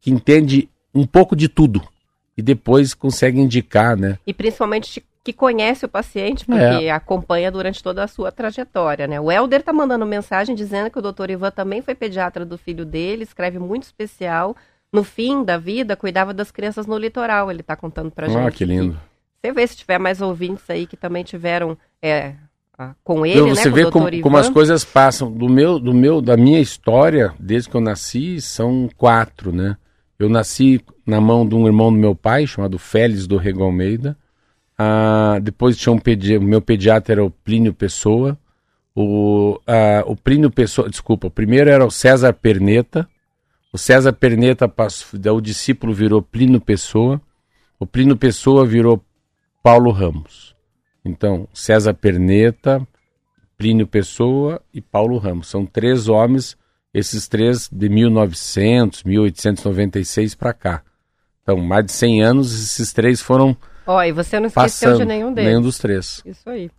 que 0.00 0.10
entende 0.10 0.68
um 0.94 1.06
pouco 1.06 1.36
de 1.36 1.48
tudo 1.48 1.80
e 2.36 2.42
depois 2.42 2.92
consegue 2.94 3.40
indicar, 3.40 3.96
né? 3.96 4.18
E 4.26 4.34
principalmente 4.34 5.02
que 5.22 5.32
conhece 5.32 5.84
o 5.84 5.88
paciente, 5.88 6.46
porque 6.46 6.86
é. 6.86 6.90
acompanha 6.90 7.50
durante 7.50 7.82
toda 7.82 8.02
a 8.02 8.08
sua 8.08 8.32
trajetória, 8.32 9.06
né? 9.06 9.20
O 9.20 9.30
Helder 9.30 9.62
tá 9.62 9.72
mandando 9.72 10.06
mensagem 10.06 10.54
dizendo 10.54 10.90
que 10.90 10.98
o 10.98 11.02
doutor 11.02 11.30
Ivan 11.30 11.50
também 11.50 11.82
foi 11.82 11.94
pediatra 11.94 12.44
do 12.44 12.56
filho 12.56 12.84
dele, 12.84 13.22
escreve 13.22 13.58
muito 13.58 13.82
especial. 13.82 14.56
No 14.92 15.04
fim 15.04 15.44
da 15.44 15.58
vida, 15.58 15.94
cuidava 15.94 16.32
das 16.32 16.50
crianças 16.50 16.86
no 16.86 16.96
litoral, 16.96 17.50
ele 17.50 17.62
tá 17.62 17.76
contando 17.76 18.10
pra 18.10 18.26
ah, 18.26 18.30
gente. 18.30 18.48
Ah, 18.48 18.50
que 18.50 18.64
lindo. 18.64 18.98
Você 19.40 19.52
vê 19.52 19.66
se 19.66 19.76
tiver 19.76 19.98
mais 19.98 20.20
ouvintes 20.20 20.68
aí 20.68 20.86
que 20.86 20.96
também 20.96 21.22
tiveram 21.22 21.76
é, 22.02 22.34
com 23.04 23.24
ele, 23.24 23.40
então, 23.40 23.54
você 23.54 23.68
né, 23.68 23.74
vê 23.74 23.90
como, 23.90 24.22
como, 24.22 24.36
as 24.36 24.48
coisas 24.48 24.84
passam. 24.84 25.30
Do 25.30 25.48
meu, 25.48 25.78
do 25.78 25.92
meu, 25.92 26.20
da 26.20 26.36
minha 26.36 26.60
história, 26.60 27.34
desde 27.38 27.68
que 27.68 27.76
eu 27.76 27.80
nasci, 27.80 28.40
são 28.40 28.88
quatro, 28.96 29.52
né? 29.52 29.76
Eu 30.18 30.28
nasci 30.28 30.82
na 31.06 31.20
mão 31.20 31.46
de 31.46 31.54
um 31.54 31.66
irmão 31.66 31.92
do 31.92 31.98
meu 31.98 32.14
pai, 32.14 32.46
chamado 32.46 32.78
Félix 32.78 33.26
do 33.26 33.36
Rego 33.36 33.62
Almeida. 33.62 34.16
Ah, 34.82 35.38
depois 35.42 35.76
tinha 35.76 35.92
um 35.92 35.98
pedi 35.98 36.38
o 36.38 36.42
meu 36.42 36.62
pediatra 36.62 37.12
era 37.12 37.22
o 37.22 37.30
Plínio 37.30 37.74
Pessoa. 37.74 38.38
O, 38.96 39.60
ah, 39.66 40.02
o 40.06 40.16
Plínio 40.16 40.50
Pessoa, 40.50 40.88
desculpa, 40.88 41.26
o 41.26 41.30
primeiro 41.30 41.68
era 41.68 41.84
o 41.84 41.90
César 41.90 42.32
Perneta. 42.32 43.06
O 43.70 43.76
César 43.76 44.14
Perneta 44.14 44.66
passou, 44.66 45.20
o 45.36 45.40
discípulo 45.42 45.92
virou 45.92 46.22
Plínio 46.22 46.62
Pessoa. 46.62 47.20
O 47.78 47.86
Plínio 47.86 48.16
Pessoa 48.16 48.64
virou 48.64 49.04
Paulo 49.62 49.90
Ramos. 49.90 50.56
Então, 51.04 51.46
César 51.52 51.92
Perneta, 51.92 52.80
Plínio 53.58 53.86
Pessoa 53.86 54.62
e 54.72 54.80
Paulo 54.80 55.18
Ramos. 55.18 55.48
São 55.48 55.66
três 55.66 56.08
homens, 56.08 56.56
esses 56.94 57.28
três 57.28 57.68
de 57.70 57.90
1900, 57.90 59.04
1896 59.04 60.34
para 60.34 60.54
cá. 60.54 60.82
Então, 61.42 61.58
mais 61.58 61.84
de 61.84 61.92
100 61.92 62.22
anos, 62.22 62.54
esses 62.54 62.94
três 62.94 63.20
foram. 63.20 63.54
Ó, 63.90 64.00
e 64.04 64.12
você 64.12 64.38
não 64.38 64.46
esqueceu 64.46 64.98
de 64.98 65.04
nenhum 65.04 65.32
deles. 65.32 65.50
Nenhum 65.50 65.62
dos 65.62 65.76
três. 65.76 66.22
Isso 66.24 66.48
aí. 66.48 66.70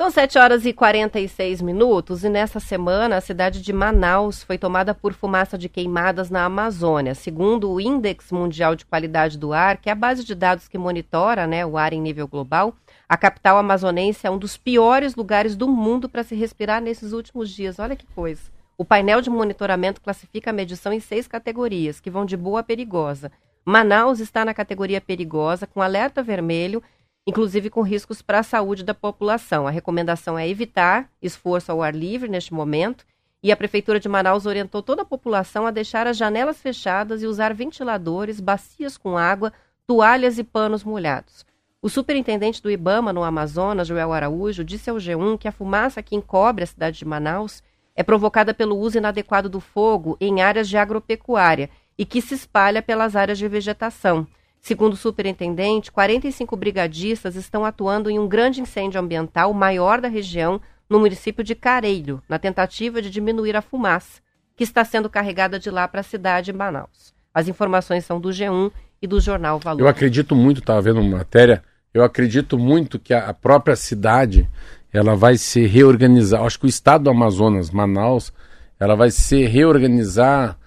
São 0.00 0.08
7 0.08 0.38
horas 0.38 0.64
e 0.64 0.72
46 0.72 1.60
minutos 1.60 2.22
e 2.22 2.28
nessa 2.28 2.60
semana 2.60 3.16
a 3.16 3.20
cidade 3.20 3.60
de 3.60 3.72
Manaus 3.72 4.44
foi 4.44 4.56
tomada 4.56 4.94
por 4.94 5.12
fumaça 5.12 5.58
de 5.58 5.68
queimadas 5.68 6.30
na 6.30 6.44
Amazônia. 6.44 7.16
Segundo 7.16 7.68
o 7.68 7.80
Índex 7.80 8.30
Mundial 8.30 8.76
de 8.76 8.86
Qualidade 8.86 9.36
do 9.36 9.52
Ar, 9.52 9.78
que 9.78 9.88
é 9.88 9.92
a 9.92 9.96
base 9.96 10.22
de 10.22 10.36
dados 10.36 10.68
que 10.68 10.78
monitora 10.78 11.44
né, 11.44 11.66
o 11.66 11.76
ar 11.76 11.92
em 11.92 12.00
nível 12.00 12.28
global, 12.28 12.72
a 13.08 13.16
capital 13.16 13.58
amazonense 13.58 14.24
é 14.24 14.30
um 14.30 14.38
dos 14.38 14.56
piores 14.56 15.16
lugares 15.16 15.56
do 15.56 15.66
mundo 15.66 16.08
para 16.08 16.22
se 16.22 16.36
respirar 16.36 16.80
nesses 16.80 17.12
últimos 17.12 17.50
dias. 17.50 17.80
Olha 17.80 17.96
que 17.96 18.06
coisa. 18.14 18.42
O 18.76 18.84
painel 18.84 19.20
de 19.20 19.28
monitoramento 19.28 20.00
classifica 20.00 20.50
a 20.50 20.52
medição 20.52 20.92
em 20.92 21.00
seis 21.00 21.26
categorias, 21.26 21.98
que 21.98 22.08
vão 22.08 22.24
de 22.24 22.36
boa 22.36 22.60
a 22.60 22.62
perigosa. 22.62 23.32
Manaus 23.70 24.18
está 24.18 24.46
na 24.46 24.54
categoria 24.54 24.98
perigosa, 24.98 25.66
com 25.66 25.82
alerta 25.82 26.22
vermelho 26.22 26.82
inclusive 27.26 27.68
com 27.68 27.82
riscos 27.82 28.22
para 28.22 28.38
a 28.38 28.42
saúde 28.42 28.82
da 28.82 28.94
população. 28.94 29.66
A 29.66 29.70
recomendação 29.70 30.38
é 30.38 30.48
evitar 30.48 31.10
esforço 31.20 31.70
ao 31.70 31.82
ar 31.82 31.94
livre 31.94 32.30
neste 32.30 32.54
momento 32.54 33.04
e 33.42 33.52
a 33.52 33.56
Prefeitura 33.56 34.00
de 34.00 34.08
Manaus 34.08 34.46
orientou 34.46 34.82
toda 34.82 35.02
a 35.02 35.04
população 35.04 35.66
a 35.66 35.70
deixar 35.70 36.06
as 36.06 36.16
janelas 36.16 36.62
fechadas 36.62 37.22
e 37.22 37.26
usar 37.26 37.52
ventiladores, 37.52 38.40
bacias 38.40 38.96
com 38.96 39.18
água, 39.18 39.52
toalhas 39.86 40.38
e 40.38 40.44
panos 40.44 40.82
molhados. 40.82 41.44
O 41.82 41.90
superintendente 41.90 42.62
do 42.62 42.70
IBAMA 42.70 43.12
no 43.12 43.22
Amazonas, 43.22 43.86
Joel 43.86 44.14
Araújo, 44.14 44.64
disse 44.64 44.88
ao 44.88 44.96
G1 44.96 45.36
que 45.36 45.46
a 45.46 45.52
fumaça 45.52 46.02
que 46.02 46.16
encobre 46.16 46.64
a 46.64 46.66
cidade 46.66 47.00
de 47.00 47.04
Manaus 47.04 47.62
é 47.94 48.02
provocada 48.02 48.54
pelo 48.54 48.78
uso 48.78 48.96
inadequado 48.96 49.50
do 49.50 49.60
fogo 49.60 50.16
em 50.18 50.40
áreas 50.40 50.66
de 50.66 50.78
agropecuária 50.78 51.68
e 51.98 52.06
que 52.06 52.22
se 52.22 52.34
espalha 52.34 52.80
pelas 52.80 53.16
áreas 53.16 53.36
de 53.36 53.48
vegetação. 53.48 54.26
Segundo 54.60 54.92
o 54.92 54.96
superintendente, 54.96 55.90
45 55.90 56.56
brigadistas 56.56 57.34
estão 57.34 57.64
atuando 57.64 58.08
em 58.08 58.18
um 58.18 58.28
grande 58.28 58.60
incêndio 58.60 59.00
ambiental, 59.00 59.52
maior 59.52 60.00
da 60.00 60.08
região, 60.08 60.60
no 60.88 60.98
município 61.00 61.44
de 61.44 61.54
Careiro, 61.54 62.22
na 62.28 62.38
tentativa 62.38 63.02
de 63.02 63.10
diminuir 63.10 63.56
a 63.56 63.62
fumaça, 63.62 64.20
que 64.56 64.64
está 64.64 64.84
sendo 64.84 65.10
carregada 65.10 65.58
de 65.58 65.70
lá 65.70 65.86
para 65.86 66.00
a 66.00 66.04
cidade 66.04 66.46
de 66.46 66.52
Manaus. 66.52 67.12
As 67.32 67.46
informações 67.46 68.04
são 68.04 68.20
do 68.20 68.30
G1 68.30 68.72
e 69.00 69.06
do 69.06 69.20
jornal 69.20 69.58
Valor. 69.58 69.80
Eu 69.80 69.88
acredito 69.88 70.34
muito, 70.34 70.60
estava 70.60 70.80
vendo 70.80 71.00
uma 71.00 71.18
matéria, 71.18 71.62
eu 71.92 72.02
acredito 72.02 72.58
muito 72.58 72.98
que 72.98 73.14
a 73.14 73.32
própria 73.32 73.76
cidade 73.76 74.48
ela 74.92 75.14
vai 75.14 75.36
se 75.36 75.66
reorganizar. 75.66 76.42
Acho 76.42 76.58
que 76.58 76.66
o 76.66 76.68
estado 76.68 77.04
do 77.04 77.10
Amazonas, 77.10 77.70
Manaus, 77.70 78.32
ela 78.80 78.94
vai 78.94 79.10
se 79.10 79.44
reorganizar 79.44 80.57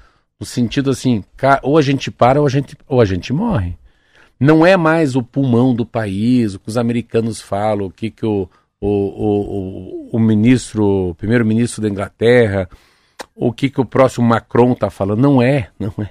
no 0.42 0.46
sentido 0.46 0.90
assim, 0.90 1.24
ou 1.64 1.78
a 1.78 1.82
gente 1.82 2.12
para 2.12 2.42
ou 2.42 2.46
a 2.46 2.50
gente, 2.50 2.76
ou 2.86 3.00
a 3.00 3.06
gente 3.06 3.32
morre 3.32 3.78
não 4.42 4.66
é 4.66 4.76
mais 4.76 5.16
o 5.16 5.22
pulmão 5.22 5.72
do 5.72 5.86
país, 5.86 6.56
o 6.56 6.60
que 6.60 6.68
os 6.68 6.76
americanos 6.76 7.40
falam, 7.40 7.86
o 7.86 7.92
que, 7.92 8.10
que 8.10 8.26
o, 8.26 8.50
o, 8.82 8.88
o, 8.88 10.10
o 10.14 10.20
ministro, 10.20 11.10
o 11.12 11.16
primeiro-ministro 11.16 11.80
da 11.80 11.88
Inglaterra, 11.88 12.68
o 13.36 13.54
que, 13.54 13.70
que 13.70 13.80
o 13.80 13.86
próximo 13.86 14.28
Macron 14.28 14.72
está 14.72 14.90
falando. 14.90 15.22
Não 15.22 15.40
é, 15.44 15.70
não 15.80 15.94
é. 16.00 16.10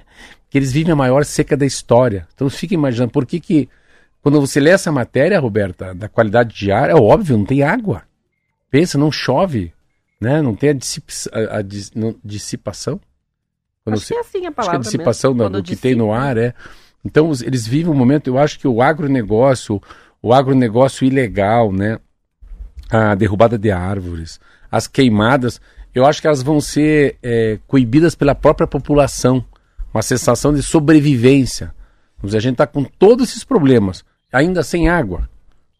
Que 0.49 0.57
eles 0.57 0.71
vivem 0.71 0.93
a 0.93 0.95
maior 0.95 1.25
seca 1.25 1.57
da 1.57 1.65
história. 1.65 2.25
Então 2.33 2.49
fica 2.49 2.73
imaginando 2.73 3.11
por 3.11 3.25
que, 3.25 3.37
que 3.37 3.67
quando 4.21 4.39
você 4.39 4.61
lê 4.61 4.69
essa 4.69 4.93
matéria, 4.93 5.37
Roberta, 5.37 5.93
da 5.93 6.07
qualidade 6.07 6.55
de 6.55 6.71
ar, 6.71 6.89
é 6.89 6.95
óbvio, 6.95 7.37
não 7.37 7.43
tem 7.43 7.63
água. 7.63 8.03
Pensa, 8.69 8.97
não 8.97 9.11
chove, 9.11 9.73
né? 10.21 10.41
Não 10.41 10.55
tem 10.55 10.69
a, 10.69 10.73
dissip, 10.73 11.11
a, 11.33 11.57
a 11.57 11.61
dissipação. 12.23 12.97
Quando 13.83 13.95
acho 13.95 14.05
você, 14.05 14.13
que 14.13 14.17
é 14.17 14.21
assim 14.21 14.45
a 14.45 14.51
palavra 14.51 14.79
acho 14.79 14.89
que 14.89 14.95
a 14.95 14.99
dissipação 14.99 15.33
mesmo, 15.33 15.49
do, 15.49 15.63
que 15.63 15.75
tem 15.75 15.95
no 15.95 16.13
ar 16.13 16.37
é 16.37 16.53
então 17.03 17.31
eles 17.43 17.67
vivem 17.67 17.91
um 17.91 17.95
momento, 17.95 18.27
eu 18.27 18.37
acho 18.37 18.59
que 18.59 18.67
o 18.67 18.81
agronegócio, 18.81 19.81
o 20.21 20.33
agronegócio 20.33 21.05
ilegal, 21.05 21.71
né? 21.71 21.99
A 22.89 23.15
derrubada 23.15 23.57
de 23.57 23.71
árvores, 23.71 24.39
as 24.71 24.87
queimadas, 24.87 25.59
eu 25.93 26.05
acho 26.05 26.21
que 26.21 26.27
elas 26.27 26.43
vão 26.43 26.61
ser 26.61 27.17
é, 27.23 27.59
coibidas 27.67 28.15
pela 28.15 28.35
própria 28.35 28.67
população. 28.67 29.43
Uma 29.93 30.01
sensação 30.01 30.53
de 30.53 30.63
sobrevivência. 30.63 31.73
Dizer, 32.23 32.37
a 32.37 32.41
gente 32.41 32.53
está 32.53 32.67
com 32.67 32.83
todos 32.83 33.29
esses 33.29 33.43
problemas, 33.43 34.05
ainda 34.31 34.63
sem 34.63 34.87
água. 34.87 35.27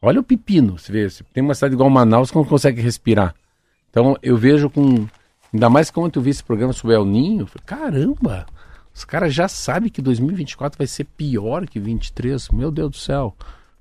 Olha 0.01 0.19
o 0.19 0.23
pepino, 0.23 0.77
você 0.77 0.91
vê, 0.91 1.07
tem 1.31 1.43
uma 1.43 1.53
cidade 1.53 1.75
igual 1.75 1.89
Manaus 1.89 2.31
que 2.31 2.35
não 2.35 2.43
consegue 2.43 2.81
respirar. 2.81 3.35
Então 3.89 4.17
eu 4.23 4.35
vejo 4.37 4.69
com. 4.69 5.07
Ainda 5.53 5.69
mais 5.69 5.91
quando 5.91 6.15
eu 6.15 6.21
vi 6.21 6.29
esse 6.29 6.43
programa 6.43 6.73
sobre 6.73 6.95
El 6.95 7.05
Ninho, 7.05 7.47
caramba! 7.65 8.45
Os 8.93 9.05
caras 9.05 9.33
já 9.33 9.47
sabem 9.47 9.89
que 9.89 10.01
2024 10.01 10.77
vai 10.77 10.87
ser 10.87 11.05
pior 11.05 11.65
que 11.67 11.79
23. 11.79 12.49
Meu 12.49 12.71
Deus 12.71 12.91
do 12.91 12.97
céu. 12.97 13.35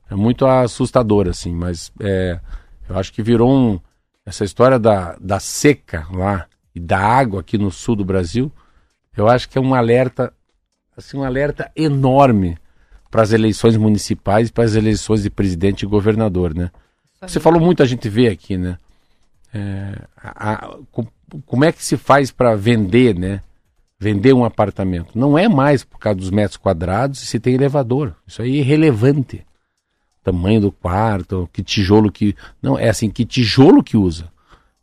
É 0.08 0.14
muito 0.14 0.46
assustador, 0.46 1.28
assim, 1.28 1.54
mas 1.54 1.92
é, 2.00 2.40
eu 2.88 2.98
acho 2.98 3.12
que 3.12 3.22
virou 3.22 3.52
um. 3.52 3.80
Essa 4.26 4.44
história 4.44 4.78
da, 4.78 5.16
da 5.20 5.40
seca 5.40 6.06
lá 6.12 6.46
e 6.74 6.80
da 6.80 6.98
água 6.98 7.40
aqui 7.40 7.56
no 7.56 7.70
sul 7.70 7.96
do 7.96 8.04
Brasil, 8.04 8.52
eu 9.16 9.28
acho 9.28 9.48
que 9.48 9.58
é 9.58 9.60
um 9.60 9.74
alerta, 9.74 10.32
assim, 10.96 11.16
um 11.16 11.24
alerta 11.24 11.70
enorme 11.74 12.58
para 13.10 13.22
as 13.22 13.32
eleições 13.32 13.76
municipais, 13.76 14.50
para 14.50 14.64
as 14.64 14.74
eleições 14.74 15.22
de 15.22 15.30
presidente 15.30 15.82
e 15.82 15.86
governador, 15.86 16.54
né? 16.54 16.70
Você 17.20 17.40
falou 17.40 17.60
muito, 17.60 17.82
a 17.82 17.86
gente 17.86 18.08
vê 18.08 18.28
aqui, 18.28 18.56
né? 18.56 18.78
É, 19.52 20.02
a, 20.16 20.52
a, 20.52 20.78
como 21.46 21.64
é 21.64 21.72
que 21.72 21.84
se 21.84 21.96
faz 21.96 22.30
para 22.30 22.54
vender, 22.54 23.18
né? 23.18 23.42
vender 24.00 24.32
um 24.32 24.44
apartamento. 24.44 25.10
Não 25.14 25.36
é 25.36 25.46
mais 25.46 25.84
por 25.84 25.98
causa 25.98 26.18
dos 26.18 26.30
metros 26.30 26.56
quadrados 26.56 27.22
e 27.22 27.26
se 27.26 27.38
tem 27.38 27.54
elevador. 27.54 28.14
Isso 28.26 28.40
aí 28.40 28.56
é 28.56 28.60
irrelevante. 28.60 29.44
Tamanho 30.24 30.60
do 30.60 30.72
quarto, 30.72 31.48
que 31.52 31.62
tijolo 31.62 32.10
que. 32.10 32.34
Não, 32.62 32.78
é 32.78 32.88
assim, 32.88 33.10
que 33.10 33.24
tijolo 33.24 33.82
que 33.82 33.96
usa. 33.96 34.30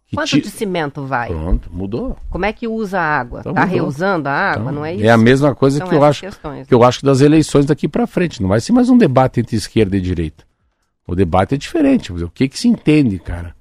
Que 0.07 0.15
Quanto 0.15 0.29
ti... 0.29 0.41
de 0.41 0.49
cimento 0.49 1.05
vai? 1.05 1.27
Pronto, 1.27 1.69
mudou. 1.71 2.15
Como 2.29 2.45
é 2.45 2.53
que 2.53 2.67
usa 2.67 2.99
a 2.99 3.19
água? 3.19 3.39
Está 3.39 3.51
então, 3.51 3.67
reusando 3.67 4.29
a 4.29 4.31
água, 4.31 4.61
então, 4.61 4.73
não 4.73 4.85
é 4.85 4.95
isso? 4.95 5.03
É 5.03 5.09
a 5.09 5.17
mesma 5.17 5.53
coisa 5.53 5.83
que 5.83 5.93
eu 5.93 6.03
acho 6.03 6.21
questões. 6.21 6.67
que 6.67 6.73
eu 6.73 6.83
acho 6.83 7.03
das 7.03 7.19
eleições 7.19 7.65
daqui 7.65 7.87
para 7.87 8.07
frente. 8.07 8.41
Não 8.41 8.49
vai 8.49 8.61
ser 8.61 8.71
mais 8.71 8.89
um 8.89 8.97
debate 8.97 9.41
entre 9.41 9.55
esquerda 9.55 9.97
e 9.97 10.01
direita. 10.01 10.45
O 11.05 11.13
debate 11.13 11.55
é 11.55 11.57
diferente. 11.57 12.11
O 12.11 12.29
que 12.29 12.47
que 12.47 12.57
se 12.57 12.67
entende, 12.67 13.19
cara? 13.19 13.55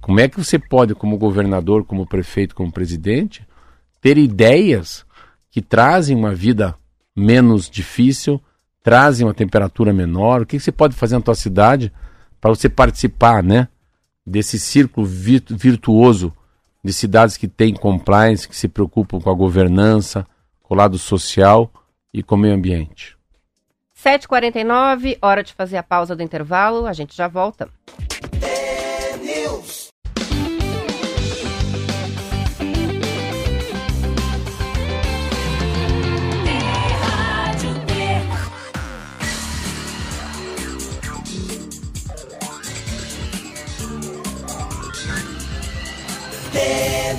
Como 0.00 0.20
é 0.20 0.28
que 0.28 0.42
você 0.42 0.58
pode, 0.58 0.94
como 0.94 1.18
governador, 1.18 1.84
como 1.84 2.06
prefeito, 2.06 2.54
como 2.54 2.72
presidente, 2.72 3.46
ter 4.00 4.16
ideias 4.16 5.04
que 5.50 5.60
trazem 5.60 6.16
uma 6.16 6.34
vida 6.34 6.74
menos 7.14 7.68
difícil, 7.68 8.40
trazem 8.82 9.26
uma 9.26 9.34
temperatura 9.34 9.92
menor. 9.92 10.42
O 10.42 10.46
que, 10.46 10.58
você 10.58 10.72
pode 10.72 10.94
fazer 10.94 11.16
na 11.16 11.20
tua 11.20 11.34
cidade 11.34 11.92
para 12.40 12.50
você 12.50 12.68
participar, 12.68 13.42
né, 13.42 13.68
desse 14.24 14.58
círculo 14.58 15.06
virtuoso 15.06 16.32
de 16.82 16.92
cidades 16.92 17.36
que 17.36 17.46
têm 17.46 17.74
compliance, 17.74 18.48
que 18.48 18.56
se 18.56 18.68
preocupam 18.68 19.20
com 19.20 19.30
a 19.30 19.34
governança, 19.34 20.26
com 20.62 20.74
o 20.74 20.76
lado 20.76 20.96
social 20.96 21.70
e 22.12 22.22
com 22.22 22.36
o 22.36 22.38
meio 22.38 22.54
ambiente. 22.54 23.18
7h49, 24.02 25.18
hora 25.20 25.44
de 25.44 25.52
fazer 25.52 25.76
a 25.76 25.82
pausa 25.82 26.16
do 26.16 26.22
intervalo, 26.22 26.86
a 26.86 26.92
gente 26.94 27.14
já 27.14 27.28
volta. 27.28 27.68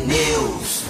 News. 0.06 0.86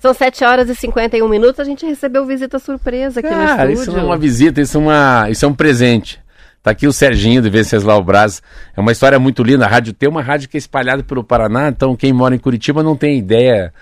São 0.00 0.12
7 0.12 0.44
horas 0.44 0.68
e 0.68 0.74
51 0.74 1.28
minutos. 1.28 1.60
A 1.60 1.64
gente 1.64 1.86
recebeu 1.86 2.26
visita 2.26 2.58
surpresa 2.58 3.20
aqui 3.20 3.28
Cara, 3.28 3.64
no 3.64 3.72
estúdio. 3.72 3.82
Isso 3.82 3.92
não 3.92 4.00
é 4.00 4.04
uma 4.04 4.18
visita, 4.18 4.60
isso 4.60 4.76
é, 4.76 4.80
uma, 4.80 5.30
isso 5.30 5.44
é 5.44 5.48
um 5.48 5.54
presente. 5.54 6.22
Tá 6.62 6.70
aqui 6.70 6.86
o 6.86 6.92
Serginho 6.92 7.42
de 7.42 7.50
Venceslau 7.50 8.02
Braz. 8.02 8.42
É 8.76 8.80
uma 8.80 8.90
história 8.90 9.18
muito 9.18 9.42
linda. 9.42 9.66
A 9.66 9.68
rádio 9.68 9.92
tem 9.92 10.08
uma 10.08 10.22
rádio 10.22 10.48
que 10.48 10.56
é 10.56 10.58
espalhada 10.58 11.02
pelo 11.02 11.22
Paraná, 11.22 11.68
então 11.68 11.94
quem 11.94 12.12
mora 12.12 12.34
em 12.34 12.38
Curitiba 12.38 12.82
não 12.82 12.96
tem 12.96 13.18
ideia 13.18 13.72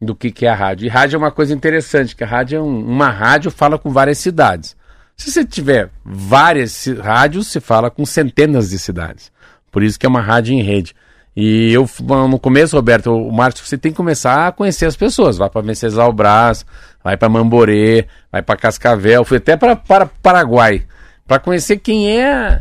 do 0.00 0.14
que, 0.14 0.32
que 0.32 0.44
é 0.44 0.48
a 0.48 0.54
rádio. 0.54 0.86
E 0.86 0.88
rádio 0.88 1.14
é 1.14 1.18
uma 1.18 1.30
coisa 1.30 1.54
interessante, 1.54 2.16
que 2.16 2.24
a 2.24 2.26
rádio 2.26 2.58
é 2.58 2.60
um, 2.60 2.80
uma 2.80 3.08
rádio 3.08 3.52
fala 3.52 3.78
com 3.78 3.90
várias 3.90 4.18
cidades. 4.18 4.76
Se 5.16 5.30
você 5.30 5.44
tiver 5.44 5.90
várias 6.04 6.86
rádios, 7.00 7.46
você 7.46 7.60
fala 7.60 7.88
com 7.88 8.04
centenas 8.04 8.70
de 8.70 8.78
cidades. 8.78 9.30
Por 9.70 9.82
isso 9.82 9.98
que 9.98 10.04
é 10.04 10.08
uma 10.08 10.20
rádio 10.20 10.54
em 10.54 10.62
rede. 10.62 10.94
E 11.34 11.72
eu, 11.72 11.88
no 12.28 12.38
começo, 12.38 12.76
Roberto, 12.76 13.10
o 13.10 13.32
Márcio, 13.32 13.64
você 13.64 13.78
tem 13.78 13.90
que 13.90 13.96
começar 13.96 14.48
a 14.48 14.52
conhecer 14.52 14.84
as 14.84 14.96
pessoas. 14.96 15.38
Vai 15.38 15.48
para 15.48 15.62
Venceslau 15.62 16.12
Brás, 16.12 16.66
vai 17.02 17.16
para 17.16 17.28
Mamborê, 17.28 18.06
vai 18.30 18.42
para 18.42 18.56
Cascavel, 18.56 19.24
fui 19.24 19.38
até 19.38 19.56
para 19.56 19.74
Paraguai, 20.06 20.84
para 21.26 21.38
conhecer 21.38 21.78
quem 21.78 22.20
é, 22.20 22.60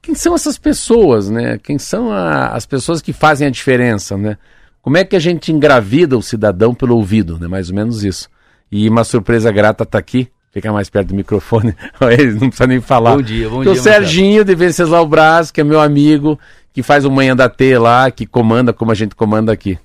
quem 0.00 0.14
são 0.14 0.34
essas 0.34 0.56
pessoas, 0.56 1.30
né? 1.30 1.58
Quem 1.62 1.78
são 1.78 2.12
a, 2.12 2.48
as 2.48 2.64
pessoas 2.64 3.02
que 3.02 3.12
fazem 3.12 3.48
a 3.48 3.50
diferença, 3.50 4.16
né? 4.16 4.38
Como 4.80 4.96
é 4.96 5.04
que 5.04 5.16
a 5.16 5.20
gente 5.20 5.52
engravida 5.52 6.16
o 6.16 6.22
cidadão 6.22 6.74
pelo 6.74 6.96
ouvido, 6.96 7.38
né? 7.38 7.48
Mais 7.48 7.70
ou 7.70 7.74
menos 7.74 8.04
isso. 8.04 8.28
E 8.70 8.88
uma 8.88 9.04
surpresa 9.04 9.50
grata 9.50 9.84
tá 9.84 9.98
aqui. 9.98 10.28
Fica 10.52 10.70
mais 10.70 10.90
perto 10.90 11.08
do 11.08 11.14
microfone. 11.14 11.74
Não 12.38 12.48
precisa 12.48 12.66
nem 12.66 12.80
falar. 12.80 13.16
Bom 13.16 13.22
dia, 13.22 13.48
bom 13.48 13.62
dia. 13.62 13.72
O 13.72 13.76
Serginho 13.76 14.44
de 14.44 14.54
Venceslau 14.54 15.06
Braz, 15.06 15.50
que 15.50 15.62
é 15.62 15.64
meu 15.64 15.80
amigo, 15.80 16.38
que 16.72 16.82
faz 16.82 17.04
o 17.04 17.10
Manhã 17.10 17.34
da 17.36 17.48
T 17.48 17.76
lá, 17.78 18.10
que 18.10 18.26
comanda 18.26 18.72
como 18.72 18.90
a 18.90 18.94
gente 18.94 19.14
comanda 19.14 19.52
aqui. 19.52 19.78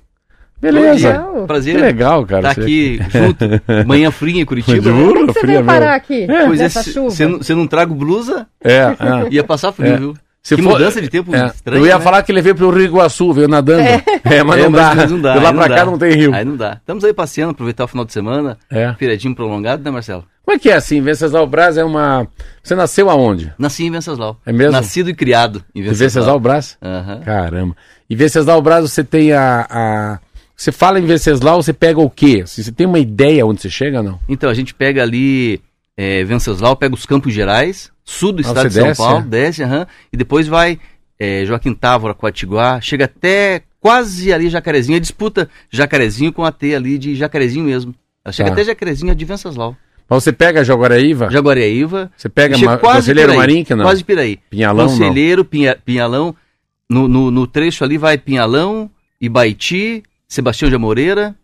Beleza. 0.60 1.10
Legal. 1.10 1.46
Prazer. 1.46 1.76
Que 1.76 1.82
legal, 1.82 2.26
cara. 2.26 2.42
Tá 2.42 2.50
aqui 2.62 3.00
junto, 3.12 3.46
manhã 3.86 4.10
fria 4.10 4.42
em 4.42 4.46
Curitiba. 4.46 4.82
Juro? 4.90 5.24
É 5.24 5.28
que 5.28 5.34
você 5.34 5.40
fria 5.40 5.54
veio 5.54 5.66
mesmo. 5.66 5.66
parar 5.80 5.94
aqui, 5.96 6.26
Pois 6.48 6.60
é, 6.62 6.70
se 6.70 6.92
chuva? 6.94 7.10
você 7.12 7.54
não, 7.54 7.62
não 7.62 7.68
trago 7.68 7.94
blusa, 7.94 8.48
É, 8.64 8.78
é. 8.78 8.96
ia 9.30 9.44
passar 9.44 9.72
frio, 9.72 9.94
É. 9.94 9.98
viu? 9.98 10.14
Se 10.48 10.56
que 10.56 10.62
for- 10.62 10.74
mudança 10.74 11.02
de 11.02 11.10
tempo 11.10 11.36
É. 11.36 11.48
estranha. 11.48 11.82
Eu 11.82 11.86
ia 11.86 11.98
né? 11.98 12.04
falar 12.04 12.24
que 12.24 12.32
ele 12.32 12.42
veio 12.42 12.56
pro 12.56 12.70
Rio 12.70 12.86
Iguaçu, 12.86 13.34
veio 13.34 13.48
nadando. 13.48 13.82
É, 14.24 14.44
mas, 14.44 14.60
É, 14.60 14.64
não, 14.64 14.72
dá. 14.72 14.96
mas 14.96 15.12
não 15.12 15.22
dá. 15.22 15.34
De 15.38 15.40
lá 15.44 15.54
pra 15.54 15.70
cá 15.70 15.76
dá. 15.76 15.86
não 15.86 15.98
tem 15.98 16.12
rio. 16.14 16.34
Aí 16.34 16.44
não 16.46 16.56
dá. 16.56 16.74
Estamos 16.80 17.04
aí 17.04 17.14
passeando, 17.14 17.52
aproveitar 17.52 17.84
o 17.86 17.88
final 17.88 18.06
de 18.06 18.12
semana. 18.14 18.58
É. 18.70 18.94
Feriadinho 18.98 19.34
prolongado, 19.36 19.84
né, 19.84 19.90
Marcelo? 19.92 20.26
Como 20.44 20.56
é 20.56 20.60
que 20.60 20.70
é 20.70 20.76
assim? 20.76 21.02
Venceslau 21.02 21.46
Braz 21.48 21.78
é 21.78 21.84
uma. 21.84 22.26
Você 22.64 22.74
nasceu 22.76 23.10
aonde? 23.10 23.54
Nasci 23.58 23.84
em 23.86 23.92
Venceslau. 23.92 24.40
É 24.46 24.52
mesmo? 24.54 24.72
Nascido 24.72 25.10
e 25.10 25.14
criado 25.14 25.64
em 25.76 25.82
De 25.82 25.90
Venceslau. 25.90 26.10
Venceslau 26.24 26.40
Braz? 26.40 26.78
Aham. 26.82 27.20
Caramba. 27.26 27.76
E 28.10 28.16
Venceslau 28.16 28.62
Braz, 28.62 28.90
você 28.90 29.04
tem 29.04 29.34
a, 29.34 29.68
a- 29.70 30.20
Você 30.56 30.72
fala 30.72 31.00
em 31.00 31.06
Venceslau, 31.06 31.62
você 31.62 31.74
pega 31.74 32.00
o 32.00 32.10
quê? 32.10 32.42
Assim, 32.44 32.64
Você 32.64 32.72
tem 32.72 32.88
uma 32.88 32.98
ideia 33.00 33.46
onde 33.46 33.62
você 33.62 33.70
chega 33.70 34.02
não? 34.02 34.20
Então, 34.28 34.50
a 34.50 34.54
gente 34.54 34.74
pega 34.74 35.04
ali 35.04 35.60
é, 35.98 36.24
Venceslau, 36.24 36.76
pega 36.76 36.94
os 36.94 37.06
Campos 37.06 37.34
Gerais, 37.34 37.92
sul 38.06 38.32
do 38.32 38.40
Ah, 38.40 38.42
estado 38.48 38.68
de 38.70 38.74
São 38.76 38.84
desce, 38.84 39.02
Paulo, 39.02 39.20
é? 39.20 39.22
desce, 39.24 39.64
aham, 39.64 39.88
e 40.14 40.16
depois 40.18 40.48
vai 40.48 40.80
é, 41.20 41.44
Joaquim 41.46 41.74
Távora, 41.74 42.14
Coatiguá, 42.14 42.80
chega 42.80 43.06
até 43.06 43.64
quase 43.82 44.32
ali 44.32 44.50
Jacarezinho, 44.50 45.00
disputa 45.00 45.50
Jacarezinho 45.72 46.32
com 46.32 46.46
a 46.46 46.52
T 46.52 46.76
ali 46.76 46.98
de 46.98 47.16
Jacarezinho 47.16 47.66
mesmo. 47.66 47.96
Ela 48.24 48.32
chega 48.32 48.50
Tá. 48.50 48.54
até 48.54 48.64
Jacarezinho 48.66 49.16
de 49.16 49.26
Venceslau. 49.26 49.76
Mas 50.10 50.24
você 50.24 50.32
pega 50.32 50.64
Jaguaraíva, 50.64 51.30
Jaguareíva, 51.30 52.12
você 52.16 52.30
pega 52.30 52.58
ma... 52.60 52.78
quase 52.78 53.00
Conselheiro 53.12 53.34
Piraí, 53.34 53.66
não? 53.72 53.84
Quase 53.84 54.04
Piraí. 54.04 54.40
Pinhalão, 54.50 54.86
não. 54.86 54.92
Conselheiro, 54.94 55.44
Pinha, 55.44 55.78
Pinhalão, 55.84 56.34
no, 56.90 57.08
no, 57.10 57.30
no 57.32 57.46
trecho 57.48 57.84
ali 57.84 57.98
vai 57.98 58.18
Pinhalão, 58.18 58.90
Ibaiti, 59.20 60.04
Sebastião 60.28 60.70
de 60.70 60.76
Amoreira, 60.76 61.36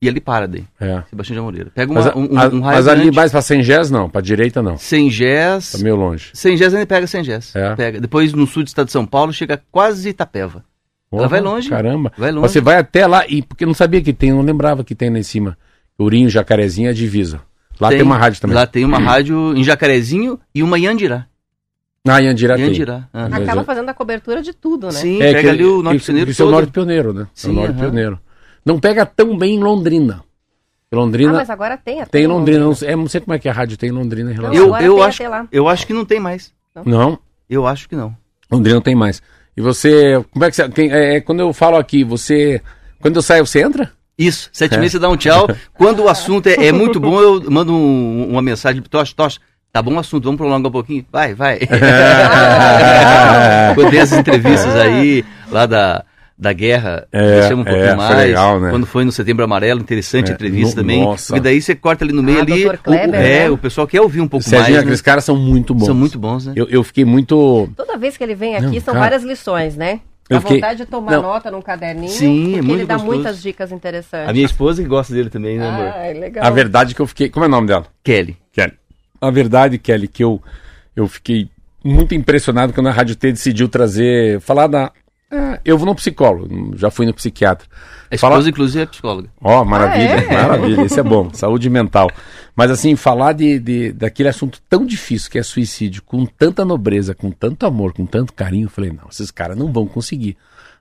e 0.00 0.08
ali 0.08 0.20
para 0.20 0.46
daí, 0.46 0.64
É. 0.80 1.02
Sebastião 1.10 1.34
de 1.34 1.40
Amoreira. 1.40 1.70
Pega 1.74 1.92
Mas, 1.92 2.06
uma, 2.06 2.16
um, 2.16 2.20
um, 2.34 2.38
a- 2.38 2.48
um 2.48 2.60
raio 2.60 2.76
mas 2.76 2.88
ali 2.88 3.10
mais 3.10 3.30
pra 3.32 3.42
Sengés 3.42 3.90
não, 3.90 4.08
pra 4.08 4.20
direita 4.20 4.62
não. 4.62 4.76
Sem 4.76 5.10
Gés. 5.10 5.72
Tá 5.72 5.78
meio 5.78 5.96
longe. 5.96 6.30
Sem 6.34 6.56
Gés 6.56 6.72
ainda 6.72 6.86
pega 6.86 7.06
Sem 7.06 7.24
Gés. 7.24 7.54
É. 7.56 7.74
Pega. 7.74 8.00
Depois 8.00 8.32
no 8.32 8.46
sul 8.46 8.62
do 8.62 8.68
estado 8.68 8.86
de 8.86 8.92
São 8.92 9.04
Paulo 9.04 9.32
chega 9.32 9.60
quase 9.72 10.08
Itapeva. 10.10 10.64
Ela 11.10 11.26
vai 11.26 11.40
longe. 11.40 11.68
Caramba. 11.70 12.12
Vai 12.18 12.30
longe. 12.30 12.48
Você 12.48 12.60
vai 12.60 12.76
até 12.76 13.06
lá, 13.06 13.24
e 13.26 13.40
porque 13.42 13.64
eu 13.64 13.66
não 13.66 13.74
sabia 13.74 14.00
que 14.02 14.12
tem, 14.12 14.28
eu 14.30 14.36
não 14.36 14.42
lembrava 14.42 14.84
que 14.84 14.94
tem 14.94 15.10
lá 15.10 15.18
em 15.18 15.22
cima. 15.22 15.56
Urinho, 15.98 16.28
Jacarezinho, 16.28 16.86
é 16.86 16.90
a 16.90 16.94
divisa. 16.94 17.40
Lá 17.80 17.88
tem, 17.88 18.02
uma 18.02 18.16
rádio 18.18 18.40
também. 18.40 18.54
Lá 18.56 18.66
tem 18.66 18.84
uma 18.84 18.98
rádio 18.98 19.56
em 19.56 19.64
Jacarezinho 19.64 20.38
e 20.54 20.62
uma 20.62 20.78
em 20.78 20.86
Andirá. 20.86 21.26
Ah, 22.06 22.22
em 22.22 22.28
Andirá 22.28 22.56
tem. 22.56 22.66
Andirá. 22.66 23.08
aham. 23.12 23.28
Mas 23.30 23.42
Acaba 23.42 23.60
é- 23.60 23.64
fazendo 23.64 23.88
a 23.88 23.94
cobertura 23.94 24.42
de 24.42 24.52
tudo, 24.52 24.86
né? 24.86 24.92
Sim, 24.92 25.16
É, 25.22 25.32
pega 25.32 25.40
que 25.42 25.48
ali 25.48 25.64
o 25.64 25.82
Norte 25.82 25.98
que- 26.00 26.04
Pioneiro 26.06 26.30
Isso 26.30 26.42
é 26.42 26.44
o. 26.46 26.50
Norte 26.50 26.72
Pioneiro, 26.72 27.12
né? 27.12 27.20
é 27.22 27.24
o 27.24 27.28
Sim, 27.34 27.52
Norte. 27.54 27.74
Pioneiro. 27.78 28.20
Não 28.68 28.78
pega 28.78 29.06
tão 29.06 29.36
bem 29.38 29.54
em 29.54 29.60
Londrina. 29.62 30.22
Ah, 30.92 30.96
Londrina 30.96 31.32
mas 31.32 31.48
agora 31.48 31.76
tem 31.78 32.02
até 32.02 32.10
tem 32.10 32.22
em 32.22 32.24
em 32.24 32.28
Londrina. 32.28 32.60
Não 32.64 32.74
sei, 32.74 32.88
é, 32.90 32.96
não 32.96 33.08
sei 33.08 33.20
como 33.22 33.32
é 33.32 33.38
que 33.38 33.48
a 33.48 33.52
rádio 33.52 33.78
tem 33.78 33.88
em 33.88 33.92
Londrina 33.92 34.30
em 34.30 34.34
Não, 34.34 34.42
relação. 34.42 34.58
Eu, 34.62 34.66
agora 34.74 34.84
eu, 34.84 34.94
tem 34.96 35.04
acho, 35.04 35.22
eu 35.52 35.68
acho 35.68 35.86
que 35.86 35.92
não 35.94 36.04
tem 36.04 36.20
mais. 36.20 36.52
Não, 36.84 37.18
Eu 37.48 37.66
acho 37.66 37.88
que 37.88 37.96
não. 37.96 38.14
Londrina 38.50 38.74
não 38.76 38.82
tem 38.82 38.94
mais. 38.94 39.22
E 39.56 39.60
você, 39.62 40.22
como 40.30 40.44
é 40.44 40.50
que 40.50 40.56
você, 40.56 40.68
quem- 40.68 40.92
é, 40.92 41.16
é, 41.16 41.20
quando 41.22 41.40
eu 41.40 41.50
falo 41.54 41.76
aqui, 41.76 42.04
você, 42.04 42.60
quando 43.00 43.16
eu 43.16 43.22
saio, 43.22 43.46
você 43.46 43.62
entra? 43.62 43.90
Isso, 44.18 44.50
sete 44.52 44.74
É. 44.74 44.78
meses 44.78 44.92
você 44.92 44.98
dá 44.98 45.08
um 45.08 45.16
tchau. 45.16 45.48
Quando 45.74 46.02
o 46.04 46.08
assunto 46.08 46.46
é, 46.48 46.66
é 46.66 46.72
muito 46.72 46.98
bom, 47.00 47.20
eu 47.20 47.50
mando 47.50 47.72
um- 47.72 48.28
uma 48.30 48.42
mensagem 48.42 48.82
pro 48.82 48.90
Tocha, 48.90 49.14
Tocha, 49.16 49.38
tá 49.72 49.80
bom 49.80 49.94
o 49.94 49.98
assunto, 49.98 50.24
vamos 50.24 50.36
prolongar 50.38 50.68
um 50.68 50.72
pouquinho? 50.72 51.06
Vai, 51.10 51.34
vai. 51.34 51.58
Quando 53.74 53.90
tem 53.90 54.00
essas 54.00 54.18
entrevistas 54.18 54.74
aí, 54.74 55.24
lá 55.50 55.66
da, 55.66 56.04
da 56.38 56.52
guerra, 56.52 57.08
É, 57.10 57.48
chama 57.48 57.62
um 57.62 57.64
pouquinho 57.64 57.84
é, 57.84 57.88
foi 57.88 57.96
mais. 57.96 58.16
legal, 58.16 58.60
né? 58.60 58.70
Quando 58.70 58.86
foi 58.86 59.04
no 59.04 59.10
Setembro 59.10 59.44
Amarelo, 59.44 59.80
interessante 59.80 60.28
É, 60.28 60.30
a 60.30 60.34
entrevista 60.34 60.76
no- 60.76 60.82
também. 60.82 61.02
nossa. 61.02 61.26
Porque 61.34 61.40
daí 61.40 61.60
você 61.60 61.74
corta 61.74 62.04
ali 62.04 62.12
no 62.12 62.22
meio 62.22 62.38
Ah, 62.38 62.42
ali. 62.42 62.62
Kleber, 62.62 62.80
o, 62.86 63.14
é, 63.16 63.38
né? 63.40 63.50
o 63.50 63.58
pessoal 63.58 63.86
quer 63.88 64.00
ouvir 64.00 64.20
um 64.20 64.28
pouco 64.28 64.44
Serginho, 64.44 64.62
mais. 64.62 64.74
né? 64.74 64.80
aqueles 64.80 65.00
caras 65.00 65.24
são 65.24 65.34
muito 65.36 65.74
bons. 65.74 65.86
São 65.86 65.94
muito 65.96 66.18
bons, 66.18 66.46
né? 66.46 66.52
Eu, 66.54 66.68
eu 66.68 66.84
fiquei 66.84 67.04
muito. 67.04 67.68
Toda 67.76 67.96
vez 67.96 68.16
que 68.16 68.22
ele 68.22 68.34
vem 68.36 68.54
aqui, 68.54 68.66
Não, 68.66 68.72
são 68.80 68.94
cara, 68.94 69.00
várias 69.00 69.22
lições, 69.24 69.76
né? 69.76 70.00
eu 70.30 70.36
A 70.36 70.40
fiquei- 70.40 70.56
vontade 70.58 70.78
de 70.78 70.86
tomar 70.86 71.10
Não. 71.12 71.22
nota 71.22 71.50
num 71.50 71.62
caderninho, 71.62 72.10
Sim, 72.12 72.26
é 72.26 72.44
porque 72.50 72.62
muito 72.62 72.80
ele 72.80 72.86
dá 72.86 72.94
gostoso. 72.96 73.14
muitas 73.16 73.42
dicas 73.42 73.72
interessantes. 73.72 74.28
A 74.28 74.32
minha 74.32 74.44
esposa 74.46 74.82
que 74.82 74.88
gosta 74.88 75.12
dele 75.14 75.30
também, 75.30 75.58
né, 75.58 75.66
amor? 75.68 75.86
Ah, 75.88 76.12
legal. 76.18 76.44
A 76.46 76.50
verdade 76.50 76.94
que 76.94 77.00
eu 77.00 77.06
fiquei. 77.06 77.28
Como 77.30 77.44
é 77.44 77.48
o 77.48 77.50
nome 77.50 77.66
dela? 77.66 77.86
Kelly. 78.04 78.36
Kelly. 78.52 78.74
A 79.20 79.30
verdade, 79.30 79.78
Kelly, 79.78 80.06
que 80.06 80.22
eu, 80.22 80.40
eu 80.94 81.08
fiquei 81.08 81.48
muito 81.82 82.14
impressionado 82.14 82.72
quando 82.74 82.88
a 82.88 82.92
Rádio 82.92 83.16
T 83.16 83.32
decidiu 83.32 83.68
trazer. 83.68 84.38
Falar 84.40 84.66
da. 84.66 84.92
Ah, 85.30 85.60
eu 85.62 85.76
vou 85.76 85.86
no 85.86 85.94
psicólogo, 85.94 86.74
já 86.76 86.90
fui 86.90 87.04
no 87.04 87.12
psiquiatra. 87.12 87.68
A 88.10 88.14
esposa, 88.14 88.48
inclusive, 88.48 88.82
é 88.82 88.86
psicóloga. 88.86 89.28
Ó, 89.42 89.62
maravilha, 89.64 90.16
Ah, 90.16 90.22
é? 90.22 90.42
maravilha, 90.42 90.82
isso 90.86 90.98
é 90.98 91.02
bom, 91.02 91.28
saúde 91.34 91.68
mental. 91.68 92.10
Mas 92.56 92.70
assim, 92.70 92.96
falar 92.96 93.34
de, 93.34 93.58
de, 93.58 93.92
daquele 93.92 94.30
assunto 94.30 94.58
tão 94.68 94.86
difícil 94.86 95.30
que 95.30 95.38
é 95.38 95.42
suicídio, 95.42 96.02
com 96.02 96.24
tanta 96.24 96.64
nobreza, 96.64 97.14
com 97.14 97.30
tanto 97.30 97.66
amor, 97.66 97.92
com 97.92 98.06
tanto 98.06 98.32
carinho, 98.32 98.66
eu 98.66 98.70
falei, 98.70 98.90
não, 98.90 99.08
esses 99.10 99.30
caras 99.30 99.56
não 99.56 99.70
vão 99.70 99.86
conseguir. 99.86 100.36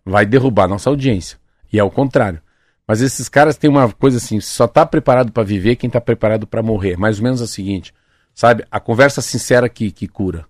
Vai 0.06 0.26
derrubar 0.26 0.68
nossa 0.70 0.90
audiência. 0.90 1.38
E 1.72 1.78
é 1.78 1.84
o 1.84 1.92
contrário. 1.92 2.42
Mas 2.88 3.02
esses 3.02 3.28
caras 3.28 3.58
têm 3.58 3.70
uma 3.70 3.92
coisa 3.92 4.16
assim, 4.18 4.40
só 4.40 4.66
tá 4.66 4.86
preparado 4.86 5.30
para 5.34 5.44
viver 5.44 5.76
quem 5.76 5.90
tá 5.90 6.00
preparado 6.00 6.48
para 6.48 6.64
morrer. 6.64 6.96
Mais 6.96 7.18
ou 7.18 7.24
menos 7.26 7.42
a 7.42 7.48
seguinte, 7.48 7.94
sabe? 8.34 8.64
A 8.72 8.80
conversa 8.80 9.22
sincera 9.22 9.68
que, 9.68 9.92
que 9.92 10.08
cura. 10.08 10.46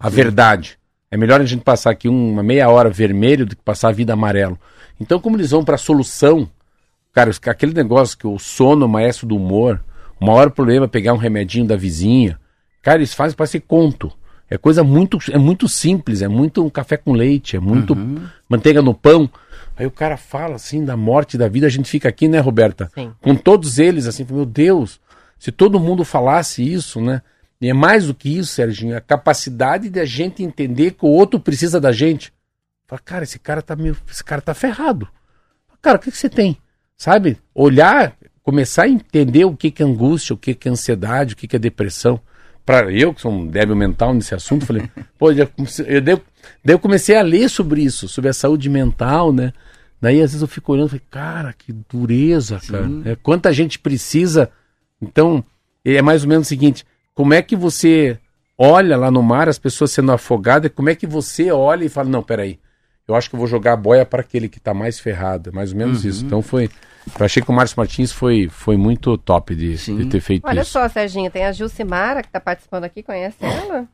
A 0.00 0.08
verdade. 0.08 0.78
É 1.14 1.16
melhor 1.16 1.40
a 1.40 1.44
gente 1.44 1.62
passar 1.62 1.90
aqui 1.90 2.08
uma 2.08 2.42
meia 2.42 2.68
hora 2.68 2.90
vermelho 2.90 3.46
do 3.46 3.54
que 3.54 3.62
passar 3.62 3.90
a 3.90 3.92
vida 3.92 4.12
amarelo. 4.12 4.58
Então, 5.00 5.20
como 5.20 5.36
eles 5.36 5.52
vão 5.52 5.64
para 5.64 5.76
a 5.76 5.78
solução, 5.78 6.50
cara, 7.12 7.30
aquele 7.46 7.72
negócio 7.72 8.18
que 8.18 8.26
o 8.26 8.36
sono, 8.36 8.82
é 8.82 8.86
o 8.86 8.90
maestro 8.90 9.24
do 9.24 9.36
humor, 9.36 9.80
o 10.20 10.26
maior 10.26 10.50
problema 10.50 10.86
é 10.86 10.88
pegar 10.88 11.14
um 11.14 11.16
remedinho 11.16 11.68
da 11.68 11.76
vizinha. 11.76 12.36
Cara, 12.82 12.98
eles 12.98 13.14
fazem 13.14 13.36
para 13.36 13.46
ser 13.46 13.60
conto. 13.60 14.12
É 14.50 14.58
coisa 14.58 14.82
muito, 14.82 15.16
é 15.30 15.38
muito 15.38 15.68
simples, 15.68 16.20
é 16.20 16.26
muito 16.26 16.64
um 16.64 16.68
café 16.68 16.96
com 16.96 17.12
leite, 17.12 17.56
é 17.56 17.60
muito 17.60 17.96
manteiga 18.48 18.82
no 18.82 18.92
pão. 18.92 19.30
Aí 19.76 19.86
o 19.86 19.92
cara 19.92 20.16
fala 20.16 20.56
assim 20.56 20.84
da 20.84 20.96
morte 20.96 21.38
da 21.38 21.46
vida, 21.46 21.68
a 21.68 21.70
gente 21.70 21.88
fica 21.88 22.08
aqui, 22.08 22.26
né, 22.26 22.40
Roberta? 22.40 22.90
Sim. 22.92 23.12
Com 23.22 23.36
todos 23.36 23.78
eles, 23.78 24.08
assim, 24.08 24.26
meu 24.28 24.44
Deus, 24.44 25.00
se 25.38 25.52
todo 25.52 25.78
mundo 25.78 26.04
falasse 26.04 26.60
isso, 26.60 27.00
né? 27.00 27.22
E 27.60 27.68
é 27.68 27.72
mais 27.72 28.06
do 28.06 28.14
que 28.14 28.38
isso, 28.38 28.52
Serginho, 28.52 28.96
a 28.96 29.00
capacidade 29.00 29.88
de 29.88 30.00
a 30.00 30.04
gente 30.04 30.42
entender 30.42 30.92
que 30.92 31.04
o 31.04 31.08
outro 31.08 31.38
precisa 31.40 31.80
da 31.80 31.92
gente. 31.92 32.32
Fala, 32.86 33.00
cara, 33.04 33.24
esse 33.24 33.38
cara 33.38 33.62
tá 33.62 33.74
meio, 33.74 33.96
esse 34.10 34.22
cara 34.22 34.42
tá 34.42 34.54
ferrado. 34.54 35.08
Cara, 35.80 35.96
o 35.96 36.00
que, 36.00 36.10
que 36.10 36.16
você 36.16 36.28
tem? 36.28 36.56
Sabe? 36.96 37.38
Olhar, 37.54 38.16
começar 38.42 38.84
a 38.84 38.88
entender 38.88 39.44
o 39.44 39.56
que, 39.56 39.70
que 39.70 39.82
é 39.82 39.86
angústia, 39.86 40.34
o 40.34 40.36
que, 40.38 40.54
que 40.54 40.68
é 40.68 40.72
ansiedade, 40.72 41.34
o 41.34 41.36
que, 41.36 41.48
que 41.48 41.56
é 41.56 41.58
depressão. 41.58 42.20
Para 42.64 42.90
eu, 42.90 43.12
que 43.12 43.20
sou 43.20 43.32
um 43.32 43.46
débil 43.46 43.76
mental 43.76 44.14
nesse 44.14 44.34
assunto, 44.34 44.66
falei, 44.66 44.88
pô, 45.18 45.30
eu, 45.32 45.48
eu, 45.86 46.00
daí, 46.00 46.20
daí 46.64 46.74
eu 46.74 46.78
comecei 46.78 47.16
a 47.16 47.22
ler 47.22 47.48
sobre 47.48 47.82
isso, 47.82 48.08
sobre 48.08 48.30
a 48.30 48.34
saúde 48.34 48.68
mental, 48.70 49.32
né? 49.32 49.52
Daí 50.00 50.20
às 50.20 50.32
vezes 50.32 50.42
eu 50.42 50.48
fico 50.48 50.72
olhando 50.72 50.88
e 50.88 50.90
falei, 50.90 51.04
cara, 51.10 51.52
que 51.52 51.72
dureza, 51.72 52.60
cara. 52.66 52.86
É, 53.04 53.16
quanta 53.16 53.52
gente 53.52 53.78
precisa. 53.78 54.50
Então, 55.00 55.42
é 55.84 56.02
mais 56.02 56.22
ou 56.22 56.28
menos 56.28 56.46
o 56.46 56.48
seguinte: 56.48 56.84
como 57.14 57.32
é 57.32 57.42
que 57.42 57.56
você 57.56 58.18
olha 58.58 58.96
lá 58.96 59.10
no 59.10 59.22
mar 59.22 59.48
as 59.48 59.58
pessoas 59.58 59.90
sendo 59.90 60.12
afogadas, 60.12 60.70
como 60.74 60.90
é 60.90 60.94
que 60.94 61.06
você 61.06 61.50
olha 61.50 61.84
e 61.84 61.88
fala, 61.88 62.08
não, 62.08 62.22
peraí, 62.22 62.58
eu 63.06 63.14
acho 63.14 63.28
que 63.28 63.36
eu 63.36 63.38
vou 63.38 63.46
jogar 63.46 63.74
a 63.74 63.76
boia 63.76 64.04
para 64.06 64.20
aquele 64.20 64.48
que 64.48 64.58
está 64.58 64.72
mais 64.72 64.98
ferrado. 64.98 65.50
É 65.50 65.52
mais 65.52 65.72
ou 65.72 65.78
menos 65.78 66.04
isso. 66.04 66.24
Então 66.24 66.40
foi. 66.40 66.70
Eu 67.18 67.26
achei 67.26 67.42
que 67.42 67.50
o 67.50 67.52
Márcio 67.52 67.74
Martins 67.76 68.10
foi, 68.10 68.48
foi 68.48 68.78
muito 68.78 69.18
top 69.18 69.54
de, 69.54 69.76
de 69.76 70.06
ter 70.06 70.20
feito 70.20 70.46
Olha 70.46 70.62
isso. 70.62 70.70
só, 70.70 70.88
Serginho, 70.88 71.30
tem 71.30 71.44
a 71.44 71.52
Gilcimara 71.52 72.22
que 72.22 72.28
está 72.28 72.40
participando 72.40 72.84
aqui, 72.84 73.02
conhece 73.02 73.36
ela? 73.42 73.86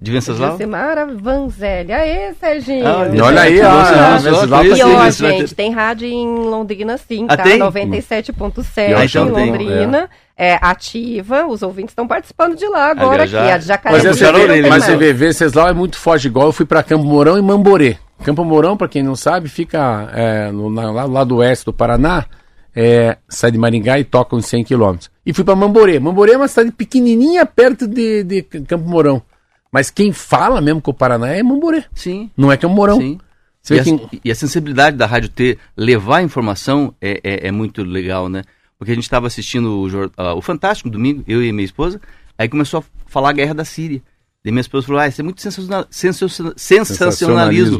De 0.00 0.12
Venceslau? 0.12 0.52
Josimara 0.52 1.06
Vanzelli. 1.06 1.92
Aê, 1.92 2.32
Serginho. 2.38 2.86
Ah, 2.86 3.08
Olha 3.24 3.40
aí, 3.42 3.60
ó, 3.60 3.68
nossa, 3.68 4.18
Venceslau 4.30 4.64
E 4.64 4.82
ó, 4.82 5.10
gente, 5.10 5.54
tem 5.56 5.72
rádio 5.72 6.06
em 6.06 6.26
Londrina 6.44 6.96
sim, 6.96 7.26
Ah, 7.28 7.36
tá? 7.36 7.42
tem? 7.42 7.58
97.7 7.58 8.94
Ah, 8.96 9.04
então 9.04 9.28
em 9.28 9.32
tem, 9.34 9.50
Londrina. 9.50 10.08
É. 10.36 10.56
ativa, 10.62 11.46
os 11.48 11.62
ouvintes 11.62 11.90
estão 11.90 12.06
participando 12.06 12.54
de 12.56 12.64
lá 12.68 12.92
agora 12.92 13.26
já- 13.26 13.40
aqui. 13.42 13.50
A 13.52 13.58
de 13.58 13.66
Mas, 13.90 14.04
é, 14.04 14.08
a 14.28 14.30
vê, 14.32 14.42
orelha, 14.44 14.68
mas 14.68 14.84
você 14.84 14.96
vê, 14.96 15.12
Venceslau 15.12 15.66
é 15.68 15.72
muito 15.72 15.98
forte, 15.98 16.28
igual 16.28 16.46
eu 16.46 16.52
fui 16.52 16.64
pra 16.64 16.80
Campo 16.84 17.04
Mourão 17.04 17.36
e 17.36 17.42
Mamborê. 17.42 17.96
Campo 18.22 18.44
Mourão, 18.44 18.76
pra 18.76 18.86
quem 18.86 19.02
não 19.02 19.16
sabe, 19.16 19.48
fica 19.48 20.08
é, 20.14 20.52
no, 20.52 20.70
na- 20.70 20.92
lá, 20.92 21.04
lá 21.06 21.24
do 21.24 21.38
oeste 21.38 21.64
do 21.64 21.72
Paraná, 21.72 22.24
é, 22.74 23.16
sai 23.28 23.50
de 23.50 23.58
Maringá 23.58 23.98
e 23.98 24.04
toca 24.04 24.36
uns 24.36 24.46
100 24.46 24.62
quilômetros. 24.62 25.10
E 25.26 25.32
fui 25.32 25.42
pra 25.42 25.56
Mamborê. 25.56 25.98
Mamborê 25.98 26.34
é 26.34 26.36
uma 26.36 26.46
cidade 26.46 26.70
pequenininha 26.70 27.44
perto 27.44 27.88
de, 27.88 28.22
de 28.22 28.42
Campo 28.42 28.88
Mourão. 28.88 29.20
Mas 29.70 29.90
quem 29.90 30.12
fala 30.12 30.60
mesmo 30.60 30.80
com 30.80 30.90
o 30.90 30.94
Paraná 30.94 31.28
é 31.28 31.42
Mamborê, 31.42 31.84
Sim, 31.94 32.30
não 32.36 32.50
é 32.50 32.56
Campo 32.56 32.74
Mourão. 32.74 32.98
sim. 33.00 33.18
E 33.70 33.78
a, 33.78 33.84
que 33.84 34.20
e 34.24 34.30
a 34.30 34.34
sensibilidade 34.34 34.96
da 34.96 35.04
rádio 35.04 35.28
ter, 35.28 35.58
levar 35.76 36.18
a 36.18 36.22
informação 36.22 36.94
é, 37.02 37.20
é, 37.22 37.48
é 37.48 37.52
muito 37.52 37.82
legal, 37.84 38.26
né? 38.28 38.42
Porque 38.78 38.92
a 38.92 38.94
gente 38.94 39.04
estava 39.04 39.26
assistindo 39.26 39.82
o, 39.82 40.10
ah, 40.16 40.32
o 40.34 40.40
Fantástico 40.40 40.88
domingo, 40.88 41.22
eu 41.28 41.42
e 41.44 41.52
minha 41.52 41.66
esposa, 41.66 42.00
aí 42.38 42.48
começou 42.48 42.80
a 42.80 42.84
falar 43.10 43.28
a 43.30 43.32
guerra 43.32 43.52
da 43.52 43.64
Síria. 43.66 44.00
Daí 44.42 44.52
minha 44.52 44.60
esposa 44.62 44.86
falou, 44.86 45.02
ah, 45.02 45.08
isso 45.08 45.20
é 45.20 45.24
muito 45.24 45.42
sensacional, 45.42 45.84
sensaciona- 45.90 46.54
sensacionalismo, 46.56 46.94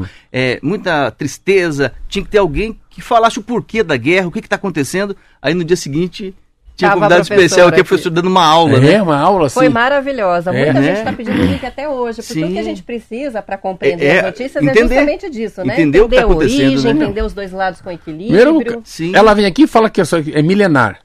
Sensacionalismo. 0.05 0.09
é 0.31 0.59
muita 0.63 1.11
tristeza, 1.11 1.93
tinha 2.09 2.23
que 2.25 2.31
ter 2.31 2.39
alguém 2.39 2.79
que 2.91 3.01
falasse 3.01 3.39
o 3.39 3.43
porquê 3.43 3.83
da 3.83 3.97
guerra, 3.97 4.27
o 4.27 4.31
que 4.33 4.41
está 4.41 4.57
acontecendo. 4.57 5.17
Aí 5.41 5.55
no 5.55 5.65
dia 5.65 5.77
seguinte 5.77 6.35
tinha 6.79 6.89
um 6.91 6.93
a 6.93 6.95
convidado 6.95 7.23
especial 7.23 7.69
aqui, 7.69 7.81
a 7.81 7.85
professora 7.85 8.15
dando 8.15 8.29
uma 8.29 8.45
aula, 8.45 8.77
é 8.77 8.81
né? 8.81 9.03
uma 9.03 9.19
aula 9.19 9.47
assim. 9.47 9.55
Foi 9.59 9.69
maravilhosa. 9.69 10.51
É, 10.51 10.65
Muita 10.65 10.73
né? 10.81 10.83
gente 10.87 10.99
está 10.99 11.13
pedindo 11.13 11.43
link 11.43 11.67
até 11.67 11.89
hoje. 11.89 12.23
Por 12.23 12.29
tudo 12.29 12.47
Sim. 12.47 12.53
que 12.53 12.59
a 12.59 12.63
gente 12.63 12.83
precisa 12.83 13.43
para 13.43 13.59
compreender 13.59 14.05
É, 14.07 14.09
é, 14.09 14.19
as 14.21 14.25
notícias 14.27 14.63
entender. 14.63 14.79
é 14.79 14.83
justamente 14.89 15.31
disso, 15.31 15.65
né? 15.65 15.75
Entender 15.75 16.01
o 16.01 16.09
que 16.09 16.15
tá 16.17 16.23
a 16.23 16.25
acontecendo, 16.25 16.67
origem, 16.69 16.95
né? 16.95 17.05
entender 17.05 17.23
os 17.23 17.33
dois 17.35 17.53
lados 17.53 17.81
com 17.81 17.91
equilíbrio. 17.91 18.55
Primeiro, 18.55 18.83
Sim. 18.85 19.13
ela 19.15 19.35
vem 19.35 19.45
aqui 19.45 19.65
e 19.65 19.67
fala 19.67 19.91
que 19.91 20.01
é 20.01 20.05
é 20.33 20.41
milenar. 20.43 21.01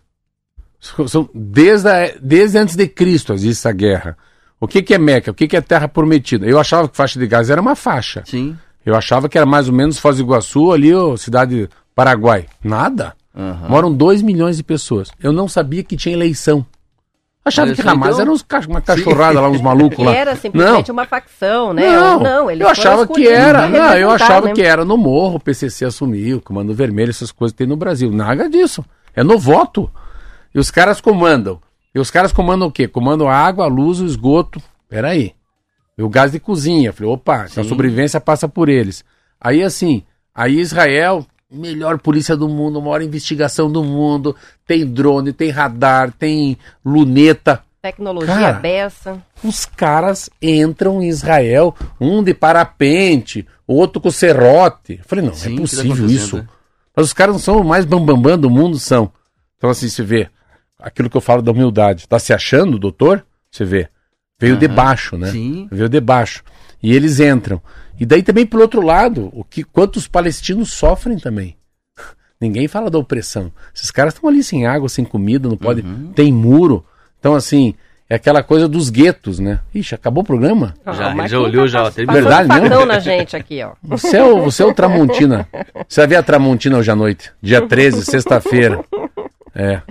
São- 1.08 1.30
Desde, 1.34 1.88
a- 1.90 2.12
desde 2.22 2.58
antes 2.58 2.76
de 2.76 2.88
Cristo 2.88 3.34
existe 3.34 3.60
essa 3.60 3.72
guerra. 3.72 4.18
O 4.60 4.68
que, 4.68 4.82
que 4.82 4.94
é 4.94 4.98
Meca? 4.98 5.32
O 5.32 5.34
que, 5.34 5.48
que 5.48 5.58
é 5.58 5.62
Terra 5.62 5.88
Prometida? 5.88 6.46
Eu 6.46 6.60
achava 6.60 6.88
que 6.88 6.96
faixa 6.96 7.20
de 7.20 7.26
Gaza 7.28 7.52
era 7.54 7.62
uma 7.62 7.76
faixa. 7.76 8.22
Sim. 8.26 8.56
Eu 8.86 8.96
achava 8.96 9.28
que 9.30 9.38
era 9.38 9.46
mais 9.46 9.68
ou 9.68 9.74
menos 9.74 9.98
Foz 9.98 10.18
do 10.18 10.24
Iguaçu, 10.24 10.72
ali, 10.72 10.94
ó, 10.94 11.16
cidade 11.18 11.70
Paraguai. 11.96 12.46
Nada. 12.64 13.14
Aham. 13.36 13.68
Moram 13.70 13.94
2 13.94 14.22
milhões 14.22 14.58
de 14.58 14.64
pessoas. 14.64 15.10
Eu 15.22 15.32
não 15.32 15.48
sabia 15.48 15.84
que 15.84 15.98
tinha 15.98 16.14
eleição. 16.14 16.66
Achava 17.46 17.68
Olha 17.68 17.76
que 17.76 17.82
Hamas 17.82 18.10
então- 18.10 18.22
era 18.22 18.32
uns 18.32 18.46
uma 18.70 18.80
cachorrada 18.80 19.42
lá, 19.42 19.50
uns 19.50 19.60
malucos 19.60 20.06
lá. 20.06 20.14
era 20.16 20.36
simplesmente 20.36 20.90
uma 20.92 21.06
facção, 21.06 21.74
né? 21.74 21.90
Não, 21.90 22.20
não 22.20 22.50
eles 22.50 22.62
eu 22.62 22.70
achava 22.70 23.06
que 23.06 23.28
era. 23.28 23.68
Não, 23.68 23.96
eu 23.96 24.10
achava 24.12 24.48
né? 24.48 24.54
que 24.54 24.62
era 24.62 24.86
no 24.86 24.96
morro, 24.96 25.36
o 25.36 25.40
PCC 25.40 25.84
assumiu, 25.84 26.40
Comando 26.42 26.74
Vermelho, 26.74 27.10
essas 27.10 27.32
coisas 27.34 27.52
que 27.52 27.58
tem 27.58 27.68
no 27.68 27.76
Brasil. 27.76 28.10
Nada 28.12 28.50
disso. 28.50 28.86
É 29.14 29.24
no 29.24 29.38
voto. 29.38 29.92
E 30.56 30.60
os 30.60 30.72
caras 30.72 31.02
comandam. 31.02 31.60
E 31.94 32.00
os 32.00 32.10
caras 32.10 32.32
comandam 32.32 32.70
o 32.70 32.72
quê? 32.72 32.88
Comandam 32.88 33.28
a 33.28 33.36
água, 33.36 33.66
a 33.66 33.68
luz, 33.68 34.00
o 34.00 34.06
esgoto. 34.06 34.62
Peraí. 34.88 35.34
E 35.98 36.02
o 36.02 36.08
gás 36.10 36.32
de 36.32 36.40
cozinha. 36.40 36.94
Falei, 36.94 37.12
opa, 37.12 37.46
então 37.50 37.62
a 37.62 37.64
Sim. 37.64 37.70
sobrevivência 37.70 38.22
passa 38.22 38.48
por 38.48 38.70
eles. 38.70 39.04
Aí 39.40 39.62
assim, 39.62 40.04
aí 40.34 40.60
Israel, 40.60 41.26
melhor 41.54 42.00
polícia 42.00 42.36
do 42.36 42.50
mundo, 42.50 42.82
maior 42.82 43.02
investigação 43.02 43.72
do 43.72 43.84
mundo, 43.84 44.36
tem 44.66 44.86
drone, 44.86 45.32
tem 45.32 45.50
radar, 45.50 46.12
tem 46.12 46.58
luneta. 46.84 47.64
Tecnologia 47.82 48.34
Cara, 48.34 48.60
beça. 48.60 49.22
Os 49.44 49.66
caras 49.66 50.30
entram 50.42 51.02
em 51.02 51.08
Israel, 51.08 51.76
um 52.00 52.24
de 52.24 52.34
parapente, 52.34 53.46
outro 53.68 54.02
com 54.02 54.10
serrote. 54.10 54.94
Eu 55.00 55.06
Falei, 55.06 55.26
não, 55.26 55.34
Sim, 55.34 55.46
é 55.46 55.50
que 55.50 55.56
tá 55.56 55.62
possível 55.62 55.94
acontecendo, 55.94 56.12
isso. 56.12 56.38
né? 56.38 56.48
Mas 56.96 57.06
os 57.08 57.14
caras 57.14 57.36
não 57.36 57.40
são 57.40 57.60
o 57.60 57.64
mais 57.64 57.86
bambambam 57.86 58.38
do 58.38 58.50
mundo, 58.50 58.80
são. 58.80 59.12
Então, 59.58 59.70
assim, 59.70 59.90
você 59.90 60.04
vê, 60.04 60.30
aquilo 60.80 61.10
que 61.10 61.18
eu 61.18 61.22
falo 61.22 61.42
da 61.42 61.52
humildade. 61.52 62.08
Tá 62.08 62.20
se 62.20 62.34
achando, 62.34 62.78
doutor? 62.78 63.26
Você 63.50 63.64
vê. 63.64 63.90
Veio 64.40 64.58
de 64.58 64.66
Aham. 64.66 64.76
baixo, 64.76 65.18
né? 65.18 65.32
Sim. 65.32 65.68
Veio 65.72 65.88
de 65.88 66.00
baixo. 66.02 66.44
E 66.82 66.94
eles 66.94 67.20
entram. 67.20 67.62
E 68.04 68.06
daí 68.06 68.22
também, 68.22 68.46
pelo 68.46 68.64
outro 68.64 68.82
lado, 68.82 69.30
o 69.32 69.46
que 69.46 69.64
quantos 69.64 70.10
palestinos 70.10 70.74
sofrem 70.74 71.18
também. 71.18 71.56
Ninguém 72.38 72.68
fala 72.68 72.90
da 72.90 73.00
opressão. 73.00 73.50
Esses 73.74 73.92
caras 73.92 74.14
estão 74.14 74.30
ali 74.30 74.44
sem 74.44 74.68
água, 74.68 74.90
sem 74.90 75.06
comida, 75.06 75.48
não 75.48 75.56
pode. 75.56 75.84
Uhum. 75.84 76.12
Tem 76.14 76.30
muro. 76.30 76.84
Então, 77.18 77.34
assim, 77.34 77.74
é 78.10 78.16
aquela 78.16 78.44
coisa 78.44 78.68
dos 78.68 78.90
guetos, 78.90 79.40
né? 79.40 79.62
Ixi, 79.74 79.96
acabou 79.96 80.22
o 80.22 80.26
programa? 80.26 80.74
Já, 80.86 80.92
ele 80.92 81.16
Marquinhos 81.16 81.32
já 81.32 81.40
olhou, 81.40 81.66
já. 81.66 81.90
Verdade 81.90 82.50
mesmo? 82.50 82.68
facão 82.68 82.86
na 82.86 83.00
gente 83.00 83.38
aqui, 83.38 83.64
ó. 83.64 83.72
Você 83.88 84.18
é 84.18 84.24
o, 84.26 84.42
você 84.42 84.64
é 84.64 84.66
o 84.66 84.74
Tramontina. 84.74 85.48
Você 85.88 86.02
vai 86.02 86.08
ver 86.08 86.16
a 86.18 86.24
Tramontina 86.24 86.78
hoje 86.80 86.92
à 86.92 86.96
noite. 86.98 87.32
Dia 87.42 87.66
13, 87.66 88.04
sexta-feira. 88.04 88.84
É. 89.56 89.82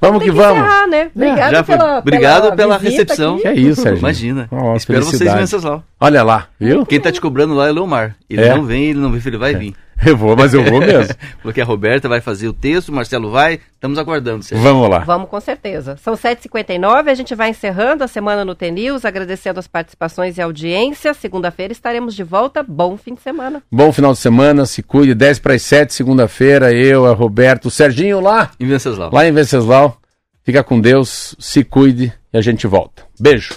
Vamos 0.00 0.22
que 0.22 0.30
Tem 0.30 0.34
vamos. 0.38 0.58
encerrar, 0.62 0.86
né? 0.86 1.10
Obrigado 1.14 1.50
Já 1.50 1.64
pela, 1.64 1.98
Obrigado 1.98 2.56
pela 2.56 2.78
visita 2.78 3.02
recepção. 3.02 3.34
aqui. 3.34 3.42
Que 3.42 3.48
é 3.48 3.54
isso, 3.54 3.82
Sérgio. 3.82 3.98
Imagina. 3.98 4.48
Ó, 4.50 4.76
Espero 4.76 5.00
vocês 5.00 5.14
em 5.14 5.18
felicidade. 5.18 5.40
Venceslau. 5.40 5.82
Olha 6.00 6.22
lá, 6.22 6.46
viu? 6.58 6.86
Quem 6.86 7.00
tá 7.00 7.10
te 7.10 7.20
cobrando 7.20 7.54
lá 7.54 7.66
é 7.66 7.70
o 7.70 7.74
Leomar. 7.74 8.14
Ele 8.30 8.42
É. 8.42 8.54
não 8.54 8.62
vem, 8.64 8.84
ele 8.90 8.98
não 9.00 9.10
vem, 9.10 9.20
ele 9.26 9.36
vai 9.38 9.54
vir. 9.54 9.74
Eu 10.06 10.16
vou, 10.16 10.36
mas 10.36 10.54
eu 10.54 10.62
vou 10.64 10.78
mesmo. 10.80 11.12
Falou 11.42 11.52
que 11.52 11.60
a 11.60 11.64
Roberta 11.64 12.08
vai 12.08 12.20
fazer 12.20 12.46
o 12.46 12.52
texto, 12.52 12.90
o 12.90 12.92
Marcelo 12.92 13.30
vai. 13.30 13.58
Estamos 13.74 13.98
aguardando. 13.98 14.44
Sérgio. 14.44 14.62
Vamos 14.62 14.88
lá. 14.88 15.00
Vamos 15.00 15.28
com 15.28 15.40
certeza. 15.40 15.96
São 16.02 16.14
7h59, 16.14 17.08
a 17.08 17.14
gente 17.14 17.34
vai 17.34 17.50
encerrando 17.50 18.04
a 18.04 18.08
semana 18.08 18.44
no 18.44 18.54
TNews, 18.54 19.04
agradecendo 19.04 19.58
as 19.58 19.66
participações 19.66 20.38
e 20.38 20.40
audiência. 20.42 21.12
Segunda-feira 21.14 21.72
estaremos 21.72 22.14
de 22.14 22.22
volta. 22.22 22.62
Bom 22.62 22.96
fim 22.96 23.14
de 23.14 23.20
semana. 23.22 23.62
Bom 23.70 23.92
final 23.92 24.12
de 24.12 24.18
semana, 24.20 24.66
se 24.66 24.82
cuide. 24.82 25.14
10 25.14 25.40
para 25.40 25.54
as 25.54 25.62
7, 25.62 25.92
segunda-feira, 25.92 26.72
eu, 26.72 27.04
a 27.06 27.12
Roberto, 27.12 27.66
o 27.66 27.70
Serginho 27.70 28.20
lá, 28.20 28.50
Em 28.60 28.66
Venceslau. 28.66 29.10
lá 29.12 29.26
em 29.26 29.32
Venceslau. 29.32 29.98
Fica 30.44 30.62
com 30.62 30.80
Deus, 30.80 31.34
se 31.38 31.62
cuide 31.64 32.12
e 32.32 32.38
a 32.38 32.40
gente 32.40 32.66
volta. 32.66 33.02
Beijo. 33.20 33.54